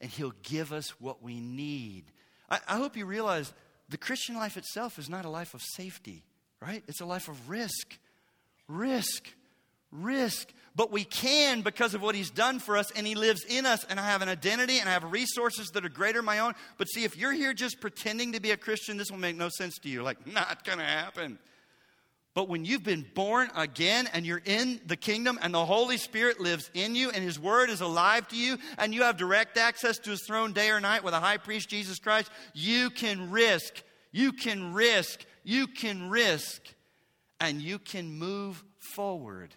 And 0.00 0.10
he'll 0.10 0.34
give 0.42 0.72
us 0.72 1.00
what 1.00 1.22
we 1.22 1.40
need. 1.40 2.04
I, 2.50 2.60
I 2.68 2.76
hope 2.76 2.96
you 2.96 3.06
realize 3.06 3.52
the 3.88 3.96
Christian 3.96 4.36
life 4.36 4.56
itself 4.56 4.98
is 4.98 5.08
not 5.08 5.24
a 5.24 5.30
life 5.30 5.54
of 5.54 5.62
safety, 5.62 6.22
right? 6.60 6.82
It's 6.86 7.00
a 7.00 7.06
life 7.06 7.28
of 7.28 7.48
risk. 7.48 7.98
Risk. 8.68 9.28
Risk. 9.90 10.52
But 10.76 10.92
we 10.92 11.02
can 11.02 11.62
because 11.62 11.94
of 11.94 12.02
what 12.02 12.14
he's 12.14 12.30
done 12.30 12.60
for 12.60 12.76
us, 12.76 12.90
and 12.92 13.06
he 13.06 13.14
lives 13.14 13.44
in 13.48 13.66
us, 13.66 13.84
and 13.84 13.98
I 13.98 14.04
have 14.04 14.22
an 14.22 14.28
identity 14.28 14.78
and 14.78 14.88
I 14.88 14.92
have 14.92 15.10
resources 15.10 15.70
that 15.70 15.84
are 15.84 15.88
greater 15.88 16.18
than 16.18 16.26
my 16.26 16.38
own. 16.38 16.54
But 16.76 16.88
see, 16.88 17.04
if 17.04 17.16
you're 17.16 17.32
here 17.32 17.52
just 17.52 17.80
pretending 17.80 18.32
to 18.32 18.40
be 18.40 18.52
a 18.52 18.56
Christian, 18.56 18.96
this 18.96 19.10
will 19.10 19.18
make 19.18 19.36
no 19.36 19.48
sense 19.48 19.78
to 19.78 19.88
you. 19.88 20.02
Like, 20.02 20.26
not 20.26 20.64
gonna 20.64 20.84
happen. 20.84 21.38
But 22.38 22.48
when 22.48 22.64
you've 22.64 22.84
been 22.84 23.04
born 23.14 23.50
again 23.56 24.08
and 24.12 24.24
you're 24.24 24.40
in 24.44 24.80
the 24.86 24.96
kingdom 24.96 25.40
and 25.42 25.52
the 25.52 25.64
Holy 25.64 25.96
Spirit 25.96 26.38
lives 26.38 26.70
in 26.72 26.94
you 26.94 27.10
and 27.10 27.24
His 27.24 27.36
Word 27.36 27.68
is 27.68 27.80
alive 27.80 28.28
to 28.28 28.36
you 28.36 28.58
and 28.78 28.94
you 28.94 29.02
have 29.02 29.16
direct 29.16 29.58
access 29.58 29.98
to 29.98 30.10
His 30.10 30.22
throne 30.22 30.52
day 30.52 30.70
or 30.70 30.78
night 30.80 31.02
with 31.02 31.14
a 31.14 31.18
high 31.18 31.38
priest, 31.38 31.68
Jesus 31.68 31.98
Christ, 31.98 32.30
you 32.54 32.90
can 32.90 33.32
risk, 33.32 33.82
you 34.12 34.30
can 34.30 34.72
risk, 34.72 35.26
you 35.42 35.66
can 35.66 36.10
risk, 36.10 36.62
and 37.40 37.60
you 37.60 37.80
can 37.80 38.08
move 38.08 38.62
forward 38.78 39.52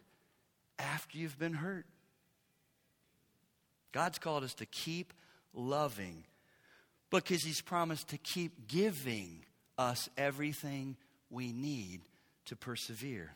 after 0.80 1.20
you've 1.20 1.38
been 1.38 1.54
hurt. 1.54 1.86
God's 3.92 4.18
called 4.18 4.44
us 4.44 4.56
to 4.56 4.66
keep 4.66 5.14
loving 5.54 6.24
because 7.12 7.44
He's 7.44 7.62
promised 7.62 8.08
to 8.08 8.18
keep 8.18 8.68
giving 8.68 9.46
us 9.78 10.10
everything 10.18 10.98
we 11.30 11.54
need 11.54 12.02
to 12.46 12.56
persevere. 12.56 13.34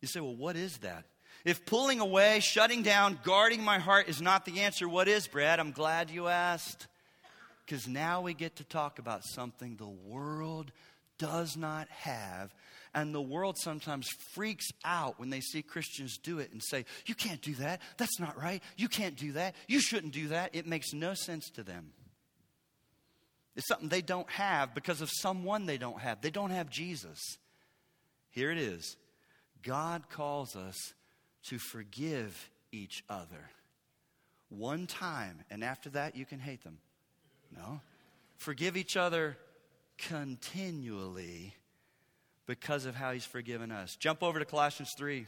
You 0.00 0.08
say, 0.08 0.20
well, 0.20 0.36
what 0.36 0.56
is 0.56 0.78
that? 0.78 1.04
If 1.44 1.66
pulling 1.66 2.00
away, 2.00 2.40
shutting 2.40 2.82
down, 2.82 3.18
guarding 3.22 3.62
my 3.62 3.78
heart 3.78 4.08
is 4.08 4.20
not 4.20 4.44
the 4.44 4.60
answer, 4.60 4.88
what 4.88 5.08
is, 5.08 5.26
Brad? 5.26 5.60
I'm 5.60 5.72
glad 5.72 6.10
you 6.10 6.28
asked. 6.28 6.86
Because 7.64 7.88
now 7.88 8.20
we 8.20 8.34
get 8.34 8.56
to 8.56 8.64
talk 8.64 8.98
about 8.98 9.24
something 9.24 9.76
the 9.76 9.86
world 9.86 10.72
does 11.18 11.56
not 11.56 11.88
have. 11.88 12.54
And 12.94 13.14
the 13.14 13.22
world 13.22 13.56
sometimes 13.58 14.08
freaks 14.34 14.68
out 14.84 15.18
when 15.18 15.30
they 15.30 15.40
see 15.40 15.62
Christians 15.62 16.18
do 16.18 16.38
it 16.38 16.52
and 16.52 16.62
say, 16.62 16.84
You 17.06 17.14
can't 17.14 17.42
do 17.42 17.54
that. 17.56 17.80
That's 17.96 18.20
not 18.20 18.40
right. 18.40 18.62
You 18.76 18.88
can't 18.88 19.16
do 19.16 19.32
that. 19.32 19.54
You 19.66 19.80
shouldn't 19.80 20.12
do 20.12 20.28
that. 20.28 20.50
It 20.54 20.66
makes 20.66 20.92
no 20.92 21.14
sense 21.14 21.50
to 21.50 21.62
them. 21.62 21.92
It's 23.56 23.68
something 23.68 23.88
they 23.88 24.02
don't 24.02 24.28
have 24.30 24.74
because 24.74 25.00
of 25.00 25.10
someone 25.10 25.66
they 25.66 25.78
don't 25.78 26.00
have. 26.00 26.20
They 26.20 26.30
don't 26.30 26.50
have 26.50 26.70
Jesus. 26.70 27.20
Here 28.30 28.50
it 28.50 28.58
is 28.58 28.96
God 29.62 30.08
calls 30.10 30.56
us 30.56 30.94
to 31.44 31.58
forgive 31.58 32.50
each 32.72 33.04
other 33.08 33.50
one 34.48 34.86
time, 34.86 35.40
and 35.50 35.64
after 35.64 35.90
that, 35.90 36.16
you 36.16 36.24
can 36.24 36.38
hate 36.38 36.62
them. 36.62 36.78
No. 37.56 37.80
Forgive 38.36 38.76
each 38.76 38.96
other 38.96 39.36
continually 39.98 41.54
because 42.46 42.84
of 42.84 42.94
how 42.94 43.12
He's 43.12 43.24
forgiven 43.24 43.70
us. 43.70 43.96
Jump 43.96 44.22
over 44.22 44.38
to 44.38 44.44
Colossians 44.44 44.92
3. 44.96 45.26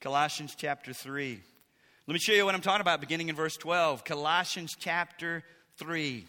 Colossians 0.00 0.54
chapter 0.56 0.92
3. 0.92 1.40
Let 2.06 2.12
me 2.12 2.20
show 2.20 2.32
you 2.32 2.44
what 2.44 2.54
I'm 2.54 2.60
talking 2.60 2.80
about 2.80 3.00
beginning 3.00 3.28
in 3.28 3.36
verse 3.36 3.56
12. 3.56 4.04
Colossians 4.04 4.76
chapter 4.78 5.42
3. 5.78 6.24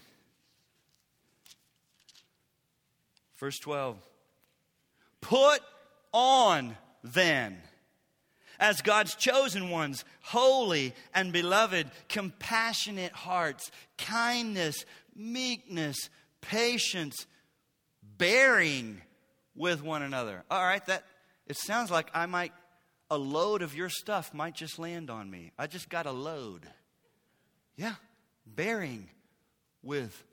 Verse 3.40 3.60
12. 3.60 3.98
Put 5.22 5.62
on 6.12 6.76
then, 7.04 7.58
as 8.60 8.82
God's 8.82 9.16
chosen 9.16 9.70
ones, 9.70 10.04
holy 10.22 10.94
and 11.14 11.32
beloved, 11.32 11.90
compassionate 12.10 13.14
hearts, 13.14 13.72
kindness, 13.98 14.86
meekness, 15.16 16.10
patience, 16.42 17.26
bearing 18.18 19.02
with 19.56 19.84
one 19.84 20.02
another. 20.02 20.44
All 20.52 20.64
right, 20.64 20.86
that 20.88 21.04
it 21.48 21.58
sounds 21.58 21.92
like 21.92 22.10
I 22.14 22.26
might 22.26 22.54
a 23.12 23.18
load 23.18 23.62
of 23.62 23.76
your 23.76 23.90
stuff 23.90 24.34
might 24.34 24.54
just 24.54 24.78
land 24.78 25.10
on 25.10 25.30
me. 25.30 25.52
I 25.58 25.68
just 25.68 25.90
got 25.90 26.06
a 26.06 26.12
load. 26.12 26.68
Yeah, 27.76 27.96
bearing 28.46 29.10
with 29.82 30.24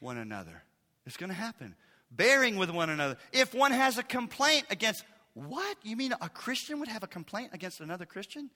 one 0.00 0.16
another. 0.16 0.62
It's 1.06 1.16
going 1.16 1.28
to 1.28 1.36
happen. 1.36 1.74
Bearing 2.16 2.56
with 2.56 2.70
one 2.70 2.90
another. 2.90 3.16
If 3.32 3.54
one 3.54 3.72
has 3.72 3.98
a 3.98 4.02
complaint 4.02 4.66
against, 4.70 5.04
what? 5.34 5.76
You 5.82 5.96
mean 5.96 6.12
a 6.20 6.28
Christian 6.28 6.80
would 6.80 6.88
have 6.88 7.02
a 7.02 7.08
complaint 7.08 7.50
against 7.52 7.80
another 7.80 8.06
Christian? 8.06 8.50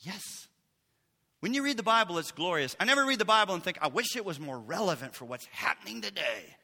Yes. 0.00 0.22
When 1.40 1.54
you 1.54 1.62
read 1.62 1.76
the 1.76 1.82
Bible, 1.82 2.18
it's 2.18 2.32
glorious. 2.32 2.76
I 2.80 2.84
never 2.84 3.04
read 3.04 3.18
the 3.18 3.24
Bible 3.24 3.54
and 3.54 3.62
think, 3.62 3.78
I 3.80 3.88
wish 3.88 4.16
it 4.16 4.24
was 4.24 4.40
more 4.40 4.58
relevant 4.58 5.14
for 5.14 5.24
what's 5.24 5.46
happening 5.46 6.00
today. 6.00 6.56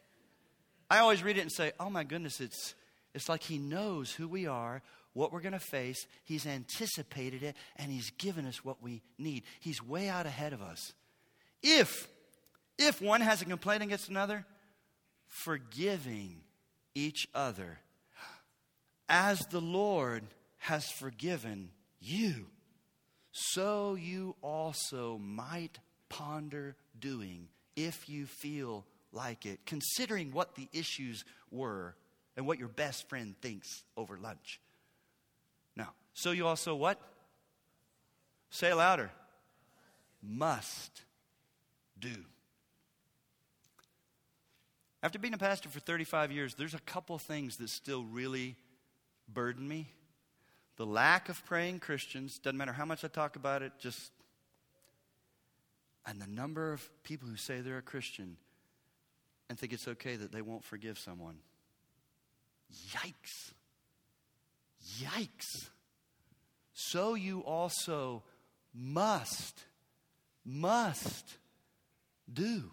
I 0.89 0.99
always 0.99 1.23
read 1.23 1.37
it 1.37 1.41
and 1.41 1.51
say, 1.51 1.71
oh 1.79 1.89
my 1.89 2.03
goodness, 2.03 2.39
it's, 2.39 2.75
it's 3.13 3.29
like 3.29 3.43
He 3.43 3.57
knows 3.57 4.11
who 4.11 4.27
we 4.27 4.45
are, 4.47 4.81
what 5.13 5.31
we're 5.31 5.41
going 5.41 5.53
to 5.53 5.59
face. 5.59 6.05
He's 6.23 6.45
anticipated 6.45 7.43
it, 7.43 7.55
and 7.77 7.91
He's 7.91 8.11
given 8.11 8.45
us 8.45 8.65
what 8.65 8.81
we 8.81 9.01
need. 9.17 9.43
He's 9.59 9.81
way 9.81 10.09
out 10.09 10.25
ahead 10.25 10.53
of 10.53 10.61
us. 10.61 10.93
If, 11.61 12.07
if 12.77 13.01
one 13.01 13.21
has 13.21 13.41
a 13.41 13.45
complaint 13.45 13.83
against 13.83 14.09
another, 14.09 14.45
forgiving 15.33 16.41
each 16.93 17.27
other 17.33 17.79
as 19.09 19.39
the 19.49 19.59
Lord 19.59 20.23
has 20.59 20.89
forgiven 20.91 21.69
you, 21.99 22.45
so 23.31 23.95
you 23.95 24.35
also 24.41 25.17
might 25.17 25.79
ponder 26.07 26.75
doing 26.99 27.47
if 27.75 28.07
you 28.07 28.27
feel 28.27 28.85
like 29.11 29.45
it, 29.47 29.59
considering 29.65 30.31
what 30.31 30.53
the 30.53 30.69
issues 30.71 31.25
were 31.49 31.95
and 32.37 32.45
what 32.45 32.59
your 32.59 32.67
best 32.67 33.09
friend 33.09 33.35
thinks 33.41 33.83
over 33.97 34.17
lunch. 34.17 34.61
Now, 35.75 35.89
so 36.13 36.31
you 36.31 36.45
also 36.45 36.75
what? 36.75 37.01
Say 38.51 38.71
louder. 38.71 39.11
Must 40.21 41.01
do. 41.99 42.15
After 45.03 45.19
being 45.19 45.33
a 45.33 45.37
pastor 45.37 45.67
for 45.67 45.81
35 45.81 46.31
years, 46.31 46.55
there's 46.55 46.73
a 46.73 46.79
couple 46.79 47.19
things 47.19 47.57
that 47.57 47.69
still 47.69 48.05
really 48.05 48.55
burden 49.27 49.67
me. 49.67 49.89
The 50.77 50.85
lack 50.85 51.27
of 51.27 51.43
praying 51.45 51.79
Christians, 51.79 52.39
doesn't 52.39 52.57
matter 52.57 52.71
how 52.71 52.85
much 52.85 53.03
I 53.03 53.09
talk 53.09 53.35
about 53.35 53.61
it, 53.61 53.73
just. 53.79 54.11
And 56.05 56.21
the 56.21 56.27
number 56.27 56.71
of 56.71 56.89
people 57.03 57.27
who 57.27 57.35
say 57.35 57.59
they're 57.59 57.77
a 57.77 57.81
Christian 57.81 58.37
and 59.49 59.59
think 59.59 59.73
it's 59.73 59.87
okay 59.89 60.15
that 60.15 60.31
they 60.31 60.41
won't 60.41 60.63
forgive 60.63 60.97
someone. 60.97 61.35
Yikes. 62.91 63.51
Yikes. 65.01 65.69
So 66.73 67.13
you 67.13 67.41
also 67.41 68.23
must, 68.73 69.63
must 70.45 71.37
do. 72.31 72.71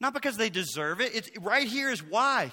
Not 0.00 0.14
because 0.14 0.36
they 0.36 0.50
deserve 0.50 1.00
it. 1.00 1.14
It's 1.14 1.30
right 1.38 1.66
here 1.66 1.90
is 1.90 2.02
why. 2.02 2.52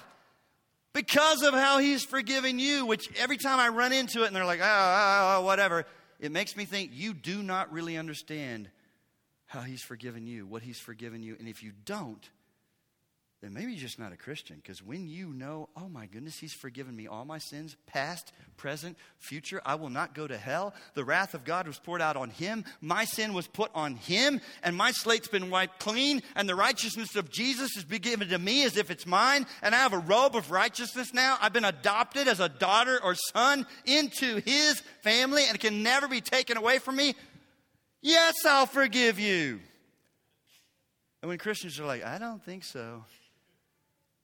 Because 0.92 1.42
of 1.42 1.54
how 1.54 1.78
he's 1.78 2.04
forgiven 2.04 2.58
you, 2.58 2.84
which 2.86 3.10
every 3.18 3.36
time 3.36 3.58
I 3.58 3.68
run 3.68 3.92
into 3.92 4.24
it 4.24 4.26
and 4.26 4.36
they're 4.36 4.44
like, 4.44 4.60
oh, 4.60 4.64
oh, 4.66 5.36
oh, 5.38 5.42
whatever, 5.44 5.86
it 6.18 6.32
makes 6.32 6.56
me 6.56 6.64
think 6.64 6.90
you 6.92 7.14
do 7.14 7.42
not 7.42 7.72
really 7.72 7.96
understand 7.96 8.68
how 9.46 9.60
he's 9.60 9.82
forgiven 9.82 10.26
you, 10.26 10.46
what 10.46 10.62
he's 10.62 10.78
forgiven 10.78 11.22
you. 11.22 11.36
And 11.38 11.48
if 11.48 11.62
you 11.62 11.72
don't, 11.84 12.28
then 13.40 13.54
maybe 13.54 13.70
you're 13.70 13.80
just 13.80 14.00
not 14.00 14.12
a 14.12 14.16
Christian. 14.16 14.56
Because 14.56 14.82
when 14.82 15.08
you 15.08 15.28
know, 15.28 15.68
oh 15.76 15.88
my 15.88 16.06
goodness, 16.06 16.38
He's 16.38 16.52
forgiven 16.52 16.96
me 16.96 17.06
all 17.06 17.24
my 17.24 17.38
sins, 17.38 17.76
past, 17.86 18.32
present, 18.56 18.96
future, 19.20 19.62
I 19.64 19.76
will 19.76 19.90
not 19.90 20.12
go 20.12 20.26
to 20.26 20.36
hell. 20.36 20.74
The 20.94 21.04
wrath 21.04 21.34
of 21.34 21.44
God 21.44 21.68
was 21.68 21.78
poured 21.78 22.02
out 22.02 22.16
on 22.16 22.30
Him. 22.30 22.64
My 22.80 23.04
sin 23.04 23.34
was 23.34 23.46
put 23.46 23.70
on 23.76 23.94
Him, 23.94 24.40
and 24.64 24.76
my 24.76 24.90
slate's 24.90 25.28
been 25.28 25.50
wiped 25.50 25.78
clean, 25.78 26.22
and 26.34 26.48
the 26.48 26.56
righteousness 26.56 27.14
of 27.14 27.30
Jesus 27.30 27.70
has 27.76 27.84
been 27.84 28.02
given 28.02 28.28
to 28.28 28.38
me 28.38 28.64
as 28.64 28.76
if 28.76 28.90
it's 28.90 29.06
mine, 29.06 29.46
and 29.62 29.72
I 29.72 29.78
have 29.78 29.92
a 29.92 29.98
robe 29.98 30.34
of 30.34 30.50
righteousness 30.50 31.14
now. 31.14 31.38
I've 31.40 31.52
been 31.52 31.64
adopted 31.64 32.26
as 32.26 32.40
a 32.40 32.48
daughter 32.48 32.98
or 33.00 33.14
son 33.14 33.66
into 33.84 34.40
His 34.40 34.82
family, 35.02 35.44
and 35.46 35.54
it 35.54 35.60
can 35.60 35.84
never 35.84 36.08
be 36.08 36.20
taken 36.20 36.56
away 36.56 36.80
from 36.80 36.96
me. 36.96 37.14
Yes, 38.02 38.34
I'll 38.44 38.66
forgive 38.66 39.20
you. 39.20 39.60
And 41.22 41.28
when 41.28 41.38
Christians 41.38 41.78
are 41.78 41.86
like, 41.86 42.04
I 42.04 42.18
don't 42.18 42.44
think 42.44 42.64
so 42.64 43.04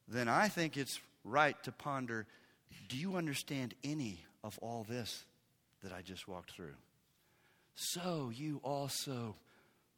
then 0.09 0.29
I 0.29 0.49
think 0.49 0.77
it's 0.77 1.01
right 1.25 1.61
to 1.65 1.73
ponder 1.73 2.27
do 2.89 2.97
you 2.97 3.17
understand 3.17 3.75
any 3.83 4.25
of 4.43 4.59
all 4.59 4.85
this 4.89 5.25
that 5.83 5.93
I 5.93 6.03
just 6.03 6.29
walked 6.29 6.51
through? 6.51 6.75
So 7.75 8.31
you 8.35 8.61
also 8.63 9.37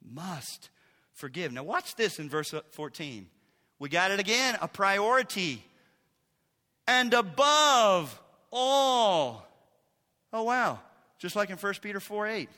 must 0.02 0.70
forgive. 1.12 1.52
Now, 1.52 1.62
watch 1.62 1.96
this 1.96 2.18
in 2.18 2.28
verse 2.28 2.54
14. 2.72 3.26
We 3.78 3.88
got 3.88 4.10
it 4.10 4.20
again 4.20 4.56
a 4.60 4.68
priority. 4.68 5.62
And 6.86 7.12
above 7.12 8.18
all. 8.52 9.46
Oh, 10.32 10.44
wow. 10.44 10.80
Just 11.18 11.36
like 11.36 11.50
in 11.50 11.56
1 11.56 11.74
Peter 11.82 12.00
4 12.00 12.26
8. 12.26 12.48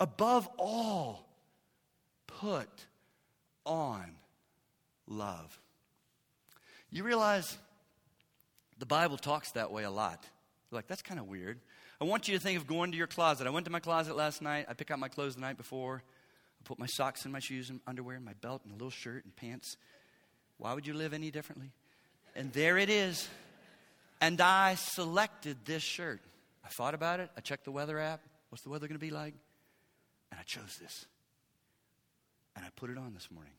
Above 0.00 0.48
all, 0.56 1.28
put 2.26 2.68
on 3.66 4.12
love. 5.06 5.60
You 6.90 7.04
realize 7.04 7.58
the 8.78 8.86
Bible 8.86 9.16
talks 9.16 9.52
that 9.52 9.70
way 9.70 9.84
a 9.84 9.90
lot. 9.90 10.24
You're 10.70 10.78
like, 10.78 10.86
that's 10.86 11.02
kind 11.02 11.20
of 11.20 11.26
weird. 11.26 11.58
I 12.00 12.04
want 12.04 12.28
you 12.28 12.34
to 12.34 12.40
think 12.40 12.58
of 12.58 12.66
going 12.66 12.92
to 12.92 12.96
your 12.96 13.06
closet. 13.06 13.46
I 13.46 13.50
went 13.50 13.66
to 13.66 13.72
my 13.72 13.80
closet 13.80 14.16
last 14.16 14.40
night. 14.40 14.66
I 14.68 14.74
picked 14.74 14.90
out 14.90 14.98
my 14.98 15.08
clothes 15.08 15.34
the 15.34 15.40
night 15.40 15.56
before. 15.56 16.02
I 16.04 16.62
put 16.64 16.78
my 16.78 16.86
socks 16.86 17.24
and 17.24 17.32
my 17.32 17.40
shoes 17.40 17.70
and 17.70 17.80
underwear 17.86 18.16
and 18.16 18.24
my 18.24 18.34
belt 18.34 18.62
and 18.64 18.72
a 18.72 18.76
little 18.76 18.90
shirt 18.90 19.24
and 19.24 19.34
pants. 19.34 19.76
Why 20.58 20.74
would 20.74 20.86
you 20.86 20.94
live 20.94 21.12
any 21.12 21.30
differently? 21.30 21.72
And 22.36 22.52
there 22.52 22.78
it 22.78 22.88
is. 22.88 23.28
And 24.20 24.40
I 24.40 24.76
selected 24.76 25.56
this 25.64 25.82
shirt. 25.82 26.20
I 26.64 26.68
thought 26.68 26.94
about 26.94 27.20
it. 27.20 27.30
I 27.36 27.40
checked 27.40 27.64
the 27.64 27.72
weather 27.72 27.98
app. 27.98 28.20
What's 28.50 28.62
the 28.62 28.70
weather 28.70 28.86
going 28.86 28.98
to 28.98 29.04
be 29.04 29.10
like? 29.10 29.34
And 30.30 30.38
I 30.38 30.42
chose 30.42 30.78
this. 30.80 31.06
And 32.56 32.64
I 32.64 32.68
put 32.76 32.90
it 32.90 32.98
on 32.98 33.14
this 33.14 33.28
morning. 33.30 33.52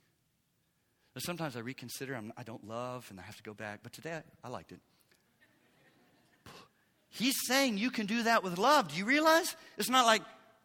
Sometimes 1.20 1.56
I 1.56 1.60
reconsider, 1.60 2.16
I'm, 2.16 2.34
I 2.38 2.44
do 2.44 2.54
not 2.54 2.68
love, 2.68 3.08
and 3.10 3.20
I 3.20 3.24
have 3.24 3.38
to 3.38 3.44
go 3.44 3.54
back. 3.54 3.80
But 3.84 3.94
today, 3.94 4.22
I, 4.44 4.48
I 4.48 4.50
liked 4.50 4.72
it. 4.72 4.80
He's 7.10 7.36
saying 7.48 7.78
you 7.78 7.92
can 7.92 8.06
do 8.06 8.24
that 8.24 8.44
with 8.44 8.58
love. 8.58 8.90
Do 8.90 8.98
you 8.98 9.06
realize? 9.06 9.56
It's 9.78 9.90
not 9.90 10.06
like, 10.06 10.22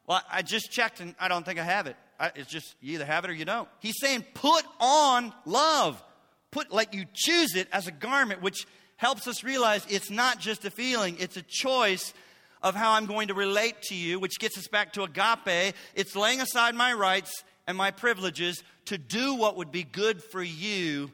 well, 0.07 0.23
I 0.31 0.43
just 0.43 0.71
checked 0.71 1.01
and 1.01 1.15
I 1.19 1.29
don't 1.29 1.45
think 1.45 1.59
I 1.59 1.65
have 1.65 1.87
it. 1.87 1.97
I, 2.21 2.31
it's 2.35 2.51
just 2.51 2.77
you 2.81 2.95
either 2.95 3.07
have 3.07 3.25
it 3.25 3.31
or 3.31 3.35
you 3.35 3.45
don't. 3.45 3.69
He's 3.81 3.97
saying 4.01 4.25
put 4.35 4.65
on 4.79 5.33
love. 5.47 6.03
Put, 6.51 6.71
like 6.71 6.95
you 6.95 7.07
choose 7.13 7.55
it 7.57 7.67
as 7.73 7.87
a 7.87 7.91
garment, 7.91 8.43
which 8.43 8.67
helps 8.97 9.27
us 9.27 9.43
realize 9.43 9.85
it's 9.89 10.11
not 10.11 10.39
just 10.39 10.65
a 10.65 10.71
feeling, 10.71 11.17
it's 11.19 11.37
a 11.37 11.43
choice 11.43 12.15
of 12.63 12.75
how 12.75 12.93
I'm 12.93 13.07
going 13.07 13.29
to 13.29 13.35
relate 13.35 13.83
to 13.89 13.95
you, 13.95 14.21
which 14.21 14.39
gets 14.39 14.57
us 14.57 14.69
back 14.69 14.93
to 14.93 15.03
agape. 15.03 15.75
It's 15.95 16.15
laying 16.15 16.41
aside 16.41 16.75
my 16.75 16.93
rights 16.93 17.43
and 17.67 17.77
my 17.77 17.91
privileges 17.91 18.63
to 18.87 18.99
do 18.99 19.35
what 19.35 19.57
would 19.57 19.73
be 19.73 19.83
good 19.83 20.23
for 20.23 20.43
you 20.43 21.11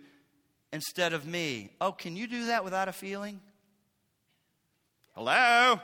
instead 0.72 1.12
of 1.12 1.26
me. 1.26 1.70
Oh, 1.80 1.92
can 1.92 2.16
you 2.16 2.26
do 2.26 2.46
that 2.46 2.64
without 2.64 2.88
a 2.88 2.92
feeling? 2.92 3.40
Hello? 5.14 5.80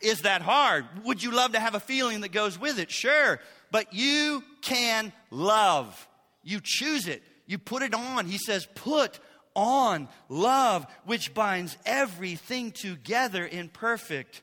Is 0.00 0.22
that 0.22 0.42
hard? 0.42 0.86
Would 1.04 1.22
you 1.22 1.30
love 1.30 1.52
to 1.52 1.60
have 1.60 1.74
a 1.74 1.80
feeling 1.80 2.20
that 2.22 2.32
goes 2.32 2.58
with 2.58 2.78
it? 2.78 2.90
Sure. 2.90 3.40
But 3.70 3.92
you 3.92 4.42
can 4.60 5.12
love. 5.30 6.08
You 6.42 6.60
choose 6.62 7.08
it. 7.08 7.22
You 7.46 7.58
put 7.58 7.82
it 7.82 7.94
on. 7.94 8.26
He 8.26 8.38
says, 8.38 8.66
put 8.74 9.18
on 9.54 10.08
love, 10.28 10.86
which 11.04 11.32
binds 11.32 11.76
everything 11.86 12.72
together 12.72 13.44
in 13.44 13.68
perfect 13.68 14.42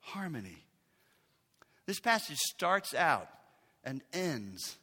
harmony. 0.00 0.64
This 1.86 2.00
passage 2.00 2.38
starts 2.38 2.94
out 2.94 3.28
and 3.84 4.02
ends 4.12 4.76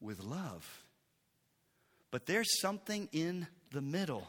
with 0.00 0.22
love. 0.22 0.84
But 2.10 2.26
there's 2.26 2.60
something 2.60 3.08
in 3.12 3.46
the 3.72 3.80
middle 3.80 4.26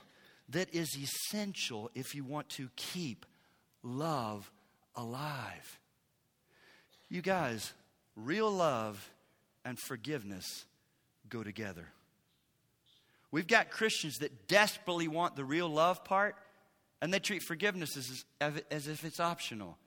that 0.49 0.73
is 0.73 0.97
essential 0.97 1.91
if 1.95 2.15
you 2.15 2.23
want 2.23 2.49
to 2.49 2.69
keep 2.75 3.25
love 3.83 4.51
alive. 4.95 5.79
You 7.09 7.21
guys, 7.21 7.73
real 8.15 8.51
love 8.51 9.09
and 9.63 9.77
forgiveness 9.79 10.65
go 11.29 11.43
together. 11.43 11.85
We've 13.31 13.47
got 13.47 13.69
Christians 13.69 14.17
that 14.17 14.47
desperately 14.47 15.07
want 15.07 15.35
the 15.35 15.45
real 15.45 15.69
love 15.69 16.03
part, 16.03 16.35
and 17.01 17.13
they 17.13 17.19
treat 17.19 17.43
forgiveness 17.43 17.95
as, 18.41 18.63
as 18.71 18.87
if 18.87 19.05
it's 19.05 19.19
optional. 19.19 19.77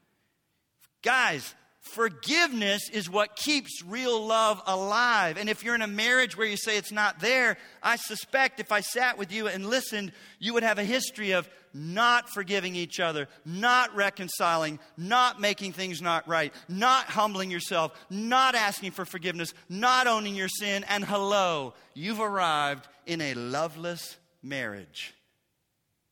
Guys, 1.02 1.54
Forgiveness 1.82 2.88
is 2.90 3.10
what 3.10 3.34
keeps 3.34 3.82
real 3.84 4.24
love 4.24 4.62
alive. 4.66 5.36
And 5.36 5.48
if 5.48 5.64
you're 5.64 5.74
in 5.74 5.82
a 5.82 5.88
marriage 5.88 6.36
where 6.36 6.46
you 6.46 6.56
say 6.56 6.78
it's 6.78 6.92
not 6.92 7.18
there, 7.18 7.58
I 7.82 7.96
suspect 7.96 8.60
if 8.60 8.70
I 8.70 8.80
sat 8.80 9.18
with 9.18 9.32
you 9.32 9.48
and 9.48 9.66
listened, 9.68 10.12
you 10.38 10.54
would 10.54 10.62
have 10.62 10.78
a 10.78 10.84
history 10.84 11.32
of 11.32 11.48
not 11.74 12.28
forgiving 12.30 12.76
each 12.76 13.00
other, 13.00 13.26
not 13.44 13.94
reconciling, 13.96 14.78
not 14.96 15.40
making 15.40 15.72
things 15.72 16.00
not 16.00 16.26
right, 16.28 16.54
not 16.68 17.06
humbling 17.06 17.50
yourself, 17.50 17.92
not 18.08 18.54
asking 18.54 18.92
for 18.92 19.04
forgiveness, 19.04 19.52
not 19.68 20.06
owning 20.06 20.36
your 20.36 20.48
sin. 20.48 20.84
And 20.88 21.04
hello, 21.04 21.74
you've 21.94 22.20
arrived 22.20 22.86
in 23.06 23.20
a 23.20 23.34
loveless 23.34 24.16
marriage. 24.40 25.14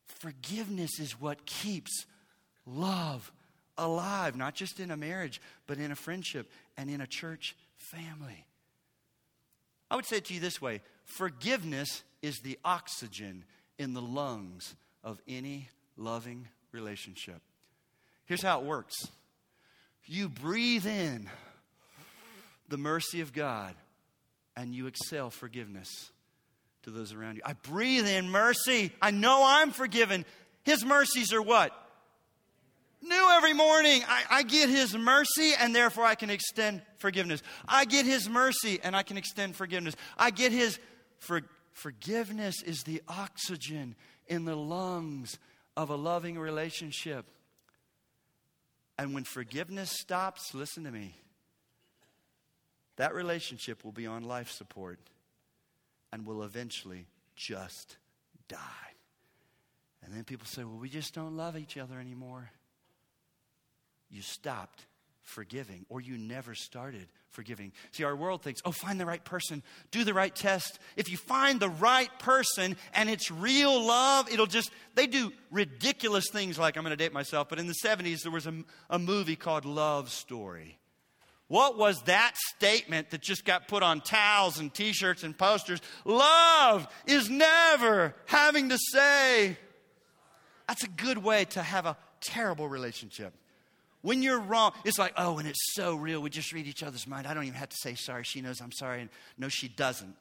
Forgiveness 0.09 0.99
is 0.99 1.21
what 1.21 1.47
keeps 1.47 2.07
love 2.67 3.31
alive, 3.81 4.37
not 4.37 4.55
just 4.55 4.79
in 4.79 4.91
a 4.91 4.97
marriage, 4.97 5.41
but 5.67 5.79
in 5.79 5.91
a 5.91 5.97
friendship 5.97 6.51
and 6.77 6.89
in 6.89 7.01
a 7.01 7.07
church 7.07 7.57
family. 7.77 8.47
I 9.91 9.97
would 9.97 10.07
say 10.07 10.19
it 10.19 10.27
to 10.27 10.35
you 10.35 10.41
this 10.41 10.63
way 10.63 10.81
forgiveness 11.05 12.03
is 12.23 12.39
the 12.41 12.59
oxygen 12.65 13.45
in 13.79 13.95
the 13.95 14.03
lungs 14.03 14.77
of 15.03 15.21
any 15.27 15.69
loving 15.97 16.47
relationship. 16.71 17.41
Here's 18.27 18.43
how 18.43 18.61
it 18.61 18.67
works 18.67 18.95
you 20.07 20.29
breathe 20.29 20.87
in 20.87 21.29
the 22.69 22.79
mercy 22.79 23.21
of 23.21 23.33
God 23.33 23.75
and 24.57 24.75
you 24.75 24.87
exhale 24.87 25.31
forgiveness 25.31 26.11
to 26.83 26.91
those 26.91 27.13
around 27.13 27.37
you. 27.37 27.43
I 27.45 27.55
breathe 27.55 28.07
in 28.07 28.31
mercy. 28.31 28.93
I 29.01 29.11
know 29.11 29.43
I'm 29.45 29.71
forgiven. 29.71 30.25
His 30.65 30.85
mercies 30.85 31.33
are 31.33 31.43
what? 31.43 31.73
New 33.03 33.31
every 33.33 33.53
morning. 33.53 34.03
I, 34.07 34.25
I, 34.31 34.43
get 34.43 34.69
His 34.69 34.97
mercy, 34.97 35.53
and 35.59 35.75
therefore 35.75 36.05
I 36.05 36.15
can 36.15 36.31
extend 36.31 36.83
forgiveness. 36.99 37.43
I 37.67 37.85
get 37.85 38.07
His 38.07 38.29
mercy, 38.29 38.81
and 38.83 38.95
I 38.95 39.03
can 39.03 39.17
extend 39.17 39.57
forgiveness. 39.57 39.97
I 40.17 40.31
get 40.31 40.53
His 40.53 40.79
for, 41.19 41.43
forgiveness 41.73 42.63
is 42.63 42.83
the 42.83 43.03
oxygen 43.09 43.95
in 44.27 44.45
the 44.45 44.57
lungs 44.57 45.39
of 45.77 45.91
a 45.91 45.97
loving 45.97 46.39
relationship. 46.39 47.27
And 48.99 49.15
when 49.15 49.25
forgiveness 49.25 49.91
stops, 49.91 50.55
listen 50.55 50.85
to 50.85 50.91
me, 50.91 51.15
that 52.97 53.15
relationship 53.15 53.85
will 53.85 53.93
be 53.93 54.07
on 54.07 54.25
life 54.25 54.51
support 54.51 54.99
and 56.13 56.27
will 56.27 56.43
eventually 56.43 57.07
just 57.35 57.97
die. 58.49 58.59
And 60.05 60.13
then 60.15 60.25
people 60.25 60.47
say, 60.47 60.65
well, 60.65 60.77
we 60.79 60.91
just 60.91 61.15
don't 61.15 61.37
love 61.37 61.57
each 61.57 61.79
other 61.79 61.99
anymore 61.99 62.51
you 64.11 64.23
stopped 64.23 64.87
forgiving 65.23 65.87
or 65.89 66.01
you 66.01 66.19
never 66.19 66.55
started 66.55 67.07
forgiving. 67.31 67.73
See, 67.93 68.05
our 68.05 68.17
world 68.17 68.43
thinks, 68.43 68.61
oh, 68.65 68.73
find 68.73 69.01
the 69.01 69.07
right 69.07 69.25
person, 69.25 69.63
do 69.91 70.05
the 70.05 70.15
right 70.15 70.35
test. 70.35 70.79
If 70.97 71.11
you 71.11 71.17
find 71.17 71.61
the 71.61 71.69
right 71.69 72.11
person 72.19 72.77
and 72.93 73.09
it's 73.09 73.31
real 73.31 73.87
love, 73.87 74.31
it'll 74.33 74.47
just, 74.47 74.71
they 74.95 75.07
do 75.07 75.33
ridiculous 75.51 76.27
things 76.31 76.59
like, 76.59 76.77
I'm 76.77 76.83
going 76.83 76.97
to 76.97 77.03
date 77.03 77.13
myself, 77.13 77.49
but 77.49 77.59
in 77.59 77.67
the 77.67 77.77
70s 77.85 78.23
there 78.23 78.33
was 78.33 78.47
a, 78.47 78.55
a 78.91 78.99
movie 78.99 79.37
called 79.37 79.65
Love 79.65 80.11
Story. 80.11 80.79
What 81.47 81.77
was 81.77 82.01
that 82.03 82.35
statement 82.37 83.11
that 83.11 83.23
just 83.23 83.45
got 83.45 83.67
put 83.67 83.83
on 83.83 84.03
towels 84.03 84.61
and 84.61 84.73
t 84.73 84.93
shirts 84.93 85.25
and 85.25 85.37
posters? 85.37 85.81
Love 86.05 86.87
is 87.07 87.29
never 87.29 88.15
having 88.27 88.69
to 88.69 88.79
say. 88.93 89.57
That's 90.69 90.85
a 90.85 90.89
good 90.89 91.19
way 91.19 91.47
to 91.47 91.63
have 91.63 91.87
a 91.87 91.97
terrible 92.21 92.69
relationship. 92.69 93.35
When 94.03 94.23
you're 94.23 94.41
wrong, 94.41 94.73
it's 94.85 94.99
like, 94.99 95.13
oh, 95.17 95.39
and 95.39 95.47
it's 95.47 95.75
so 95.75 95.95
real. 95.95 96.21
We 96.21 96.31
just 96.31 96.53
read 96.53 96.67
each 96.67 96.83
other's 96.83 97.07
mind. 97.07 97.27
I 97.27 97.35
don't 97.35 97.45
even 97.45 97.59
have 97.59 97.69
to 97.69 97.77
say 97.77 97.95
sorry. 97.95 98.25
She 98.25 98.41
knows 98.41 98.61
I'm 98.61 98.73
sorry. 98.73 99.03
And 99.03 99.11
no, 99.37 99.49
she 99.49 99.69
doesn't. 99.69 100.15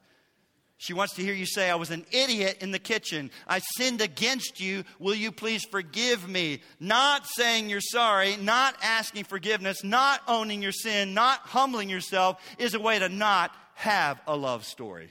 She 0.80 0.94
wants 0.94 1.14
to 1.16 1.22
hear 1.22 1.34
you 1.34 1.44
say, 1.44 1.68
I 1.68 1.74
was 1.74 1.90
an 1.90 2.06
idiot 2.10 2.58
in 2.62 2.70
the 2.70 2.78
kitchen. 2.78 3.30
I 3.46 3.58
sinned 3.58 4.00
against 4.00 4.60
you. 4.60 4.84
Will 4.98 5.14
you 5.14 5.30
please 5.30 5.62
forgive 5.62 6.26
me? 6.26 6.62
Not 6.80 7.26
saying 7.26 7.68
you're 7.68 7.82
sorry, 7.82 8.38
not 8.38 8.76
asking 8.82 9.24
forgiveness, 9.24 9.84
not 9.84 10.22
owning 10.26 10.62
your 10.62 10.72
sin, 10.72 11.12
not 11.12 11.40
humbling 11.40 11.90
yourself 11.90 12.40
is 12.58 12.72
a 12.72 12.80
way 12.80 12.98
to 12.98 13.10
not 13.10 13.54
have 13.74 14.22
a 14.26 14.34
love 14.34 14.64
story. 14.64 15.10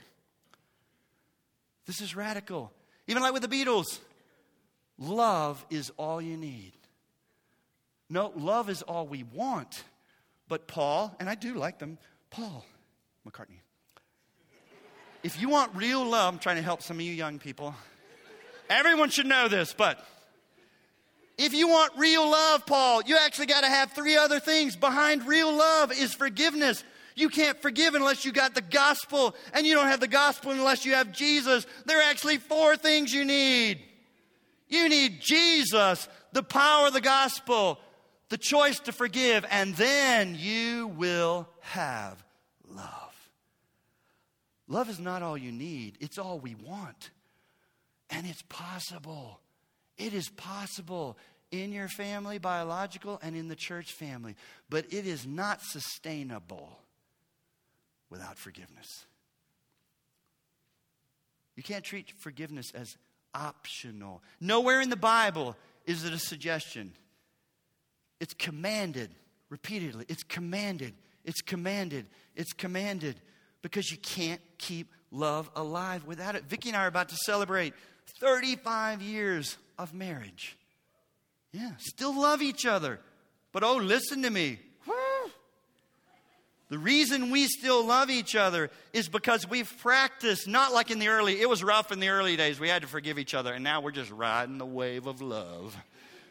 This 1.86 2.00
is 2.00 2.16
radical. 2.16 2.72
Even 3.06 3.22
like 3.22 3.32
with 3.32 3.42
the 3.42 3.48
Beatles, 3.48 4.00
love 4.98 5.64
is 5.70 5.92
all 5.96 6.20
you 6.20 6.36
need. 6.36 6.72
No, 8.10 8.32
love 8.36 8.68
is 8.68 8.82
all 8.82 9.06
we 9.06 9.22
want. 9.22 9.84
But 10.48 10.66
Paul, 10.66 11.14
and 11.20 11.28
I 11.28 11.36
do 11.36 11.54
like 11.54 11.78
them, 11.78 11.96
Paul 12.30 12.66
McCartney. 13.26 13.60
If 15.22 15.40
you 15.40 15.48
want 15.48 15.74
real 15.76 16.04
love, 16.04 16.34
I'm 16.34 16.40
trying 16.40 16.56
to 16.56 16.62
help 16.62 16.82
some 16.82 16.96
of 16.96 17.02
you 17.02 17.12
young 17.12 17.38
people. 17.38 17.74
Everyone 18.68 19.10
should 19.10 19.26
know 19.26 19.48
this, 19.48 19.72
but 19.72 20.04
if 21.38 21.54
you 21.54 21.68
want 21.68 21.92
real 21.96 22.28
love, 22.28 22.66
Paul, 22.66 23.02
you 23.02 23.16
actually 23.16 23.46
got 23.46 23.62
to 23.62 23.68
have 23.68 23.92
three 23.92 24.16
other 24.16 24.40
things. 24.40 24.76
Behind 24.76 25.26
real 25.26 25.54
love 25.54 25.92
is 25.92 26.12
forgiveness. 26.12 26.82
You 27.14 27.28
can't 27.28 27.60
forgive 27.60 27.94
unless 27.94 28.24
you 28.24 28.32
got 28.32 28.54
the 28.54 28.60
gospel, 28.60 29.34
and 29.52 29.66
you 29.66 29.74
don't 29.74 29.88
have 29.88 30.00
the 30.00 30.08
gospel 30.08 30.52
unless 30.52 30.84
you 30.84 30.94
have 30.94 31.12
Jesus. 31.12 31.66
There 31.86 31.98
are 31.98 32.10
actually 32.10 32.38
four 32.38 32.76
things 32.76 33.12
you 33.12 33.24
need. 33.24 33.80
You 34.68 34.88
need 34.88 35.20
Jesus, 35.20 36.08
the 36.32 36.42
power 36.42 36.88
of 36.88 36.92
the 36.92 37.00
gospel, 37.00 37.78
the 38.30 38.38
choice 38.38 38.78
to 38.80 38.92
forgive, 38.92 39.44
and 39.50 39.74
then 39.74 40.36
you 40.38 40.86
will 40.86 41.48
have 41.60 42.24
love. 42.68 43.10
Love 44.66 44.88
is 44.88 45.00
not 45.00 45.22
all 45.22 45.36
you 45.36 45.52
need, 45.52 45.98
it's 46.00 46.16
all 46.16 46.38
we 46.38 46.54
want. 46.54 47.10
And 48.08 48.26
it's 48.26 48.42
possible. 48.48 49.38
It 49.96 50.14
is 50.14 50.28
possible 50.30 51.16
in 51.52 51.72
your 51.72 51.88
family, 51.88 52.38
biological, 52.38 53.20
and 53.22 53.36
in 53.36 53.48
the 53.48 53.54
church 53.54 53.92
family. 53.92 54.34
But 54.68 54.86
it 54.92 55.06
is 55.06 55.26
not 55.26 55.62
sustainable 55.62 56.78
without 58.08 58.36
forgiveness. 58.36 59.06
You 61.54 61.62
can't 61.62 61.84
treat 61.84 62.12
forgiveness 62.18 62.72
as 62.74 62.96
optional. 63.34 64.22
Nowhere 64.40 64.80
in 64.80 64.90
the 64.90 64.96
Bible 64.96 65.56
is 65.86 66.04
it 66.04 66.12
a 66.12 66.18
suggestion. 66.18 66.92
It's 68.20 68.34
commanded 68.34 69.10
repeatedly. 69.48 70.04
It's 70.08 70.22
commanded. 70.22 70.94
It's 71.24 71.40
commanded. 71.40 72.06
It's 72.36 72.52
commanded 72.52 73.16
because 73.62 73.90
you 73.90 73.98
can't 73.98 74.40
keep 74.58 74.92
love 75.10 75.50
alive 75.56 76.06
without 76.06 76.34
it. 76.34 76.44
Vicki 76.44 76.68
and 76.68 76.76
I 76.76 76.84
are 76.84 76.88
about 76.88 77.08
to 77.08 77.16
celebrate 77.16 77.74
35 78.20 79.02
years 79.02 79.56
of 79.78 79.94
marriage. 79.94 80.56
Yeah, 81.52 81.72
still 81.78 82.18
love 82.18 82.42
each 82.42 82.64
other. 82.64 83.00
But 83.52 83.64
oh, 83.64 83.76
listen 83.76 84.22
to 84.22 84.30
me. 84.30 84.58
The 86.70 86.78
reason 86.78 87.32
we 87.32 87.48
still 87.48 87.84
love 87.84 88.10
each 88.10 88.36
other 88.36 88.70
is 88.92 89.08
because 89.08 89.48
we've 89.48 89.70
practiced, 89.78 90.46
not 90.46 90.72
like 90.72 90.92
in 90.92 91.00
the 91.00 91.08
early, 91.08 91.40
it 91.40 91.48
was 91.48 91.64
rough 91.64 91.90
in 91.90 91.98
the 91.98 92.10
early 92.10 92.36
days. 92.36 92.60
We 92.60 92.68
had 92.68 92.82
to 92.82 92.88
forgive 92.88 93.18
each 93.18 93.34
other, 93.34 93.52
and 93.52 93.64
now 93.64 93.80
we're 93.80 93.90
just 93.90 94.12
riding 94.12 94.56
the 94.56 94.66
wave 94.66 95.08
of 95.08 95.20
love. 95.20 95.76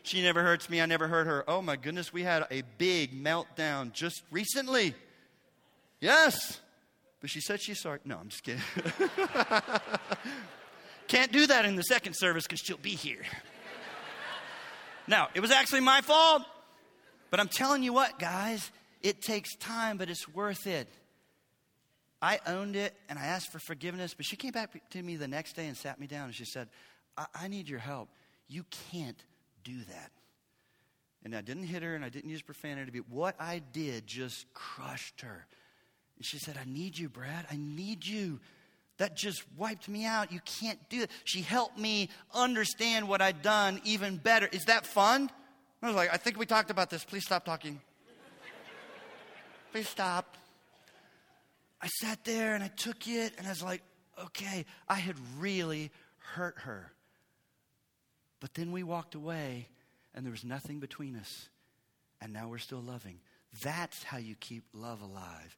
She 0.09 0.23
never 0.23 0.41
hurts 0.41 0.71
me. 0.71 0.81
I 0.81 0.87
never 0.87 1.07
hurt 1.07 1.27
her. 1.27 1.43
Oh 1.47 1.61
my 1.61 1.75
goodness, 1.75 2.11
we 2.11 2.23
had 2.23 2.43
a 2.49 2.63
big 2.79 3.13
meltdown 3.13 3.93
just 3.93 4.23
recently. 4.31 4.95
Yes. 6.01 6.59
But 7.21 7.29
she 7.29 7.39
said 7.39 7.61
she's 7.61 7.79
sorry. 7.79 7.99
No, 8.05 8.17
I'm 8.17 8.29
just 8.29 8.41
kidding. 8.41 8.63
Can't 11.07 11.31
do 11.31 11.45
that 11.45 11.65
in 11.65 11.75
the 11.75 11.83
second 11.83 12.15
service 12.15 12.47
because 12.47 12.59
she'll 12.59 12.77
be 12.77 12.95
here. 12.95 13.21
now, 15.07 15.27
it 15.35 15.41
was 15.41 15.51
actually 15.51 15.81
my 15.81 16.01
fault. 16.01 16.41
But 17.29 17.39
I'm 17.39 17.47
telling 17.47 17.83
you 17.83 17.93
what, 17.93 18.17
guys, 18.17 18.71
it 19.03 19.21
takes 19.21 19.55
time, 19.57 19.97
but 19.97 20.09
it's 20.09 20.27
worth 20.27 20.65
it. 20.65 20.87
I 22.19 22.39
owned 22.47 22.75
it 22.75 22.95
and 23.09 23.19
I 23.19 23.27
asked 23.27 23.51
for 23.51 23.59
forgiveness, 23.59 24.15
but 24.15 24.25
she 24.25 24.37
came 24.37 24.53
back 24.53 24.89
to 24.89 25.03
me 25.03 25.17
the 25.17 25.27
next 25.27 25.55
day 25.55 25.67
and 25.67 25.77
sat 25.77 25.99
me 25.99 26.07
down 26.07 26.25
and 26.25 26.33
she 26.33 26.45
said, 26.45 26.67
I, 27.15 27.27
I 27.43 27.47
need 27.47 27.69
your 27.69 27.77
help. 27.77 28.09
You 28.47 28.65
can't 28.91 29.23
do 29.69 29.83
that. 29.85 30.11
And 31.23 31.35
I 31.35 31.41
didn't 31.41 31.63
hit 31.63 31.83
her 31.83 31.95
and 31.95 32.03
I 32.03 32.09
didn't 32.09 32.29
use 32.29 32.41
profanity, 32.41 32.91
but 32.91 33.09
what 33.09 33.35
I 33.39 33.61
did 33.73 34.07
just 34.07 34.51
crushed 34.53 35.21
her. 35.21 35.45
And 36.17 36.25
she 36.25 36.39
said, 36.39 36.57
I 36.59 36.69
need 36.69 36.97
you, 36.97 37.09
Brad. 37.09 37.45
I 37.51 37.57
need 37.57 38.05
you. 38.05 38.39
That 38.97 39.15
just 39.15 39.43
wiped 39.57 39.87
me 39.87 40.05
out. 40.05 40.31
You 40.31 40.39
can't 40.59 40.79
do 40.89 41.03
it. 41.03 41.11
She 41.23 41.41
helped 41.41 41.77
me 41.77 42.09
understand 42.33 43.07
what 43.07 43.21
I'd 43.21 43.41
done 43.41 43.81
even 43.83 44.17
better. 44.17 44.47
Is 44.51 44.65
that 44.65 44.85
fun? 44.85 45.29
I 45.81 45.87
was 45.87 45.95
like, 45.95 46.13
I 46.13 46.17
think 46.17 46.37
we 46.37 46.45
talked 46.45 46.71
about 46.71 46.89
this. 46.89 47.05
Please 47.05 47.25
stop 47.25 47.45
talking. 47.45 47.79
Please 49.71 49.87
stop. 49.87 50.35
I 51.81 51.87
sat 51.87 52.25
there 52.25 52.55
and 52.55 52.63
I 52.63 52.69
took 52.69 53.07
it 53.07 53.33
and 53.37 53.47
I 53.47 53.51
was 53.51 53.63
like, 53.63 53.81
okay, 54.25 54.65
I 54.87 54.95
had 54.95 55.15
really 55.37 55.91
hurt 56.17 56.55
her. 56.59 56.91
But 58.39 58.53
then 58.53 58.71
we 58.71 58.83
walked 58.83 59.15
away 59.15 59.67
and 60.13 60.25
there 60.25 60.31
was 60.31 60.43
nothing 60.43 60.79
between 60.79 61.15
us. 61.15 61.49
And 62.21 62.33
now 62.33 62.47
we're 62.47 62.57
still 62.57 62.81
loving. 62.81 63.19
That's 63.63 64.03
how 64.03 64.17
you 64.17 64.35
keep 64.35 64.63
love 64.73 65.01
alive. 65.01 65.57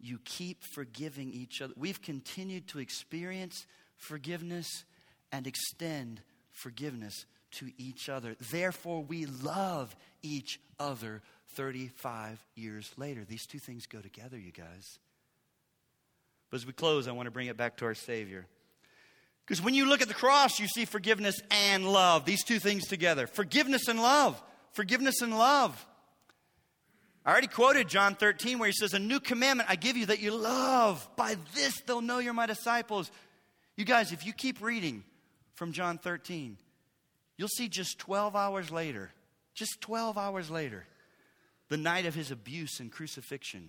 You 0.00 0.18
keep 0.24 0.64
forgiving 0.64 1.32
each 1.32 1.62
other. 1.62 1.74
We've 1.76 2.02
continued 2.02 2.66
to 2.68 2.80
experience 2.80 3.66
forgiveness 3.96 4.84
and 5.30 5.46
extend 5.46 6.20
forgiveness 6.50 7.24
to 7.52 7.70
each 7.78 8.08
other. 8.08 8.36
Therefore, 8.50 9.02
we 9.02 9.26
love 9.26 9.94
each 10.22 10.60
other 10.80 11.22
35 11.50 12.44
years 12.54 12.90
later. 12.96 13.24
These 13.24 13.46
two 13.46 13.58
things 13.58 13.86
go 13.86 14.00
together, 14.00 14.38
you 14.38 14.52
guys. 14.52 14.98
But 16.50 16.56
as 16.56 16.66
we 16.66 16.72
close, 16.72 17.06
I 17.06 17.12
want 17.12 17.26
to 17.26 17.30
bring 17.30 17.46
it 17.46 17.56
back 17.56 17.76
to 17.78 17.84
our 17.84 17.94
Savior. 17.94 18.46
Because 19.52 19.66
when 19.66 19.74
you 19.74 19.84
look 19.84 20.00
at 20.00 20.08
the 20.08 20.14
cross, 20.14 20.58
you 20.58 20.66
see 20.66 20.86
forgiveness 20.86 21.38
and 21.50 21.86
love. 21.86 22.24
These 22.24 22.42
two 22.42 22.58
things 22.58 22.86
together 22.86 23.26
forgiveness 23.26 23.86
and 23.86 24.00
love. 24.00 24.42
Forgiveness 24.70 25.20
and 25.20 25.36
love. 25.36 25.86
I 27.26 27.32
already 27.32 27.48
quoted 27.48 27.86
John 27.86 28.14
13 28.14 28.58
where 28.58 28.68
he 28.68 28.72
says, 28.72 28.94
A 28.94 28.98
new 28.98 29.20
commandment 29.20 29.68
I 29.68 29.76
give 29.76 29.98
you 29.98 30.06
that 30.06 30.20
you 30.20 30.34
love. 30.34 31.06
By 31.16 31.36
this 31.54 31.78
they'll 31.82 32.00
know 32.00 32.18
you're 32.18 32.32
my 32.32 32.46
disciples. 32.46 33.10
You 33.76 33.84
guys, 33.84 34.10
if 34.10 34.24
you 34.24 34.32
keep 34.32 34.62
reading 34.62 35.04
from 35.52 35.72
John 35.72 35.98
13, 35.98 36.56
you'll 37.36 37.48
see 37.48 37.68
just 37.68 37.98
12 37.98 38.34
hours 38.34 38.70
later, 38.70 39.10
just 39.52 39.82
12 39.82 40.16
hours 40.16 40.48
later, 40.48 40.86
the 41.68 41.76
night 41.76 42.06
of 42.06 42.14
his 42.14 42.30
abuse 42.30 42.80
and 42.80 42.90
crucifixion, 42.90 43.68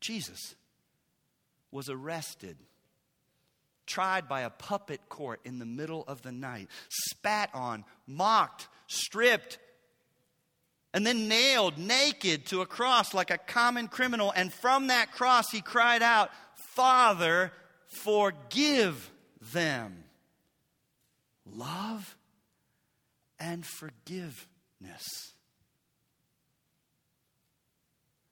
Jesus 0.00 0.54
was 1.72 1.88
arrested, 1.88 2.56
tried 3.86 4.28
by 4.28 4.42
a 4.42 4.50
puppet 4.50 5.00
court 5.08 5.40
in 5.44 5.58
the 5.58 5.64
middle 5.64 6.04
of 6.06 6.22
the 6.22 6.32
night, 6.32 6.68
spat 6.88 7.50
on, 7.54 7.84
mocked, 8.06 8.68
stripped, 8.86 9.58
and 10.92 11.06
then 11.06 11.28
nailed 11.28 11.78
naked 11.78 12.46
to 12.46 12.62
a 12.62 12.66
cross 12.66 13.12
like 13.12 13.30
a 13.30 13.38
common 13.38 13.88
criminal. 13.88 14.32
And 14.34 14.52
from 14.52 14.86
that 14.86 15.12
cross, 15.12 15.50
he 15.50 15.60
cried 15.60 16.02
out, 16.02 16.30
Father, 16.74 17.52
forgive 18.02 19.10
them. 19.52 20.04
Love 21.44 22.16
and 23.38 23.64
forgiveness. 23.64 24.46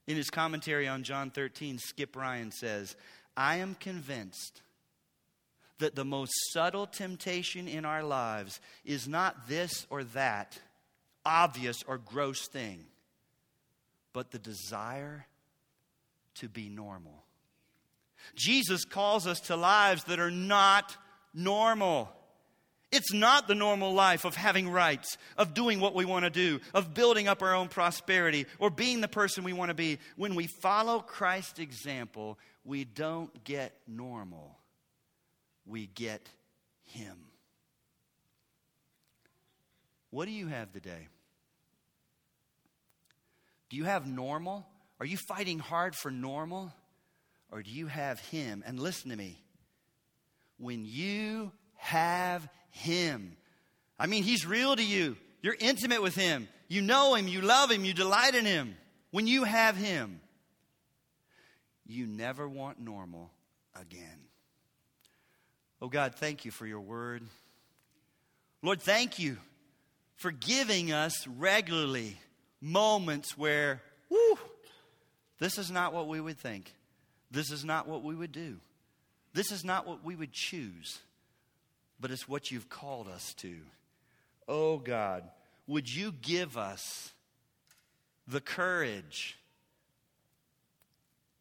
In 0.07 0.17
his 0.17 0.31
commentary 0.31 0.87
on 0.89 1.03
John 1.03 1.31
13, 1.31 1.79
Skip 1.79 2.17
Ryan 2.17 2.51
says, 2.51 2.97
I 3.37 3.57
am 3.57 3.75
convinced 3.75 4.63
that 5.85 5.95
the 5.95 6.05
most 6.05 6.33
subtle 6.55 6.87
temptation 6.87 7.69
in 7.69 7.85
our 7.85 8.03
lives 8.03 8.59
is 8.87 9.07
not 9.07 9.49
this 9.49 9.87
or 9.91 10.03
that 10.03 10.59
obvious 11.27 11.83
or 11.87 11.99
gross 11.99 12.49
thing, 12.49 12.87
but 14.15 14.31
the 14.31 14.39
desire 14.39 15.27
to 16.37 16.49
be 16.49 16.71
normal. 16.71 17.23
Jesus 18.35 18.87
calls 18.87 19.27
us 19.27 19.41
to 19.41 19.57
lives 19.57 20.05
that 20.05 20.19
are 20.19 20.31
not 20.31 20.97
normal. 21.35 22.09
It's 22.91 23.13
not 23.13 23.47
the 23.47 23.55
normal 23.55 23.93
life 23.93 24.25
of 24.25 24.37
having 24.37 24.71
rights, 24.71 25.19
of 25.37 25.53
doing 25.53 25.81
what 25.81 25.95
we 25.95 26.07
want 26.07 26.25
to 26.25 26.31
do, 26.31 26.61
of 26.73 26.95
building 26.95 27.29
up 27.29 27.43
our 27.43 27.55
own 27.55 27.69
prosperity, 27.69 28.47
or 28.59 28.71
being 28.71 29.03
the 29.03 29.09
person 29.09 29.45
we 29.45 29.53
want 29.53 29.69
to 29.69 29.75
be. 29.75 29.99
When 30.17 30.35
we 30.35 30.47
follow 30.63 31.01
Christ's 31.01 31.59
example, 31.59 32.39
we 32.65 32.85
don't 32.85 33.45
get 33.45 33.75
normal, 33.87 34.57
we 35.67 35.87
get 35.87 36.29
Him. 36.83 37.17
What 40.11 40.27
do 40.27 40.31
you 40.31 40.47
have 40.47 40.73
today? 40.73 41.09
Do 43.71 43.77
you 43.77 43.85
have 43.85 44.07
normal? 44.07 44.67
Are 45.01 45.07
you 45.07 45.17
fighting 45.17 45.59
hard 45.59 45.97
for 45.97 46.11
normal? 46.11 46.73
Or 47.51 47.63
do 47.63 47.71
you 47.71 47.87
have 47.89 48.21
Him? 48.21 48.63
And 48.67 48.79
listen 48.79 49.11
to 49.11 49.17
me. 49.17 49.43
When 50.59 50.85
you 50.85 51.51
have 51.77 52.49
Him, 52.71 53.37
I 53.99 54.07
mean, 54.07 54.23
He's 54.23 54.47
real 54.47 54.77
to 54.77 54.85
you. 54.85 55.17
You're 55.43 55.57
intimate 55.59 56.03
with 56.03 56.15
Him. 56.15 56.49
You 56.69 56.83
know 56.83 57.15
Him. 57.15 57.27
You 57.27 57.41
love 57.41 57.71
Him. 57.71 57.85
You 57.85 57.95
delight 57.95 58.35
in 58.35 58.47
Him. 58.47 58.77
When 59.11 59.27
you 59.27 59.45
have 59.45 59.77
Him, 59.77 60.21
you 61.87 62.07
never 62.07 62.49
want 62.49 62.81
normal 62.81 63.31
again. 63.79 64.21
Oh 65.85 65.89
God, 65.89 66.15
thank 66.15 66.47
you 66.47 66.51
for 66.51 66.67
your 66.67 66.81
word. 66.81 67.23
Lord, 68.63 68.81
thank 68.81 69.19
you 69.19 69.37
for 70.17 70.31
giving 70.31 70.93
us 70.93 71.27
regularly 71.27 72.17
moments 72.59 73.37
where, 73.37 73.83
whoo, 74.09 74.39
this 75.41 75.59
is 75.59 75.71
not 75.71 75.93
what 75.93 76.09
we 76.09 76.23
would 76.23 76.39
think. 76.39 76.73
This 77.31 77.51
is 77.51 77.67
not 77.67 77.87
what 77.87 78.03
we 78.03 78.15
would 78.15 78.33
do. 78.33 78.61
This 79.35 79.53
is 79.53 79.63
not 79.63 79.87
what 79.87 80.03
we 80.03 80.17
would 80.17 80.33
choose, 80.33 81.01
but 82.01 82.11
it's 82.11 82.27
what 82.27 82.51
you've 82.51 82.71
called 82.71 83.07
us 83.07 83.35
to. 83.35 83.55
Oh 84.49 84.79
God, 84.79 85.25
would 85.67 85.87
you 85.87 86.13
give 86.13 86.57
us 86.57 87.13
the 88.27 88.41
courage 88.41 89.37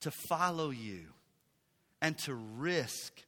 to 0.01 0.11
follow 0.11 0.69
you 0.69 1.05
and 2.01 2.17
to 2.17 2.33
risk 2.33 3.23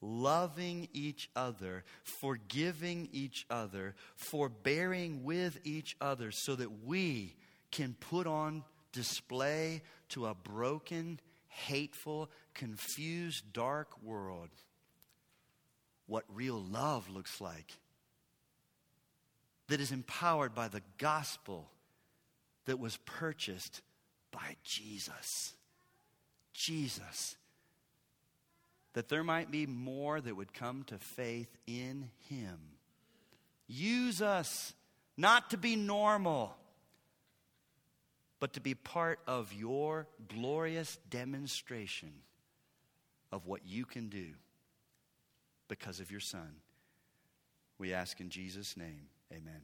loving 0.00 0.88
each 0.92 1.30
other, 1.34 1.84
forgiving 2.02 3.08
each 3.12 3.46
other, 3.50 3.94
forbearing 4.16 5.24
with 5.24 5.58
each 5.64 5.96
other, 6.00 6.30
so 6.30 6.54
that 6.54 6.84
we 6.84 7.34
can 7.70 7.94
put 7.98 8.26
on 8.26 8.64
display 8.92 9.82
to 10.10 10.26
a 10.26 10.34
broken, 10.34 11.20
hateful, 11.48 12.30
confused, 12.54 13.52
dark 13.52 14.02
world 14.02 14.50
what 16.08 16.24
real 16.34 16.60
love 16.60 17.08
looks 17.08 17.40
like. 17.40 17.78
That 19.68 19.80
is 19.80 19.92
empowered 19.92 20.54
by 20.54 20.68
the 20.68 20.82
gospel 20.96 21.70
that 22.64 22.80
was 22.80 22.96
purchased 23.04 23.82
by 24.32 24.56
Jesus. 24.64 25.54
Jesus. 26.54 27.36
That 28.98 29.08
there 29.08 29.22
might 29.22 29.52
be 29.52 29.64
more 29.64 30.20
that 30.20 30.36
would 30.36 30.52
come 30.52 30.82
to 30.88 30.98
faith 30.98 31.56
in 31.68 32.10
Him. 32.28 32.58
Use 33.68 34.20
us 34.20 34.74
not 35.16 35.50
to 35.50 35.56
be 35.56 35.76
normal, 35.76 36.56
but 38.40 38.54
to 38.54 38.60
be 38.60 38.74
part 38.74 39.20
of 39.24 39.52
your 39.52 40.08
glorious 40.26 40.98
demonstration 41.10 42.10
of 43.30 43.46
what 43.46 43.60
you 43.64 43.84
can 43.84 44.08
do 44.08 44.30
because 45.68 46.00
of 46.00 46.10
your 46.10 46.18
Son. 46.18 46.56
We 47.78 47.92
ask 47.92 48.20
in 48.20 48.30
Jesus' 48.30 48.76
name, 48.76 49.06
amen. 49.32 49.62